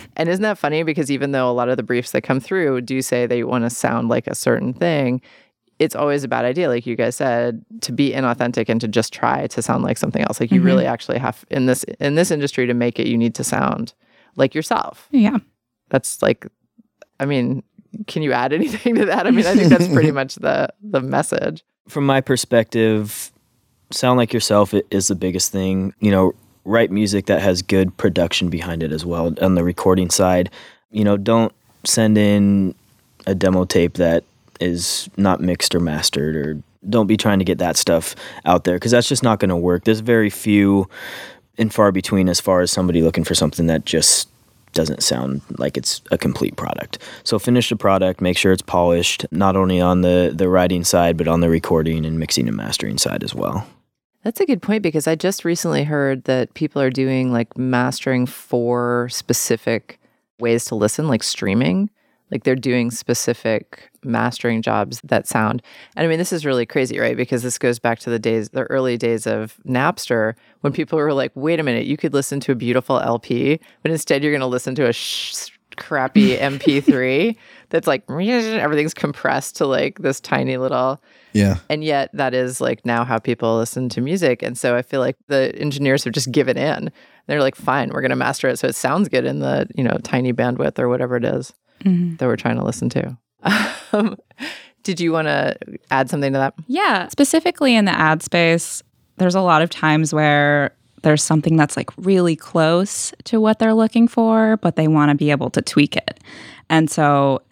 and 0.16 0.28
isn't 0.28 0.42
that 0.42 0.58
funny? 0.58 0.82
Because 0.82 1.10
even 1.10 1.30
though 1.30 1.48
a 1.48 1.52
lot 1.52 1.68
of 1.68 1.76
the 1.76 1.84
briefs 1.84 2.10
that 2.10 2.22
come 2.22 2.40
through 2.40 2.80
do 2.80 3.00
say 3.00 3.26
they 3.26 3.44
want 3.44 3.64
to 3.64 3.70
sound 3.70 4.08
like 4.08 4.26
a 4.26 4.34
certain 4.34 4.72
thing, 4.74 5.20
it's 5.78 5.94
always 5.94 6.24
a 6.24 6.28
bad 6.28 6.44
idea, 6.44 6.68
like 6.68 6.86
you 6.86 6.96
guys 6.96 7.16
said, 7.16 7.64
to 7.82 7.92
be 7.92 8.12
inauthentic 8.12 8.68
and 8.68 8.80
to 8.80 8.88
just 8.88 9.12
try 9.12 9.46
to 9.48 9.62
sound 9.62 9.84
like 9.84 9.96
something 9.98 10.22
else. 10.22 10.40
Like 10.40 10.50
you 10.50 10.60
really 10.60 10.84
mm-hmm. 10.84 10.92
actually 10.92 11.18
have 11.18 11.44
in 11.50 11.66
this 11.66 11.84
in 12.00 12.16
this 12.16 12.30
industry 12.30 12.66
to 12.66 12.74
make 12.74 12.98
it, 12.98 13.06
you 13.06 13.16
need 13.16 13.36
to 13.36 13.44
sound 13.44 13.94
like 14.34 14.54
yourself. 14.54 15.08
Yeah. 15.12 15.38
That's 15.90 16.20
like, 16.20 16.46
I 17.20 17.24
mean, 17.24 17.62
can 18.08 18.22
you 18.22 18.32
add 18.32 18.52
anything 18.54 18.96
to 18.96 19.04
that? 19.06 19.26
I 19.26 19.30
mean, 19.30 19.46
I 19.46 19.54
think 19.54 19.68
that's 19.68 19.88
pretty 19.88 20.10
much 20.20 20.34
the 20.36 20.68
the 20.82 21.00
message. 21.00 21.64
From 21.88 22.04
my 22.04 22.20
perspective, 22.20 23.30
sound 23.92 24.18
like 24.18 24.32
yourself 24.32 24.74
is 24.90 25.06
the 25.06 25.14
biggest 25.14 25.52
thing. 25.52 25.94
You 26.00 26.10
know, 26.10 26.32
write 26.68 26.90
music 26.90 27.26
that 27.26 27.40
has 27.40 27.62
good 27.62 27.96
production 27.96 28.50
behind 28.50 28.82
it 28.82 28.92
as 28.92 29.04
well 29.04 29.34
on 29.40 29.54
the 29.54 29.64
recording 29.64 30.10
side. 30.10 30.50
You 30.90 31.02
know, 31.02 31.16
don't 31.16 31.52
send 31.84 32.18
in 32.18 32.74
a 33.26 33.34
demo 33.34 33.64
tape 33.64 33.94
that 33.94 34.24
is 34.60 35.08
not 35.16 35.40
mixed 35.40 35.74
or 35.74 35.80
mastered 35.80 36.36
or 36.36 36.62
don't 36.88 37.06
be 37.06 37.16
trying 37.16 37.38
to 37.38 37.44
get 37.44 37.58
that 37.58 37.76
stuff 37.76 38.14
out 38.44 38.64
there 38.64 38.76
because 38.76 38.92
that's 38.92 39.08
just 39.08 39.22
not 39.22 39.40
going 39.40 39.48
to 39.48 39.56
work. 39.56 39.84
There's 39.84 40.00
very 40.00 40.30
few 40.30 40.88
and 41.56 41.72
far 41.72 41.90
between 41.90 42.28
as 42.28 42.38
far 42.38 42.60
as 42.60 42.70
somebody 42.70 43.02
looking 43.02 43.24
for 43.24 43.34
something 43.34 43.66
that 43.66 43.84
just 43.84 44.28
doesn't 44.72 45.02
sound 45.02 45.40
like 45.58 45.76
it's 45.76 46.02
a 46.10 46.18
complete 46.18 46.56
product. 46.56 46.98
So 47.24 47.38
finish 47.38 47.70
the 47.70 47.76
product, 47.76 48.20
make 48.20 48.36
sure 48.36 48.52
it's 48.52 48.62
polished, 48.62 49.26
not 49.30 49.56
only 49.56 49.80
on 49.80 50.02
the 50.02 50.32
the 50.34 50.48
writing 50.48 50.84
side 50.84 51.16
but 51.16 51.26
on 51.26 51.40
the 51.40 51.48
recording 51.48 52.04
and 52.04 52.18
mixing 52.18 52.46
and 52.46 52.56
mastering 52.56 52.98
side 52.98 53.24
as 53.24 53.34
well. 53.34 53.66
That's 54.28 54.40
a 54.40 54.44
good 54.44 54.60
point 54.60 54.82
because 54.82 55.06
I 55.06 55.14
just 55.14 55.42
recently 55.42 55.84
heard 55.84 56.24
that 56.24 56.52
people 56.52 56.82
are 56.82 56.90
doing 56.90 57.32
like 57.32 57.56
mastering 57.56 58.26
for 58.26 59.08
specific 59.08 59.98
ways 60.38 60.66
to 60.66 60.74
listen, 60.74 61.08
like 61.08 61.22
streaming. 61.22 61.88
Like 62.30 62.44
they're 62.44 62.54
doing 62.54 62.90
specific 62.90 63.90
mastering 64.04 64.60
jobs 64.60 65.00
that 65.02 65.26
sound. 65.26 65.62
And 65.96 66.04
I 66.04 66.10
mean, 66.10 66.18
this 66.18 66.34
is 66.34 66.44
really 66.44 66.66
crazy, 66.66 66.98
right? 66.98 67.16
Because 67.16 67.42
this 67.42 67.56
goes 67.56 67.78
back 67.78 68.00
to 68.00 68.10
the 68.10 68.18
days, 68.18 68.50
the 68.50 68.64
early 68.64 68.98
days 68.98 69.26
of 69.26 69.56
Napster, 69.66 70.34
when 70.60 70.74
people 70.74 70.98
were 70.98 71.14
like, 71.14 71.32
wait 71.34 71.58
a 71.58 71.62
minute, 71.62 71.86
you 71.86 71.96
could 71.96 72.12
listen 72.12 72.38
to 72.40 72.52
a 72.52 72.54
beautiful 72.54 73.00
LP, 73.00 73.58
but 73.80 73.90
instead 73.90 74.22
you're 74.22 74.32
going 74.32 74.40
to 74.40 74.46
listen 74.46 74.74
to 74.74 74.88
a 74.88 74.92
sh- 74.92 75.48
crappy 75.78 76.36
MP3 76.36 77.34
that's 77.70 77.86
like 77.86 78.02
everything's 78.10 78.94
compressed 78.94 79.56
to 79.56 79.66
like 79.66 79.98
this 80.00 80.20
tiny 80.20 80.56
little 80.56 81.00
Yeah. 81.32 81.56
and 81.68 81.84
yet 81.84 82.10
that 82.14 82.34
is 82.34 82.60
like 82.60 82.84
now 82.86 83.04
how 83.04 83.18
people 83.18 83.56
listen 83.58 83.88
to 83.90 84.00
music 84.00 84.42
and 84.42 84.56
so 84.56 84.76
i 84.76 84.82
feel 84.82 85.00
like 85.00 85.16
the 85.28 85.54
engineers 85.56 86.04
have 86.04 86.12
just 86.14 86.30
given 86.32 86.56
in 86.56 86.90
they're 87.26 87.40
like 87.42 87.54
fine 87.56 87.90
we're 87.90 88.00
going 88.00 88.10
to 88.10 88.16
master 88.16 88.48
it 88.48 88.58
so 88.58 88.66
it 88.68 88.74
sounds 88.74 89.08
good 89.08 89.24
in 89.24 89.40
the 89.40 89.66
you 89.74 89.84
know 89.84 89.98
tiny 90.02 90.32
bandwidth 90.32 90.78
or 90.78 90.88
whatever 90.88 91.16
it 91.16 91.24
is 91.24 91.52
that 91.84 92.26
we're 92.26 92.36
trying 92.36 92.56
to 92.56 92.64
listen 92.64 92.88
to 92.88 93.16
um, 93.92 94.16
did 94.82 94.98
you 95.00 95.12
want 95.12 95.28
to 95.28 95.56
add 95.90 96.08
something 96.10 96.32
to 96.32 96.38
that 96.38 96.54
Yeah. 96.66 97.08
Specifically 97.08 97.76
in 97.76 97.84
the 97.84 97.92
ad 97.92 98.22
space, 98.22 98.82
there's 99.18 99.34
a 99.34 99.40
lot 99.40 99.62
of 99.62 99.70
times 99.70 100.12
where 100.14 100.72
there's 101.02 101.22
something 101.22 101.56
that's 101.56 101.76
like 101.76 101.90
really 101.98 102.34
close 102.34 103.12
to 103.24 103.40
what 103.40 103.58
they're 103.58 103.74
looking 103.74 104.08
for, 104.08 104.56
but 104.58 104.76
they 104.76 104.88
want 104.88 105.10
to 105.10 105.14
be 105.14 105.30
able 105.30 105.50
to 105.50 105.62
tweak 105.62 105.96
it. 105.96 106.18
And 106.68 106.90
so 106.90 107.42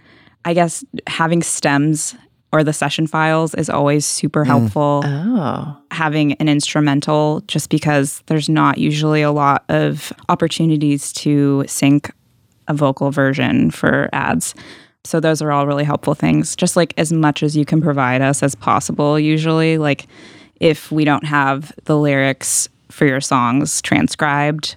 I 0.47 0.55
guess 0.55 0.84
having 1.09 1.42
stems 1.42 2.14
or 2.53 2.62
the 2.62 2.72
session 2.72 3.09
files 3.09 3.53
is 3.55 3.68
always 3.68 4.07
super 4.07 4.44
mm. 4.44 4.47
helpful. 4.47 5.03
oh 5.05 5.76
Having 5.90 6.34
an 6.34 6.49
instrumental, 6.49 7.42
just 7.49 7.68
because 7.68 8.22
there's 8.26 8.49
not 8.49 8.78
usually 8.78 9.22
a 9.22 9.32
lot 9.32 9.64
of 9.68 10.12
opportunities 10.28 11.12
to 11.14 11.64
sync 11.66 12.12
a 12.68 12.74
vocal 12.74 13.11
version 13.11 13.70
for 13.70 14.09
ads. 14.12 14.55
So 15.05 15.20
those 15.20 15.42
are 15.42 15.51
all 15.53 15.66
really 15.66 15.84
helpful 15.84 16.14
things. 16.14 16.55
Just 16.55 16.76
like 16.76 16.94
as 16.97 17.12
much 17.12 17.42
as 17.42 17.57
you 17.57 17.64
can 17.64 17.82
provide 17.82 18.22
us 18.22 18.42
as 18.42 18.55
possible 18.55 19.18
usually 19.18 19.78
like 19.78 20.07
if 20.61 20.90
we 20.90 21.05
don't 21.05 21.24
have 21.26 21.72
the 21.84 21.99
lyrics 21.99 22.68
for 22.90 23.05
your 23.05 23.20
songs 23.20 23.82
transcribed 23.82 24.76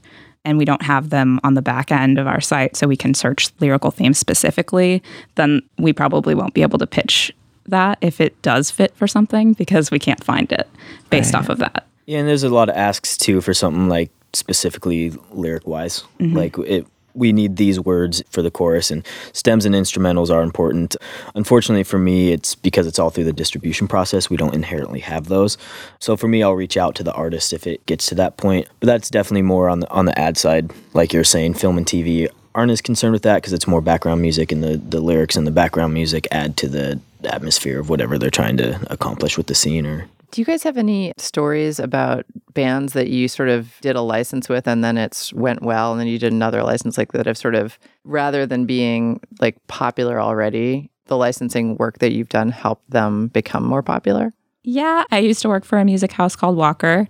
and 0.49 0.57
we 0.57 0.65
don't 0.65 0.81
have 0.81 1.11
them 1.11 1.39
on 1.43 1.53
the 1.53 1.61
back 1.61 1.91
end 1.91 2.17
of 2.17 2.25
our 2.25 2.41
site 2.41 2.75
so 2.75 2.87
we 2.87 2.97
can 2.97 3.13
search 3.13 3.51
lyrical 3.59 3.91
themes 3.91 4.17
specifically, 4.17 5.03
then 5.35 5.61
we 5.77 5.93
probably 5.93 6.33
won't 6.33 6.55
be 6.55 6.63
able 6.63 6.79
to 6.79 6.87
pitch 6.87 7.31
that 7.67 7.99
if 8.01 8.19
it 8.19 8.41
does 8.41 8.71
fit 8.71 8.95
for 8.95 9.07
something 9.07 9.53
because 9.53 9.91
we 9.91 9.99
can't 9.99 10.23
find 10.23 10.51
it 10.51 10.67
based 11.11 11.35
off 11.35 11.49
of 11.49 11.59
that. 11.59 11.85
Yeah, 12.07 12.17
and 12.17 12.27
there's 12.27 12.41
a 12.41 12.49
lot 12.49 12.67
of 12.67 12.75
asks 12.75 13.15
too 13.15 13.41
for 13.41 13.53
something 13.53 13.87
like 13.89 14.09
specifically 14.33 15.11
lyric 15.31 15.67
wise. 15.67 16.03
Mm-hmm. 16.19 16.35
Like 16.35 16.57
it 16.57 16.87
we 17.19 17.31
need 17.31 17.57
these 17.57 17.79
words 17.79 18.23
for 18.29 18.41
the 18.41 18.49
chorus 18.49 18.89
and 18.89 19.05
stems 19.33 19.65
and 19.65 19.75
instrumentals 19.75 20.33
are 20.33 20.41
important. 20.41 20.95
Unfortunately 21.35 21.83
for 21.83 21.99
me, 21.99 22.31
it's 22.31 22.55
because 22.55 22.87
it's 22.87 22.97
all 22.97 23.09
through 23.09 23.25
the 23.25 23.33
distribution 23.33 23.87
process, 23.87 24.29
we 24.29 24.37
don't 24.37 24.55
inherently 24.55 25.01
have 25.01 25.27
those. 25.27 25.57
So 25.99 26.15
for 26.15 26.27
me, 26.27 26.41
I'll 26.41 26.55
reach 26.55 26.77
out 26.77 26.95
to 26.95 27.03
the 27.03 27.13
artist 27.13 27.53
if 27.53 27.67
it 27.67 27.85
gets 27.85 28.07
to 28.07 28.15
that 28.15 28.37
point. 28.37 28.67
But 28.79 28.87
that's 28.87 29.09
definitely 29.09 29.43
more 29.43 29.69
on 29.69 29.81
the 29.81 29.89
on 29.89 30.05
the 30.05 30.17
ad 30.17 30.37
side, 30.37 30.71
like 30.93 31.13
you're 31.13 31.23
saying, 31.23 31.55
film 31.55 31.77
and 31.77 31.85
TV 31.85 32.29
aren't 32.55 32.71
as 32.71 32.81
concerned 32.81 33.13
with 33.13 33.23
that 33.23 33.35
because 33.35 33.53
it's 33.53 33.67
more 33.67 33.81
background 33.81 34.21
music 34.21 34.51
and 34.51 34.63
the, 34.63 34.77
the 34.77 34.99
lyrics 34.99 35.35
and 35.35 35.45
the 35.45 35.51
background 35.51 35.93
music 35.93 36.27
add 36.31 36.57
to 36.57 36.67
the 36.67 36.99
atmosphere 37.25 37.79
of 37.79 37.89
whatever 37.89 38.17
they're 38.17 38.29
trying 38.29 38.57
to 38.57 38.79
accomplish 38.91 39.37
with 39.37 39.47
the 39.47 39.55
scene 39.55 39.85
or 39.85 40.07
Do 40.31 40.41
you 40.41 40.45
guys 40.45 40.63
have 40.63 40.77
any 40.77 41.11
stories 41.17 41.79
about 41.79 42.25
bands 42.53 42.93
that 42.93 43.07
you 43.07 43.27
sort 43.27 43.49
of 43.49 43.79
did 43.81 43.95
a 43.95 44.01
license 44.01 44.47
with 44.47 44.67
and 44.67 44.83
then 44.83 44.97
it's 44.97 45.33
went 45.33 45.63
well 45.63 45.91
and 45.91 45.99
then 45.99 46.07
you 46.07 46.19
did 46.19 46.31
another 46.31 46.61
license 46.61 46.97
like 46.97 47.13
that 47.13 47.25
have 47.25 47.37
sort 47.37 47.55
of 47.55 47.79
rather 48.03 48.45
than 48.45 48.65
being 48.65 49.19
like 49.41 49.55
popular 49.67 50.21
already, 50.21 50.89
the 51.07 51.17
licensing 51.17 51.77
work 51.77 51.97
that 51.99 52.11
you've 52.11 52.29
done 52.29 52.49
helped 52.49 52.87
them 52.89 53.27
become 53.29 53.63
more 53.63 53.81
popular? 53.81 54.31
Yeah, 54.63 55.03
I 55.09 55.19
used 55.19 55.41
to 55.41 55.49
work 55.49 55.65
for 55.65 55.79
a 55.79 55.85
music 55.85 56.11
house 56.11 56.35
called 56.35 56.57
Walker. 56.57 57.07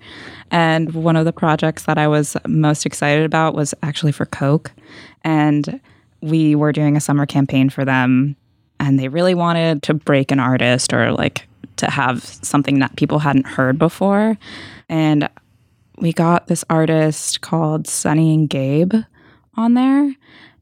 And 0.51 0.93
one 0.93 1.15
of 1.15 1.25
the 1.25 1.33
projects 1.33 1.85
that 1.85 1.97
I 1.97 2.07
was 2.07 2.37
most 2.47 2.85
excited 2.85 3.25
about 3.25 3.53
was 3.53 3.73
actually 3.83 4.11
for 4.11 4.25
Coke. 4.25 4.71
And 5.23 5.81
we 6.21 6.55
were 6.55 6.71
doing 6.71 6.95
a 6.95 7.01
summer 7.01 7.25
campaign 7.25 7.69
for 7.69 7.83
them. 7.83 8.37
And 8.79 8.97
they 8.97 9.09
really 9.09 9.35
wanted 9.35 9.83
to 9.83 9.93
break 9.93 10.31
an 10.31 10.39
artist 10.39 10.93
or 10.93 11.11
like 11.11 11.48
to 11.79 11.89
have 11.89 12.23
something 12.23 12.79
that 12.79 12.95
people 12.95 13.19
hadn't 13.19 13.45
heard 13.47 13.77
before. 13.77 14.37
And 14.87 15.29
we 15.97 16.13
got 16.13 16.47
this 16.47 16.63
artist 16.69 17.41
called 17.41 17.87
Sunny 17.87 18.33
and 18.33 18.49
Gabe 18.49 18.93
on 19.55 19.73
there 19.73 20.13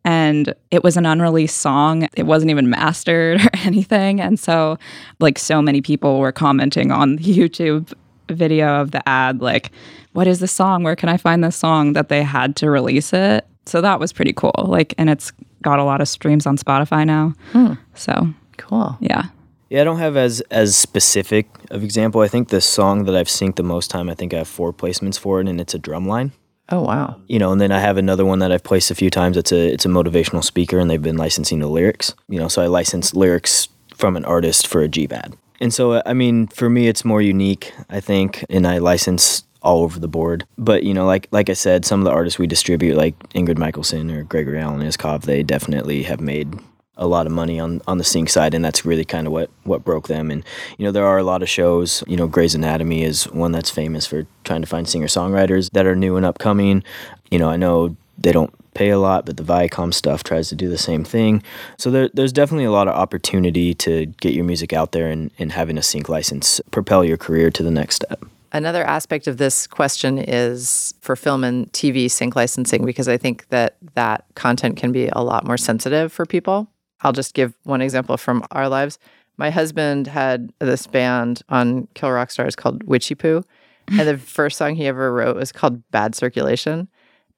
and 0.04 0.54
it 0.72 0.86
was 0.86 0.96
an 0.96 1.06
unreleased 1.06 1.58
song. 1.58 2.08
It 2.16 2.24
wasn't 2.24 2.50
even 2.50 2.70
mastered 2.70 3.42
or 3.46 3.50
anything. 3.66 4.22
And 4.22 4.40
so, 4.40 4.78
like, 5.20 5.38
so 5.38 5.62
many 5.62 5.82
people 5.82 6.20
were 6.20 6.32
commenting 6.32 6.92
on 6.92 7.18
the 7.18 7.24
YouTube 7.38 7.94
video 8.30 8.80
of 8.82 8.92
the 8.92 9.08
ad, 9.08 9.42
like, 9.42 9.72
what 10.14 10.26
is 10.26 10.40
this 10.40 10.52
song? 10.54 10.84
Where 10.84 10.96
can 10.96 11.10
I 11.10 11.18
find 11.18 11.44
this 11.44 11.58
song? 11.58 11.92
That 11.94 12.08
they 12.08 12.24
had 12.24 12.56
to 12.58 12.70
release 12.70 13.12
it. 13.12 13.46
So 13.66 13.82
that 13.82 14.00
was 14.00 14.14
pretty 14.14 14.32
cool. 14.32 14.54
Like, 14.58 14.94
and 14.98 15.10
it's 15.10 15.32
got 15.62 15.78
a 15.78 15.84
lot 15.84 16.00
of 16.00 16.08
streams 16.08 16.46
on 16.46 16.58
Spotify 16.58 17.06
now. 17.06 17.34
Hmm. 17.52 17.74
So, 17.94 18.34
Cool. 18.58 18.98
yeah. 19.02 19.24
Yeah, 19.70 19.82
I 19.82 19.84
don't 19.84 20.00
have 20.00 20.16
as 20.16 20.42
as 20.52 20.76
specific 20.76 21.48
of 21.72 21.84
example. 21.84 22.22
I 22.22 22.28
think 22.28 22.50
the 22.50 22.62
song 22.62 23.06
that 23.06 23.16
I've 23.16 23.28
synced 23.28 23.56
the 23.56 23.64
most 23.64 23.90
time, 23.90 24.10
I 24.10 24.16
think 24.16 24.34
I 24.34 24.38
have 24.38 24.48
four 24.48 24.74
placements 24.74 25.20
for 25.20 25.42
it, 25.42 25.48
and 25.48 25.60
it's 25.60 25.74
a 25.74 25.80
drum 25.80 26.08
line. 26.08 26.32
Oh 26.70 26.82
wow. 26.82 27.20
You 27.28 27.40
know, 27.40 27.52
and 27.52 27.62
then 27.62 27.72
I 27.72 27.80
have 27.80 27.98
another 27.98 28.26
one 28.26 28.40
that 28.40 28.52
I've 28.52 28.64
placed 28.64 28.92
a 28.92 28.96
few 28.96 29.10
times. 29.10 29.38
It's 29.38 29.52
a 29.52 29.74
it's 29.74 29.86
a 29.86 29.90
motivational 29.90 30.44
speaker, 30.44 30.80
and 30.80 30.90
they've 30.90 31.02
been 31.02 31.18
licensing 31.18 31.60
the 31.60 31.68
lyrics. 31.68 32.14
You 32.28 32.40
know, 32.40 32.48
so 32.48 32.62
I 32.62 32.68
license 32.68 33.14
lyrics 33.14 33.68
from 33.96 34.16
an 34.16 34.26
artist 34.26 34.68
for 34.68 34.82
a 34.82 34.88
G 34.88 35.08
GBAD. 35.08 35.34
And 35.60 35.74
so, 35.74 36.04
I 36.06 36.14
mean, 36.14 36.48
for 36.48 36.70
me, 36.70 36.88
it's 36.88 37.04
more 37.04 37.22
unique, 37.22 37.74
I 37.90 38.00
think, 38.00 38.46
and 38.50 38.68
I 38.68 38.78
license 38.78 39.44
all 39.64 39.82
over 39.82 40.00
the 40.00 40.08
board. 40.08 40.46
But 40.58 40.84
you 40.84 40.94
know, 40.94 41.06
like 41.06 41.28
like 41.32 41.50
I 41.50 41.54
said, 41.54 41.84
some 41.86 42.00
of 42.02 42.06
the 42.06 42.12
artists 42.12 42.38
we 42.40 42.48
distribute, 42.48 42.96
like 42.96 43.18
Ingrid 43.30 43.58
Michaelson 43.58 44.12
or 44.12 44.24
Gregory 44.24 44.60
Alan 44.60 44.82
Isakov, 44.82 45.24
they 45.24 45.44
definitely 45.44 46.04
have 46.04 46.22
made 46.22 46.60
a 46.98 47.08
lot 47.08 47.26
of 47.26 47.32
money 47.32 47.60
on 47.60 47.82
on 47.88 47.98
the 47.98 48.04
sync 48.04 48.30
side, 48.30 48.54
and 48.54 48.64
that's 48.64 48.86
really 48.86 49.06
kind 49.06 49.28
of 49.28 49.34
what 49.34 49.50
what 49.64 49.84
broke 49.84 50.08
them. 50.08 50.32
And 50.32 50.44
you 50.78 50.86
know, 50.86 50.92
there 50.92 51.06
are 51.06 51.18
a 51.18 51.24
lot 51.24 51.42
of 51.42 51.50
shows. 51.50 52.04
You 52.08 52.18
know, 52.18 52.28
Grey's 52.28 52.56
Anatomy 52.56 53.04
is 53.04 53.26
one 53.26 53.52
that's 53.52 53.70
famous 53.70 54.06
for 54.06 54.26
trying 54.44 54.62
to 54.62 54.68
find 54.68 54.88
singer 54.88 55.08
songwriters 55.08 55.72
that 55.72 55.86
are 55.86 55.96
new 55.96 56.18
and 56.18 56.26
upcoming. 56.26 56.84
You 57.32 57.40
know, 57.40 57.50
I 57.50 57.58
know 57.58 57.96
they 58.18 58.32
don't 58.32 58.54
pay 58.74 58.90
a 58.90 59.00
lot, 59.00 59.26
but 59.26 59.38
the 59.38 59.44
Viacom 59.44 59.94
stuff 59.94 60.24
tries 60.24 60.50
to 60.50 60.56
do 60.56 60.70
the 60.70 60.78
same 60.78 61.04
thing. 61.04 61.42
So 61.78 61.90
there, 61.90 62.10
there's 62.14 62.32
definitely 62.32 62.66
a 62.66 62.72
lot 62.72 62.88
of 62.88 62.94
opportunity 62.96 63.74
to 63.76 64.06
get 64.06 64.34
your 64.34 64.46
music 64.46 64.72
out 64.72 64.92
there 64.92 65.10
and, 65.10 65.32
and 65.40 65.52
having 65.52 65.78
a 65.78 65.84
sync 65.84 66.10
license 66.10 66.62
propel 66.72 67.04
your 67.04 67.18
career 67.18 67.50
to 67.52 67.64
the 67.64 67.72
next 67.72 67.96
step. 67.96 68.24
Another 68.54 68.84
aspect 68.84 69.28
of 69.28 69.38
this 69.38 69.68
question 69.68 70.18
is 70.18 70.94
for 71.02 71.16
film 71.16 71.44
and 71.44 71.72
TV 71.74 72.10
sync 72.10 72.36
licensing 72.36 72.86
because 72.86 73.08
I 73.08 73.18
think 73.18 73.48
that 73.50 73.76
that 73.96 74.26
content 74.36 74.78
can 74.78 74.92
be 74.92 75.10
a 75.10 75.22
lot 75.22 75.46
more 75.46 75.58
sensitive 75.58 76.14
for 76.14 76.26
people. 76.26 76.68
I'll 77.02 77.14
just 77.14 77.34
give 77.34 77.54
one 77.64 77.82
example 77.82 78.18
from 78.18 78.44
our 78.52 78.70
lives. 78.70 79.00
My 79.38 79.50
husband 79.50 80.08
had 80.08 80.52
this 80.60 80.88
band 80.88 81.44
on 81.50 81.88
Kill 81.94 82.12
Rock 82.12 82.32
Stars 82.32 82.56
called 82.56 82.84
Witchy 82.84 83.16
Poo, 83.16 83.44
and 83.88 84.08
the 84.08 84.18
first 84.18 84.58
song 84.58 84.76
he 84.76 84.88
ever 84.88 85.14
wrote 85.14 85.36
was 85.36 85.52
called 85.52 85.90
Bad 85.92 86.16
Circulation. 86.16 86.88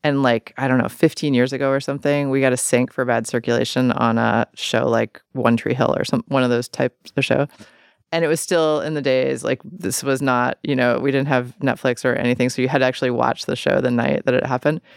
And 0.02 0.24
like, 0.24 0.54
I 0.58 0.70
don't 0.70 0.78
know, 0.78 0.88
15 0.88 1.34
years 1.34 1.52
ago 1.52 1.70
or 1.72 1.82
something, 1.82 2.30
we 2.30 2.40
got 2.40 2.54
a 2.54 2.58
sync 2.58 2.94
for 2.94 3.04
Bad 3.04 3.28
Circulation 3.28 3.92
on 3.92 4.18
a 4.18 4.48
show 4.54 4.88
like 4.88 5.22
One 5.34 5.58
Tree 5.58 5.74
Hill 5.74 5.94
or 5.98 6.06
some 6.06 6.24
one 6.30 6.44
of 6.44 6.50
those 6.50 6.70
types 6.70 7.12
of 7.18 7.26
show 7.26 7.48
and 8.12 8.26
it 8.26 8.28
was 8.28 8.40
still 8.40 8.82
in 8.82 8.94
the 8.96 9.02
days 9.02 9.44
like 9.44 9.62
this 9.64 10.04
was 10.04 10.22
not 10.22 10.58
you 10.64 10.76
know 10.76 11.00
we 11.00 11.12
didn't 11.12 11.28
have 11.28 11.54
netflix 11.62 12.04
or 12.04 12.14
anything 12.16 12.50
so 12.50 12.62
you 12.62 12.68
had 12.68 12.80
to 12.80 12.86
actually 12.86 13.12
watch 13.12 13.46
the 13.46 13.56
show 13.56 13.80
the 13.82 13.92
night 13.92 14.24
that 14.26 14.34
it 14.34 14.46
happened. 14.46 14.82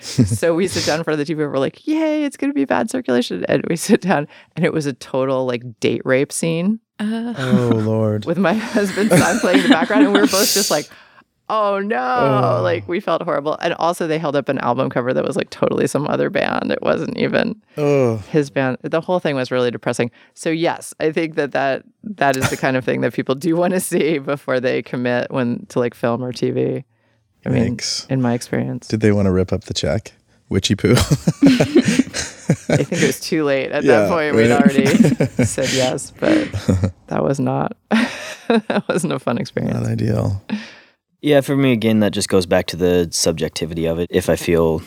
So 0.43 0.55
we 0.55 0.67
sit 0.67 0.85
down 0.87 0.99
in 0.99 1.05
front 1.05 1.21
of 1.21 1.27
the 1.27 1.35
tv 1.35 1.43
and 1.43 1.53
we're 1.53 1.59
like 1.59 1.87
yay 1.87 2.25
it's 2.25 2.37
going 2.37 2.51
to 2.51 2.55
be 2.55 2.65
bad 2.65 2.91
circulation. 2.91 3.45
And 3.49 3.65
we 3.69 3.77
sit 3.77 4.01
down 4.01 4.27
and 4.57 4.65
it 4.65 4.73
was 4.73 4.87
a 4.87 4.93
total 4.93 5.47
like 5.47 5.81
date 5.81 6.03
rape 6.05 6.33
scene 6.33 6.81
uh. 6.99 7.35
Oh 7.37 7.71
Lord. 7.75 8.25
with 8.25 8.39
my 8.39 8.55
husband's 8.77 9.17
son 9.17 9.39
playing 9.41 9.59
in 9.59 9.65
the 9.65 9.69
background 9.71 10.05
and 10.05 10.13
we 10.13 10.21
were 10.21 10.27
both 10.27 10.53
just 10.55 10.71
like 10.71 10.89
oh 11.53 11.79
no. 11.79 12.61
Like 12.63 12.89
we 12.89 12.99
felt 13.01 13.23
horrible. 13.23 13.57
And 13.61 13.75
also 13.75 14.07
they 14.07 14.19
held 14.19 14.35
up 14.37 14.49
an 14.49 14.59
album 14.59 14.89
cover 14.91 15.13
that 15.15 15.25
was 15.25 15.37
like 15.37 15.51
totally 15.51 15.87
some 15.87 16.07
other 16.09 16.31
band. 16.31 16.71
It 16.73 16.83
wasn't 16.83 17.17
even 17.19 17.61
Oh, 17.77 18.17
his 18.31 18.51
band. 18.51 18.79
The 18.83 19.01
whole 19.01 19.21
thing 19.21 19.37
was 19.37 19.51
really 19.51 19.71
depressing. 19.71 20.11
So 20.35 20.51
yes 20.51 20.95
i 21.01 21.13
think 21.13 21.35
that 21.37 21.53
that 21.53 21.85
that 22.05 22.37
is 22.37 22.49
the 22.51 22.57
kind 22.57 22.77
of 22.77 22.85
thing 22.85 23.01
that 23.03 23.13
people 23.13 23.35
do 23.35 23.55
want 23.57 23.73
to 23.75 23.81
see 23.81 24.19
before 24.19 24.59
they 24.61 24.83
commit 24.83 25.31
when 25.31 25.67
to 25.67 25.79
like 25.79 25.95
film 25.95 26.23
or 26.25 26.33
tv 26.33 26.85
i 27.47 27.49
mean 27.49 27.79
in 28.11 28.21
my 28.23 28.33
experience. 28.35 28.89
Did 28.89 29.01
they 29.01 29.13
want 29.13 29.27
to 29.27 29.33
rip 29.33 29.53
up 29.53 29.65
the 29.65 29.75
check? 29.75 30.13
Witchy 30.49 30.75
poo. 30.75 30.93
i 30.97 32.77
think 32.77 32.93
it 32.93 33.07
was 33.07 33.21
too 33.21 33.45
late 33.45 33.71
at 33.73 33.85
Yeah, 33.85 34.01
that 34.01 34.09
point. 34.11 34.35
We'd 34.37 34.51
already 34.59 34.87
said 35.45 35.71
yes 35.73 36.11
but 36.19 36.51
that 37.09 37.23
was 37.23 37.39
not 37.41 37.77
that 37.91 38.85
wasn't 38.89 39.13
a 39.13 39.19
fun 39.19 39.39
experience. 39.39 39.75
Not 39.75 39.87
ideal. 39.91 40.43
Yeah, 41.23 41.41
for 41.41 41.57
me 41.57 41.73
again, 41.73 42.01
that 42.01 42.13
just 42.13 42.29
goes 42.29 42.47
back 42.47 42.67
to 42.67 42.77
the 42.77 43.09
subjectivity 43.13 43.87
of 43.87 44.01
it. 44.01 44.09
If 44.11 44.29
I 44.29 44.35
feel 44.35 44.83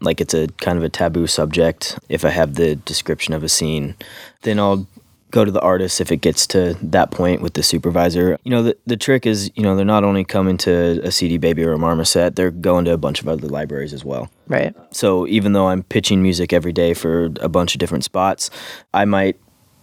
like 0.00 0.20
it's 0.20 0.34
a 0.34 0.48
kind 0.58 0.76
of 0.76 0.82
a 0.82 0.88
taboo 0.88 1.28
subject, 1.28 1.98
if 2.08 2.24
I 2.24 2.30
have 2.30 2.56
the 2.56 2.74
description 2.74 3.32
of 3.32 3.44
a 3.44 3.48
scene, 3.48 3.94
then 4.42 4.58
I'll 4.58 4.86
go 5.30 5.44
to 5.44 5.52
the 5.52 5.60
artist 5.60 6.00
if 6.00 6.10
it 6.10 6.16
gets 6.16 6.46
to 6.48 6.76
that 6.82 7.10
point 7.10 7.42
with 7.42 7.54
the 7.54 7.62
supervisor. 7.62 8.38
You 8.42 8.50
know, 8.50 8.62
the, 8.62 8.76
the 8.86 8.96
trick 8.96 9.24
is, 9.24 9.50
you 9.54 9.62
know, 9.62 9.76
they're 9.76 9.84
not 9.84 10.02
only 10.02 10.24
coming 10.24 10.56
to 10.58 11.00
a 11.04 11.12
CD 11.12 11.36
Baby 11.36 11.64
or 11.64 11.72
a 11.72 11.78
Marmoset, 11.78 12.34
they're 12.34 12.50
going 12.50 12.84
to 12.86 12.92
a 12.92 12.96
bunch 12.96 13.20
of 13.20 13.28
other 13.28 13.46
libraries 13.46 13.92
as 13.92 14.04
well. 14.04 14.30
right 14.48 14.74
So 14.90 15.26
even 15.28 15.52
though 15.52 15.68
I'm 15.68 15.82
pitching 15.84 16.22
music 16.22 16.52
every 16.52 16.72
day 16.72 16.94
for 16.94 17.26
a 17.40 17.48
bunch 17.48 17.74
of 17.74 17.78
different 17.78 18.04
spots, 18.04 18.50
I 18.94 19.04
might 19.04 19.36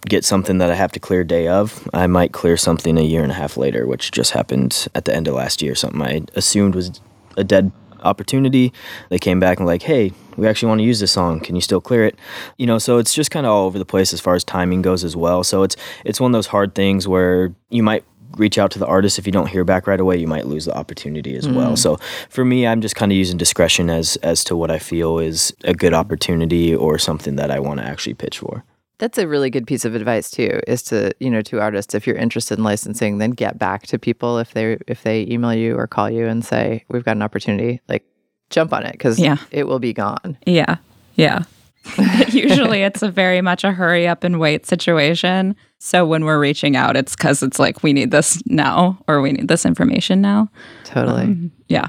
get 0.08 0.24
something 0.24 0.58
that 0.58 0.70
I 0.70 0.74
have 0.74 0.92
to 0.92 1.00
clear 1.00 1.24
day 1.24 1.48
of. 1.48 1.88
I 1.92 2.06
might 2.06 2.32
clear 2.32 2.56
something 2.56 2.96
a 2.98 3.02
year 3.02 3.22
and 3.22 3.32
a 3.32 3.34
half 3.34 3.56
later, 3.56 3.86
which 3.86 4.10
just 4.10 4.32
happened 4.32 4.88
at 4.94 5.04
the 5.04 5.14
end 5.14 5.28
of 5.28 5.34
last 5.34 5.62
year. 5.62 5.74
Something 5.74 6.02
I 6.02 6.22
assumed 6.34 6.74
was 6.74 7.00
a 7.36 7.44
dead 7.44 7.72
opportunity. 8.02 8.72
They 9.10 9.18
came 9.18 9.40
back 9.40 9.58
and 9.58 9.66
like, 9.66 9.82
hey, 9.82 10.12
we 10.36 10.46
actually 10.46 10.68
want 10.68 10.80
to 10.80 10.84
use 10.84 11.00
this 11.00 11.12
song. 11.12 11.40
Can 11.40 11.54
you 11.54 11.60
still 11.60 11.80
clear 11.80 12.04
it? 12.04 12.18
You 12.56 12.66
know, 12.66 12.78
so 12.78 12.98
it's 12.98 13.14
just 13.14 13.30
kind 13.30 13.46
of 13.46 13.52
all 13.52 13.66
over 13.66 13.78
the 13.78 13.84
place 13.84 14.12
as 14.12 14.20
far 14.20 14.34
as 14.34 14.44
timing 14.44 14.82
goes 14.82 15.04
as 15.04 15.16
well. 15.16 15.42
So 15.44 15.62
it's 15.62 15.76
it's 16.04 16.20
one 16.20 16.30
of 16.30 16.34
those 16.34 16.48
hard 16.48 16.74
things 16.74 17.08
where 17.08 17.54
you 17.70 17.82
might 17.82 18.04
reach 18.36 18.58
out 18.58 18.70
to 18.70 18.78
the 18.78 18.86
artist 18.86 19.18
if 19.18 19.26
you 19.26 19.32
don't 19.32 19.48
hear 19.48 19.64
back 19.64 19.86
right 19.86 20.00
away 20.00 20.16
you 20.16 20.26
might 20.26 20.46
lose 20.46 20.66
the 20.66 20.76
opportunity 20.76 21.36
as 21.36 21.48
well 21.48 21.72
mm. 21.72 21.78
so 21.78 21.96
for 22.28 22.44
me 22.44 22.66
i'm 22.66 22.82
just 22.82 22.94
kind 22.94 23.10
of 23.10 23.16
using 23.16 23.38
discretion 23.38 23.88
as 23.88 24.16
as 24.16 24.44
to 24.44 24.54
what 24.54 24.70
i 24.70 24.78
feel 24.78 25.18
is 25.18 25.54
a 25.64 25.72
good 25.72 25.94
opportunity 25.94 26.74
or 26.74 26.98
something 26.98 27.36
that 27.36 27.50
i 27.50 27.58
want 27.58 27.80
to 27.80 27.86
actually 27.86 28.12
pitch 28.12 28.38
for 28.40 28.62
That's 28.98 29.18
a 29.18 29.28
really 29.28 29.50
good 29.50 29.66
piece 29.66 29.84
of 29.84 29.94
advice 29.94 30.30
too. 30.30 30.60
Is 30.66 30.82
to 30.84 31.12
you 31.20 31.30
know 31.30 31.42
to 31.42 31.60
artists 31.60 31.94
if 31.94 32.06
you're 32.06 32.16
interested 32.16 32.58
in 32.58 32.64
licensing, 32.64 33.18
then 33.18 33.30
get 33.32 33.58
back 33.58 33.86
to 33.88 33.98
people 33.98 34.38
if 34.38 34.52
they 34.54 34.78
if 34.86 35.02
they 35.02 35.26
email 35.28 35.52
you 35.54 35.76
or 35.76 35.86
call 35.86 36.08
you 36.10 36.26
and 36.26 36.44
say 36.44 36.84
we've 36.88 37.04
got 37.04 37.16
an 37.16 37.22
opportunity, 37.22 37.80
like 37.88 38.04
jump 38.50 38.72
on 38.72 38.84
it 38.86 38.92
because 38.92 39.18
Yeah. 39.18 39.36
it 39.50 39.66
will 39.66 39.78
be 39.80 39.92
gone. 39.92 40.38
Yeah. 40.46 40.76
Yeah. 41.16 41.42
Usually 42.28 42.82
it's 42.82 43.02
a 43.02 43.10
very 43.10 43.40
much 43.40 43.64
a 43.64 43.72
hurry 43.72 44.06
up 44.08 44.24
and 44.24 44.40
wait 44.40 44.66
situation. 44.66 45.54
So 45.78 46.06
when 46.06 46.24
we're 46.24 46.40
reaching 46.40 46.74
out, 46.74 46.96
it's 46.96 47.14
because 47.14 47.42
it's 47.42 47.58
like, 47.58 47.82
we 47.82 47.92
need 47.92 48.10
this 48.10 48.42
now 48.46 48.98
or 49.06 49.20
we 49.20 49.32
need 49.32 49.48
this 49.48 49.64
information 49.66 50.20
now. 50.20 50.48
Totally. 50.84 51.22
Um, 51.24 51.52
yeah. 51.68 51.88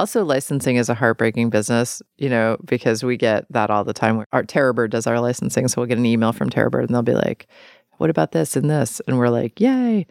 Also, 0.00 0.24
licensing 0.24 0.76
is 0.76 0.88
a 0.88 0.94
heartbreaking 0.94 1.50
business, 1.50 2.00
you 2.16 2.30
know, 2.30 2.56
because 2.64 3.04
we 3.04 3.18
get 3.18 3.44
that 3.50 3.68
all 3.68 3.84
the 3.84 3.92
time. 3.92 4.24
Our 4.32 4.42
Terrorbird 4.42 4.88
does 4.88 5.06
our 5.06 5.20
licensing, 5.20 5.68
so 5.68 5.78
we'll 5.78 5.88
get 5.88 5.98
an 5.98 6.06
email 6.06 6.32
from 6.32 6.48
Terrorbird 6.48 6.86
and 6.86 6.94
they'll 6.94 7.02
be 7.02 7.12
like, 7.12 7.48
"What 7.98 8.08
about 8.08 8.32
this 8.32 8.56
and 8.56 8.70
this?" 8.70 9.02
And 9.06 9.18
we're 9.18 9.28
like, 9.28 9.60
"Yay, 9.60 10.06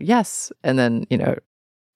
yes!" 0.00 0.50
And 0.62 0.78
then 0.78 1.06
you 1.10 1.18
know, 1.18 1.36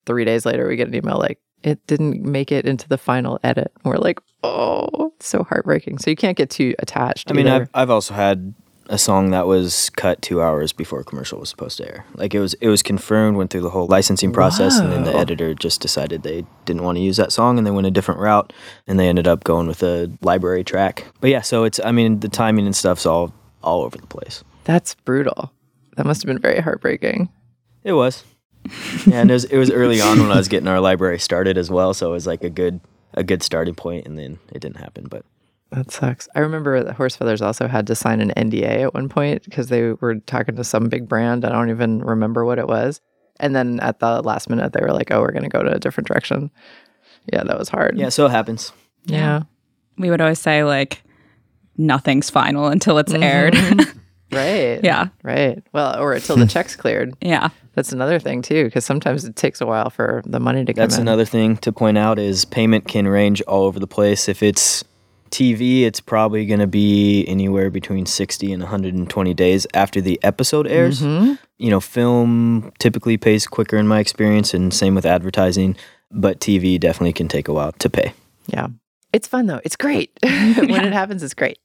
three 0.05 0.25
days 0.25 0.45
later, 0.45 0.67
we 0.67 0.75
get 0.75 0.89
an 0.89 0.93
email 0.93 1.17
like, 1.17 1.39
"It 1.63 1.87
didn't 1.87 2.21
make 2.21 2.51
it 2.51 2.67
into 2.67 2.87
the 2.87 2.99
final 2.99 3.39
edit." 3.43 3.71
And 3.83 3.91
we're 3.91 3.97
like, 3.97 4.19
"Oh, 4.43 5.11
so 5.19 5.41
heartbreaking." 5.41 5.97
So 5.97 6.11
you 6.11 6.15
can't 6.15 6.37
get 6.37 6.51
too 6.51 6.75
attached. 6.77 7.31
i 7.31 7.33
mean 7.33 7.47
either. 7.47 7.63
I've, 7.63 7.69
I've 7.73 7.89
also 7.89 8.13
had 8.13 8.53
a 8.89 8.97
song 8.97 9.29
that 9.29 9.47
was 9.47 9.89
cut 9.91 10.21
two 10.21 10.41
hours 10.41 10.73
before 10.73 10.99
a 10.99 11.03
commercial 11.03 11.39
was 11.39 11.47
supposed 11.47 11.77
to 11.77 11.85
air 11.87 12.05
like 12.15 12.33
it 12.33 12.39
was 12.39 12.55
it 12.55 12.67
was 12.67 12.81
confirmed 12.83 13.37
went 13.37 13.49
through 13.51 13.61
the 13.61 13.69
whole 13.69 13.87
licensing 13.87 14.33
process 14.33 14.79
and 14.79 14.91
then 14.91 15.03
the 15.03 15.15
editor 15.15 15.53
just 15.53 15.79
decided 15.79 16.23
they 16.23 16.43
didn't 16.65 16.83
want 16.83 16.95
to 16.97 17.01
use 17.01 17.15
that 17.17 17.31
song 17.31 17.57
and 17.57 17.65
they 17.65 17.71
went 17.71 17.87
a 17.87 17.91
different 17.91 18.19
route 18.19 18.51
and 18.87 18.99
they 18.99 19.07
ended 19.07 19.27
up 19.27 19.43
going 19.43 19.67
with 19.67 19.83
a 19.83 20.11
library 20.21 20.63
track 20.63 21.05
but 21.21 21.29
yeah 21.29 21.41
so 21.41 21.63
it's 21.63 21.79
i 21.85 21.91
mean 21.91 22.19
the 22.19 22.27
timing 22.27 22.65
and 22.65 22.75
stuff's 22.75 23.05
all 23.05 23.31
all 23.61 23.81
over 23.83 23.97
the 23.97 24.07
place 24.07 24.43
That's 24.63 24.95
brutal. 24.95 25.51
That 25.95 26.05
must 26.05 26.21
have 26.21 26.27
been 26.27 26.39
very 26.39 26.61
heartbreaking. 26.61 27.29
it 27.83 27.93
was 27.93 28.23
yeah, 29.05 29.21
and 29.21 29.29
it 29.29 29.33
was 29.33 29.45
it 29.45 29.57
was 29.57 29.71
early 29.71 30.01
on 30.01 30.19
when 30.19 30.31
I 30.31 30.37
was 30.37 30.47
getting 30.47 30.67
our 30.67 30.79
library 30.81 31.19
started 31.19 31.57
as 31.57 31.69
well, 31.69 31.93
so 31.93 32.09
it 32.09 32.13
was 32.13 32.27
like 32.27 32.43
a 32.43 32.49
good 32.49 32.79
a 33.13 33.23
good 33.23 33.41
starting 33.41 33.73
point, 33.75 34.05
and 34.05 34.17
then 34.17 34.37
it 34.53 34.59
didn't 34.59 34.77
happen. 34.77 35.07
But 35.09 35.23
That 35.71 35.91
sucks. 35.91 36.27
I 36.35 36.39
remember 36.39 36.83
that 36.83 36.95
Horse 36.95 37.15
Feathers 37.15 37.41
also 37.41 37.67
had 37.67 37.85
to 37.87 37.95
sign 37.95 38.21
an 38.21 38.31
NDA 38.35 38.83
at 38.83 38.93
one 38.93 39.07
point 39.07 39.43
because 39.43 39.67
they 39.67 39.91
were 39.93 40.15
talking 40.15 40.55
to 40.55 40.63
some 40.63 40.89
big 40.89 41.07
brand. 41.07 41.45
I 41.45 41.49
don't 41.49 41.69
even 41.69 41.99
remember 42.03 42.43
what 42.43 42.57
it 42.57 42.67
was. 42.67 43.01
And 43.39 43.55
then 43.55 43.79
at 43.79 43.99
the 43.99 44.21
last 44.21 44.49
minute, 44.49 44.73
they 44.73 44.81
were 44.81 44.91
like, 44.91 45.11
"Oh, 45.11 45.21
we're 45.21 45.31
going 45.31 45.43
to 45.43 45.49
go 45.49 45.61
to 45.63 45.73
a 45.73 45.79
different 45.79 46.07
direction." 46.07 46.51
Yeah, 47.31 47.43
that 47.43 47.57
was 47.57 47.69
hard. 47.69 47.97
yeah, 47.97 48.09
so 48.09 48.25
it 48.25 48.31
happens. 48.31 48.71
yeah, 49.05 49.43
We 49.97 50.09
would 50.09 50.21
always 50.21 50.39
say 50.39 50.63
like 50.63 51.03
nothing's 51.77 52.29
final 52.29 52.67
until 52.67 52.97
it's 52.97 53.13
mm-hmm. 53.13 53.23
aired. 53.23 53.55
right. 54.31 54.79
yeah. 54.83 55.07
right. 55.23 55.63
Well, 55.73 55.99
or 55.99 56.13
until 56.13 56.37
the 56.37 56.47
check's 56.47 56.75
cleared. 56.75 57.13
Yeah. 57.21 57.49
That's 57.75 57.93
another 57.93 58.19
thing 58.19 58.41
too, 58.41 58.65
because 58.65 58.83
sometimes 58.83 59.23
it 59.23 59.37
takes 59.37 59.61
a 59.61 59.65
while 59.65 59.89
for 59.89 60.21
the 60.25 60.39
money 60.39 60.65
to 60.65 60.73
come 60.73 60.81
That's 60.81 60.97
in. 60.97 61.01
another 61.01 61.23
thing 61.23 61.55
to 61.57 61.71
point 61.71 61.97
out 61.97 62.19
is 62.19 62.43
payment 62.43 62.89
can 62.89 63.07
range 63.07 63.41
all 63.43 63.63
over 63.63 63.79
the 63.79 63.87
place. 63.87 64.27
If 64.27 64.43
it's 64.43 64.83
TV, 65.29 65.83
it's 65.83 65.99
probably 65.99 66.45
going 66.45 66.59
to 66.59 66.67
be 66.67 67.25
anywhere 67.27 67.69
between 67.69 68.05
60 68.05 68.51
and 68.51 68.61
120 68.63 69.33
days 69.33 69.67
after 69.73 70.01
the 70.01 70.19
episode 70.23 70.67
airs. 70.67 71.01
Mm-hmm. 71.01 71.33
You 71.57 71.69
know, 71.69 71.79
film 71.79 72.71
typically 72.79 73.17
pays 73.17 73.47
quicker 73.47 73.77
in 73.77 73.87
my 73.87 73.99
experience, 73.99 74.53
and 74.53 74.73
same 74.73 74.95
with 74.95 75.05
advertising, 75.05 75.75
but 76.11 76.39
TV 76.39 76.79
definitely 76.79 77.13
can 77.13 77.27
take 77.27 77.47
a 77.47 77.53
while 77.53 77.71
to 77.73 77.89
pay. 77.89 78.13
Yeah, 78.47 78.67
it's 79.13 79.27
fun 79.27 79.45
though. 79.45 79.61
It's 79.63 79.75
great 79.75 80.11
when 80.23 80.69
it 80.69 80.93
happens. 80.93 81.23
It's 81.23 81.33
great. 81.33 81.59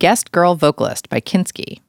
Guest 0.00 0.32
Girl 0.32 0.54
Vocalist 0.54 1.10
by 1.10 1.20
Kinski. 1.20 1.82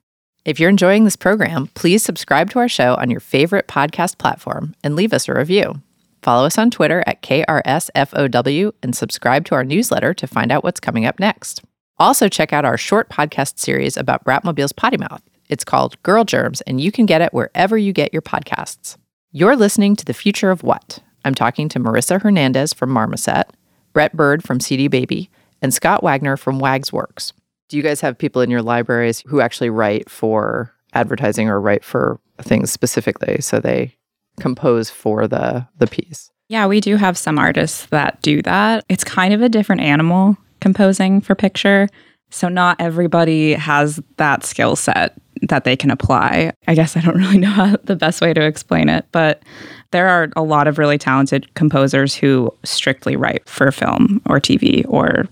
If 0.44 0.60
you're 0.60 0.70
enjoying 0.70 1.06
this 1.06 1.16
program, 1.16 1.68
please 1.76 2.04
subscribe 2.04 2.50
to 2.50 2.60
our 2.60 2.68
show 2.68 2.96
on 2.96 3.10
your 3.10 3.22
favorite 3.22 3.70
podcast 3.70 4.18
platform 4.18 4.76
and 4.84 4.98
leave 4.98 5.14
us 5.14 5.30
a 5.30 5.34
review. 5.34 5.82
Follow 6.22 6.46
us 6.46 6.58
on 6.58 6.72
Twitter 6.72 7.06
at 7.08 7.22
KRSFOW 7.22 8.74
and 8.84 8.94
subscribe 8.94 9.46
to 9.46 9.56
our 9.56 9.64
newsletter 9.64 10.14
to 10.14 10.28
find 10.28 10.52
out 10.52 10.62
what's 10.62 10.82
coming 10.82 11.06
up 11.06 11.22
next. 11.22 11.64
Also, 12.00 12.28
check 12.28 12.52
out 12.52 12.66
our 12.66 12.78
short 12.78 13.08
podcast 13.08 13.60
series 13.60 13.96
about 13.96 14.26
Bratmobile's 14.26 14.74
Pottymouth. 14.74 15.22
It's 15.48 15.64
called 15.64 16.04
Girl 16.04 16.26
Germs, 16.26 16.60
and 16.62 16.82
you 16.82 16.92
can 16.92 17.06
get 17.06 17.22
it 17.22 17.34
wherever 17.34 17.78
you 17.78 17.94
get 17.94 18.12
your 18.12 18.22
podcasts. 18.22 18.98
You're 19.32 19.56
listening 19.56 19.96
to 19.96 20.04
The 20.04 20.14
Future 20.14 20.52
of 20.52 20.64
What? 20.64 21.00
I'm 21.24 21.34
talking 21.34 21.70
to 21.70 21.80
Marissa 21.80 22.22
Hernandez 22.22 22.74
from 22.74 22.90
Marmoset, 22.90 23.46
Brett 23.94 24.12
Byrd 24.12 24.44
from 24.44 24.60
CD 24.60 24.90
Baby, 24.90 25.30
and 25.62 25.74
Scott 25.74 26.04
Wagner 26.04 26.36
from 26.36 26.60
WagsWorks. 26.60 27.32
Do 27.72 27.78
you 27.78 27.84
guys 27.84 28.02
have 28.02 28.18
people 28.18 28.42
in 28.42 28.52
your 28.52 28.62
libraries 28.62 29.24
who 29.28 29.40
actually 29.40 29.70
write 29.70 30.10
for 30.10 30.74
advertising 30.92 31.48
or 31.48 31.62
write 31.62 31.86
for 31.86 32.20
things 32.42 32.70
specifically 32.70 33.40
so 33.40 33.62
they 33.62 33.96
compose 34.42 34.90
for 34.90 35.26
the 35.26 35.66
the 35.78 35.88
piece? 35.88 36.32
Yeah, 36.50 36.68
we 36.68 36.82
do 36.82 36.98
have 36.98 37.18
some 37.18 37.40
artists 37.40 37.86
that 37.86 38.22
do 38.22 38.42
that. 38.42 38.84
It's 38.90 39.06
kind 39.06 39.34
of 39.34 39.42
a 39.42 39.48
different 39.48 39.84
animal 39.84 40.36
composing 40.60 41.22
for 41.22 41.34
picture. 41.34 41.88
So 42.30 42.50
not 42.50 42.76
everybody 42.82 43.54
has 43.54 44.02
that 44.18 44.44
skill 44.44 44.76
set 44.76 45.14
that 45.44 45.64
they 45.64 45.78
can 45.78 45.92
apply. 45.92 46.52
I 46.68 46.76
guess 46.76 46.98
I 46.98 47.00
don't 47.00 47.16
really 47.22 47.38
know 47.38 47.52
how, 47.52 47.78
the 47.86 47.96
best 47.96 48.20
way 48.20 48.34
to 48.34 48.46
explain 48.46 48.90
it, 48.90 49.06
but 49.14 49.44
there 49.92 50.10
are 50.10 50.30
a 50.36 50.44
lot 50.44 50.68
of 50.68 50.78
really 50.78 50.98
talented 50.98 51.54
composers 51.54 52.16
who 52.16 52.54
strictly 52.66 53.16
write 53.16 53.48
for 53.48 53.72
film 53.72 54.22
or 54.26 54.42
TV 54.42 54.86
or 54.90 55.30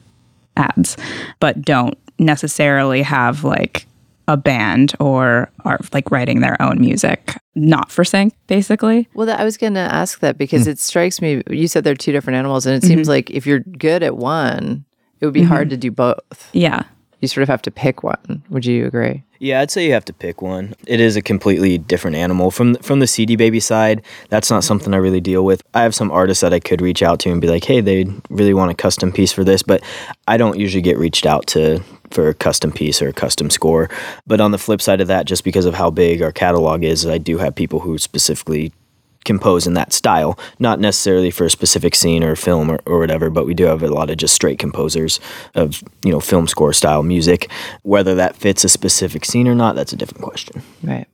ads, 0.60 0.97
but 1.39 1.62
don't 1.62 1.97
necessarily 2.20 3.01
have 3.01 3.43
like 3.43 3.88
a 4.28 4.38
band 4.38 4.93
or 4.99 5.49
are 5.66 5.80
like 5.91 6.12
writing 6.12 6.41
their 6.41 6.62
own 6.62 6.80
music, 6.80 7.36
not 7.55 7.91
for 7.91 8.03
sync, 8.03 8.34
basically. 8.45 9.07
Well, 9.16 9.26
that, 9.26 9.39
I 9.39 9.43
was 9.43 9.57
going 9.57 9.74
to 9.74 9.80
ask 9.80 10.20
that 10.20 10.38
because 10.38 10.66
hmm. 10.66 10.72
it 10.72 10.80
strikes 10.80 11.20
me. 11.20 11.41
You 11.49 11.68
said 11.68 11.84
they're 11.84 11.95
two 11.95 12.12
different 12.12 12.38
animals, 12.38 12.68
and 12.68 12.76
it 12.76 12.86
mm-hmm. 12.86 12.95
seems 12.95 13.10
like 13.10 13.32
if 13.32 13.47
you're 13.47 13.60
good 13.60 14.03
at 14.03 14.18
one, 14.18 14.86
it 15.20 15.26
would 15.26 15.34
be 15.34 15.43
hard 15.43 15.68
mm-hmm. 15.68 15.70
to 15.72 15.78
do 15.78 15.91
both. 15.91 16.49
Yeah. 16.53 16.84
You 17.20 17.28
sort 17.28 17.43
of 17.43 17.49
have 17.49 17.61
to 17.63 17.72
pick 17.72 18.03
one. 18.03 18.43
Would 18.49 18.65
you 18.65 18.86
agree? 18.86 19.24
Yeah, 19.39 19.61
I'd 19.61 19.72
say 19.72 19.86
you 19.86 19.93
have 19.93 20.05
to 20.05 20.13
pick 20.13 20.41
one. 20.41 20.74
It 20.86 20.99
is 20.99 21.15
a 21.15 21.22
completely 21.22 21.78
different 21.78 22.17
animal. 22.17 22.51
From 22.51 22.76
from 22.76 22.99
the 22.99 23.07
CD 23.07 23.36
baby 23.38 23.59
side, 23.61 24.01
that's 24.30 24.49
not 24.49 24.63
something 24.65 24.93
I 24.93 24.97
really 24.97 25.22
deal 25.22 25.45
with. 25.45 25.63
I 25.74 25.84
have 25.84 25.95
some 25.95 26.11
artists 26.11 26.41
that 26.41 26.53
I 26.53 26.59
could 26.59 26.82
reach 26.82 27.01
out 27.01 27.20
to 27.22 27.32
and 27.32 27.39
be 27.39 27.47
like, 27.47 27.63
"Hey, 27.63 27.80
they 27.80 28.05
really 28.30 28.53
want 28.53 28.72
a 28.72 28.76
custom 28.76 29.11
piece 29.11 29.32
for 29.32 29.45
this," 29.45 29.63
but 29.63 29.82
I 30.28 30.36
don't 30.38 30.59
usually 30.59 30.82
get 30.82 30.97
reached 30.97 31.26
out 31.26 31.47
to 31.47 31.82
for 32.11 32.28
a 32.28 32.34
custom 32.34 32.72
piece 32.72 33.01
or 33.01 33.07
a 33.07 33.13
custom 33.13 33.49
score. 33.49 33.89
But 34.28 34.41
on 34.41 34.51
the 34.51 34.57
flip 34.57 34.82
side 34.82 34.99
of 34.99 35.07
that, 35.07 35.26
just 35.26 35.43
because 35.43 35.65
of 35.65 35.76
how 35.76 35.89
big 35.89 36.22
our 36.22 36.32
catalog 36.32 36.84
is, 36.84 37.05
I 37.05 37.17
do 37.17 37.38
have 37.38 37.55
people 37.55 37.80
who 37.80 37.97
specifically 37.97 38.74
compose 39.30 39.67
in 39.67 39.75
that 39.75 39.93
style, 39.93 40.39
not 40.57 40.80
necessarily 40.80 41.30
for 41.30 41.45
a 41.45 41.51
specific 41.51 41.93
scene 41.93 42.23
or 42.23 42.36
film 42.36 42.71
or, 42.71 42.80
or 42.88 42.97
whatever, 42.97 43.30
but 43.30 43.45
we 43.45 43.53
do 43.53 43.65
have 43.65 43.84
a 43.84 43.88
lot 43.88 44.09
of 44.09 44.17
just 44.17 44.34
straight 44.34 44.57
composers 44.57 45.19
of, 45.53 45.84
you 46.03 46.11
know, 46.11 46.19
film 46.19 46.47
score 46.47 46.73
style 46.73 47.03
music. 47.03 47.47
Whether 47.84 48.15
that 48.15 48.36
fits 48.36 48.63
a 48.63 48.69
specific 48.69 49.25
scene 49.25 49.47
or 49.47 49.53
not, 49.53 49.75
that's 49.75 49.93
a 49.93 49.95
different 49.95 50.23
question. 50.23 50.63
Right. 50.84 51.05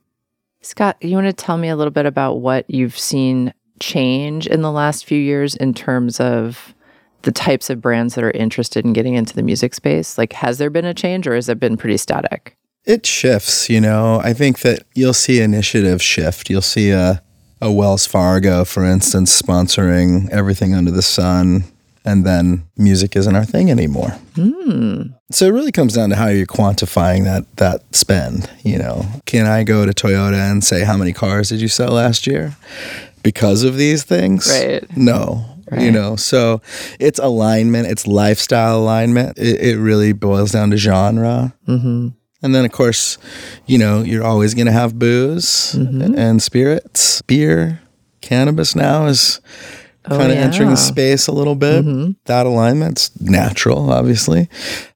Scott, 0.62 0.96
you 1.02 1.14
want 1.14 1.26
to 1.26 1.34
tell 1.34 1.58
me 1.58 1.68
a 1.68 1.76
little 1.76 1.90
bit 1.90 2.06
about 2.06 2.36
what 2.36 2.64
you've 2.68 2.98
seen 2.98 3.52
change 3.80 4.46
in 4.46 4.62
the 4.62 4.72
last 4.72 5.04
few 5.04 5.18
years 5.18 5.54
in 5.54 5.74
terms 5.74 6.18
of 6.18 6.74
the 7.20 7.32
types 7.32 7.68
of 7.68 7.82
brands 7.82 8.14
that 8.14 8.24
are 8.24 8.30
interested 8.30 8.86
in 8.86 8.94
getting 8.94 9.12
into 9.12 9.34
the 9.34 9.42
music 9.42 9.74
space? 9.74 10.16
Like, 10.16 10.32
has 10.32 10.56
there 10.56 10.70
been 10.70 10.86
a 10.86 10.94
change 10.94 11.26
or 11.26 11.34
has 11.34 11.50
it 11.50 11.60
been 11.60 11.76
pretty 11.76 11.98
static? 11.98 12.56
It 12.86 13.04
shifts, 13.04 13.68
you 13.68 13.80
know. 13.80 14.20
I 14.24 14.32
think 14.32 14.60
that 14.60 14.84
you'll 14.94 15.12
see 15.12 15.40
initiative 15.40 16.00
shift. 16.00 16.48
You'll 16.48 16.62
see 16.62 16.90
a, 16.90 17.22
a 17.60 17.72
Wells 17.72 18.06
Fargo, 18.06 18.64
for 18.64 18.84
instance, 18.84 19.40
sponsoring 19.40 20.28
everything 20.30 20.74
under 20.74 20.90
the 20.90 21.02
sun 21.02 21.64
and 22.06 22.24
then 22.24 22.62
music 22.78 23.16
isn't 23.16 23.34
our 23.34 23.44
thing 23.44 23.70
anymore. 23.70 24.10
Hmm. 24.36 25.02
So 25.30 25.46
it 25.46 25.50
really 25.50 25.72
comes 25.72 25.94
down 25.94 26.10
to 26.10 26.16
how 26.16 26.28
you're 26.28 26.46
quantifying 26.46 27.24
that 27.24 27.44
that 27.56 27.82
spend. 27.94 28.48
You 28.64 28.78
know, 28.78 29.04
can 29.26 29.46
I 29.46 29.64
go 29.64 29.84
to 29.84 29.92
Toyota 29.92 30.50
and 30.50 30.62
say 30.62 30.84
how 30.84 30.96
many 30.96 31.12
cars 31.12 31.48
did 31.48 31.60
you 31.60 31.68
sell 31.68 31.92
last 31.92 32.26
year 32.26 32.56
because 33.24 33.64
of 33.64 33.76
these 33.76 34.04
things? 34.04 34.48
Right. 34.48 34.96
No. 34.96 35.44
Right. 35.68 35.82
You 35.82 35.90
know, 35.90 36.14
so 36.14 36.62
it's 37.00 37.18
alignment, 37.18 37.88
it's 37.88 38.06
lifestyle 38.06 38.78
alignment. 38.78 39.36
It, 39.36 39.60
it 39.60 39.78
really 39.78 40.12
boils 40.12 40.52
down 40.52 40.70
to 40.70 40.76
genre. 40.76 41.52
Mm-hmm. 41.66 42.10
And 42.46 42.54
then, 42.54 42.64
of 42.64 42.72
course, 42.72 43.18
you 43.66 43.76
know, 43.76 44.00
you're 44.02 44.24
always 44.24 44.54
going 44.54 44.66
to 44.66 44.72
have 44.72 44.98
booze 44.98 45.74
Mm-hmm. 45.76 46.16
and 46.18 46.40
spirits, 46.42 47.20
beer, 47.22 47.80
cannabis 48.22 48.74
now 48.74 49.06
is 49.06 49.40
Oh, 50.08 50.16
kind 50.16 50.30
of 50.30 50.38
entering 50.38 50.68
yeah. 50.68 50.74
the 50.76 50.80
space 50.80 51.26
a 51.26 51.32
little 51.32 51.56
bit. 51.56 51.84
Mhm. 51.84 52.14
That 52.26 52.46
alignment's 52.46 53.10
natural, 53.20 53.90
obviously. 53.90 54.48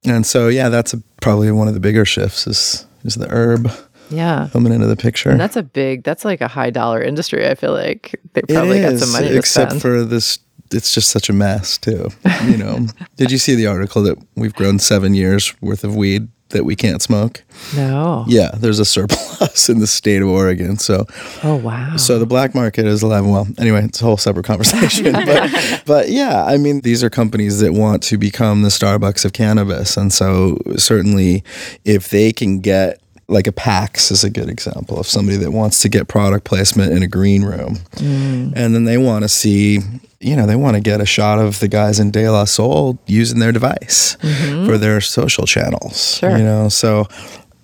And 0.05 0.24
so, 0.24 0.46
yeah, 0.46 0.68
that's 0.68 0.94
a, 0.94 1.03
probably 1.20 1.51
one 1.51 1.66
of 1.66 1.74
the 1.74 1.80
bigger 1.80 2.05
shifts 2.05 2.46
is, 2.46 2.86
is 3.03 3.16
the 3.16 3.26
herb 3.28 3.68
Yeah. 4.11 4.48
coming 4.53 4.72
into 4.72 4.86
the 4.86 4.94
picture. 4.94 5.30
And 5.30 5.40
that's 5.40 5.57
a 5.57 5.64
big, 5.64 6.05
that's 6.05 6.24
like 6.24 6.40
a 6.40 6.46
high 6.46 6.70
dollar 6.70 7.03
industry. 7.03 7.48
I 7.48 7.57
feel 7.57 7.72
like 7.72 8.14
they 8.34 8.42
probably 8.42 8.80
got 8.82 8.98
some 9.01 9.11
money 9.11 9.34
except 9.36 9.72
spend. 9.72 9.82
for 9.82 10.05
this. 10.05 10.38
It's 10.72 10.94
just 10.94 11.11
such 11.11 11.28
a 11.28 11.32
mess, 11.32 11.76
too. 11.76 12.11
You 12.46 12.57
know, 12.57 12.86
did 13.16 13.32
you 13.32 13.38
see 13.38 13.57
the 13.57 13.66
article 13.66 14.05
that 14.05 14.16
we've 14.36 14.55
grown 14.55 14.78
seven 14.78 15.14
years 15.14 15.53
worth 15.61 15.82
of 15.82 15.96
weed 15.96 16.28
that 16.51 16.64
we 16.64 16.76
can't 16.76 17.01
smoke? 17.03 17.42
no. 17.76 18.24
Yeah, 18.28 18.51
there's 18.57 18.78
a 18.78 18.84
surplus 18.84 19.68
in 19.70 19.80
the 19.80 19.86
state 19.86 20.22
of 20.22 20.28
Oregon. 20.28 20.76
So, 20.78 21.07
Oh, 21.42 21.57
wow. 21.57 21.96
so 21.96 22.18
the 22.18 22.26
black 22.26 22.55
market 22.55 22.86
is 22.86 23.03
alive 23.03 23.24
and 23.24 23.32
well. 23.32 23.46
Anyway, 23.59 23.84
it's 23.84 24.01
a 24.01 24.05
whole 24.05 24.16
separate 24.16 24.46
conversation. 24.46 25.12
but, 25.12 25.82
but 25.86 26.09
yeah, 26.09 26.44
I 26.44 26.57
mean, 26.57 26.80
these 26.80 27.03
are 27.05 27.11
companies 27.11 27.61
that 27.61 27.72
want 27.72 28.03
to 28.05 28.18
become 28.18 28.62
the 28.62 28.68
Starbucks 28.68 29.24
of 29.24 29.32
cannabis, 29.32 29.96
and 29.96 30.12
so 30.12 30.59
certainly, 30.76 31.44
if 31.84 32.11
they 32.11 32.32
can 32.32 32.61
get 32.61 33.01
like 33.30 33.46
a 33.46 33.52
PAX 33.52 34.10
is 34.10 34.24
a 34.24 34.30
good 34.30 34.48
example 34.50 34.98
of 34.98 35.06
somebody 35.06 35.38
that 35.38 35.52
wants 35.52 35.80
to 35.82 35.88
get 35.88 36.08
product 36.08 36.44
placement 36.44 36.92
in 36.92 37.02
a 37.02 37.08
green 37.08 37.42
room, 37.44 37.76
Mm. 37.96 38.52
and 38.56 38.74
then 38.74 38.84
they 38.84 38.98
want 38.98 39.22
to 39.24 39.28
see. 39.28 39.78
You 40.22 40.36
know, 40.36 40.44
they 40.46 40.56
want 40.56 40.74
to 40.74 40.82
get 40.82 41.00
a 41.00 41.06
shot 41.06 41.38
of 41.38 41.60
the 41.60 41.68
guys 41.68 41.98
in 41.98 42.10
De 42.10 42.28
La 42.28 42.44
Soul 42.44 42.98
using 43.06 43.38
their 43.38 43.52
device 43.52 44.18
for 44.66 44.76
their 44.76 45.00
social 45.00 45.46
channels. 45.46 45.94
Mm-hmm. 45.94 46.26
Sure. 46.26 46.36
You 46.36 46.44
know, 46.44 46.68
so 46.68 47.06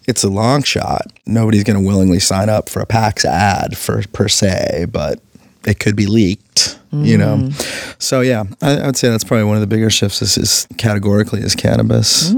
it's 0.08 0.24
a 0.24 0.30
long 0.30 0.62
shot. 0.62 1.02
Nobody's 1.26 1.64
going 1.64 1.78
to 1.78 1.86
willingly 1.86 2.18
sign 2.18 2.48
up 2.48 2.70
for 2.70 2.80
a 2.80 2.86
PAX 2.86 3.26
ad 3.26 3.76
for 3.76 4.02
per 4.14 4.26
se, 4.28 4.86
but 4.90 5.20
it 5.66 5.80
could 5.80 5.96
be 5.96 6.06
leaked. 6.06 6.78
You 6.92 7.18
know, 7.18 7.36
Mm. 7.36 7.96
so 8.02 8.22
yeah, 8.22 8.44
I, 8.62 8.76
I 8.78 8.86
would 8.86 8.96
say 8.96 9.10
that's 9.10 9.24
probably 9.24 9.44
one 9.44 9.56
of 9.56 9.60
the 9.60 9.66
bigger 9.66 9.90
shifts. 9.90 10.22
Is, 10.22 10.38
is 10.38 10.66
categorically 10.78 11.40
is 11.42 11.54
cannabis, 11.54 12.32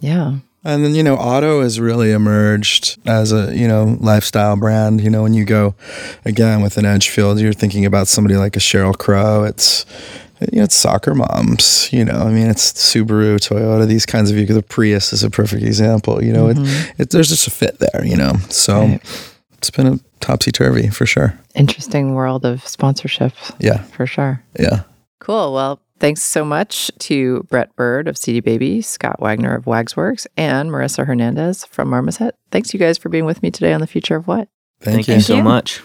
yeah. 0.00 0.34
And 0.66 0.84
then 0.84 0.94
you 0.96 1.02
know, 1.04 1.14
auto 1.16 1.62
has 1.62 1.78
really 1.78 2.10
emerged 2.10 2.98
as 3.06 3.32
a 3.32 3.56
you 3.56 3.68
know 3.68 3.96
lifestyle 4.00 4.56
brand. 4.56 5.00
You 5.00 5.10
know, 5.10 5.22
when 5.22 5.32
you 5.32 5.44
go 5.44 5.74
again 6.24 6.60
with 6.60 6.76
an 6.76 6.84
Edgefield, 6.84 7.38
you're 7.38 7.52
thinking 7.52 7.86
about 7.86 8.08
somebody 8.08 8.36
like 8.36 8.56
a 8.56 8.58
Sheryl 8.60 8.96
Crow. 8.98 9.44
It's 9.44 9.86
you 10.52 10.58
know, 10.58 10.64
it's 10.64 10.74
soccer 10.74 11.14
moms. 11.14 11.88
You 11.92 12.04
know, 12.04 12.18
I 12.18 12.30
mean, 12.32 12.48
it's 12.48 12.72
Subaru, 12.72 13.36
Toyota, 13.38 13.86
these 13.86 14.04
kinds 14.06 14.30
of 14.30 14.36
vehicles. 14.36 14.56
The 14.56 14.62
Prius 14.64 15.12
is 15.12 15.22
a 15.22 15.30
perfect 15.30 15.62
example. 15.62 16.22
You 16.22 16.32
know, 16.32 16.48
it, 16.48 16.56
mm-hmm. 16.56 17.00
it, 17.02 17.10
there's 17.10 17.28
just 17.28 17.46
a 17.46 17.50
fit 17.50 17.78
there. 17.78 18.04
You 18.04 18.16
know, 18.16 18.32
so 18.50 18.80
Right. 18.80 19.32
it's 19.58 19.70
been 19.70 19.86
a 19.86 19.98
topsy 20.20 20.50
turvy 20.50 20.88
for 20.88 21.06
sure. 21.06 21.38
Interesting 21.54 22.14
world 22.14 22.44
of 22.44 22.66
sponsorship 22.66 23.32
Yeah, 23.60 23.82
for 23.82 24.06
sure. 24.06 24.42
yeah. 24.58 24.82
Cool. 25.20 25.52
Well, 25.54 25.80
thanks 25.98 26.22
so 26.22 26.44
much 26.44 26.90
to 27.00 27.42
Brett 27.44 27.74
Byrd 27.76 28.08
of 28.08 28.16
CD 28.16 28.40
Baby, 28.40 28.82
Scott 28.82 29.20
Wagner 29.20 29.54
of 29.54 29.64
WagsWorks, 29.64 30.26
and 30.36 30.70
Marissa 30.70 31.06
Hernandez 31.06 31.64
from 31.64 31.88
Marmoset. 31.88 32.34
Thanks, 32.50 32.72
you 32.72 32.80
guys, 32.80 32.98
for 32.98 33.08
being 33.08 33.24
with 33.24 33.42
me 33.42 33.50
today 33.50 33.72
on 33.72 33.80
The 33.80 33.86
Future 33.86 34.16
of 34.16 34.26
What. 34.26 34.48
Thank, 34.80 35.06
Thank, 35.06 35.08
you 35.08 35.20
so 35.20 35.42
much. 35.42 35.82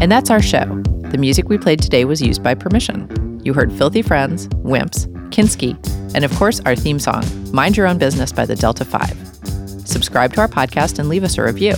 And 0.00 0.12
that's 0.12 0.30
our 0.30 0.42
show. 0.42 0.64
The 1.10 1.18
music 1.18 1.48
we 1.48 1.58
played 1.58 1.80
today 1.80 2.04
was 2.04 2.20
used 2.20 2.42
by 2.42 2.54
permission. 2.54 3.40
You 3.44 3.54
heard 3.54 3.72
Filthy 3.72 4.02
Friends, 4.02 4.48
Wimps, 4.48 5.06
Kinski, 5.30 5.74
and 6.14 6.24
of 6.24 6.34
course, 6.36 6.60
our 6.66 6.76
theme 6.76 6.98
song, 6.98 7.24
Mind 7.52 7.76
Your 7.76 7.86
Own 7.86 7.98
Business 7.98 8.32
by 8.32 8.44
the 8.44 8.56
Delta 8.56 8.84
5. 8.84 9.86
Subscribe 9.86 10.32
to 10.34 10.40
our 10.40 10.48
podcast 10.48 10.98
and 10.98 11.08
leave 11.08 11.24
us 11.24 11.38
a 11.38 11.42
review. 11.42 11.74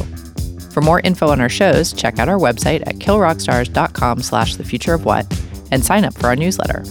For 0.70 0.80
more 0.80 1.01
info 1.01 1.28
on 1.28 1.40
our 1.40 1.49
shows, 1.49 1.92
check 1.92 2.18
out 2.18 2.28
our 2.28 2.38
website 2.38 2.86
at 2.86 2.96
killrockstars.com 2.96 4.22
slash 4.22 4.57
the 4.57 4.64
future 4.64 4.94
of 4.94 5.05
what 5.05 5.26
and 5.70 5.84
sign 5.84 6.04
up 6.04 6.14
for 6.14 6.26
our 6.26 6.36
newsletter. 6.36 6.84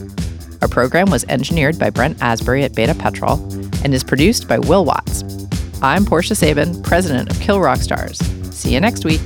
Our 0.61 0.67
program 0.67 1.09
was 1.09 1.23
engineered 1.25 1.77
by 1.77 1.89
Brent 1.89 2.21
Asbury 2.21 2.63
at 2.63 2.75
Beta 2.75 2.95
Petrol 2.95 3.41
and 3.83 3.93
is 3.93 4.03
produced 4.03 4.47
by 4.47 4.59
Will 4.59 4.85
Watts. 4.85 5.23
I'm 5.81 6.05
Portia 6.05 6.35
Sabin, 6.35 6.81
president 6.81 7.29
of 7.29 7.39
Kill 7.39 7.59
Rock 7.59 7.79
Stars. 7.79 8.17
See 8.51 8.73
you 8.73 8.79
next 8.79 9.05
week. 9.05 9.21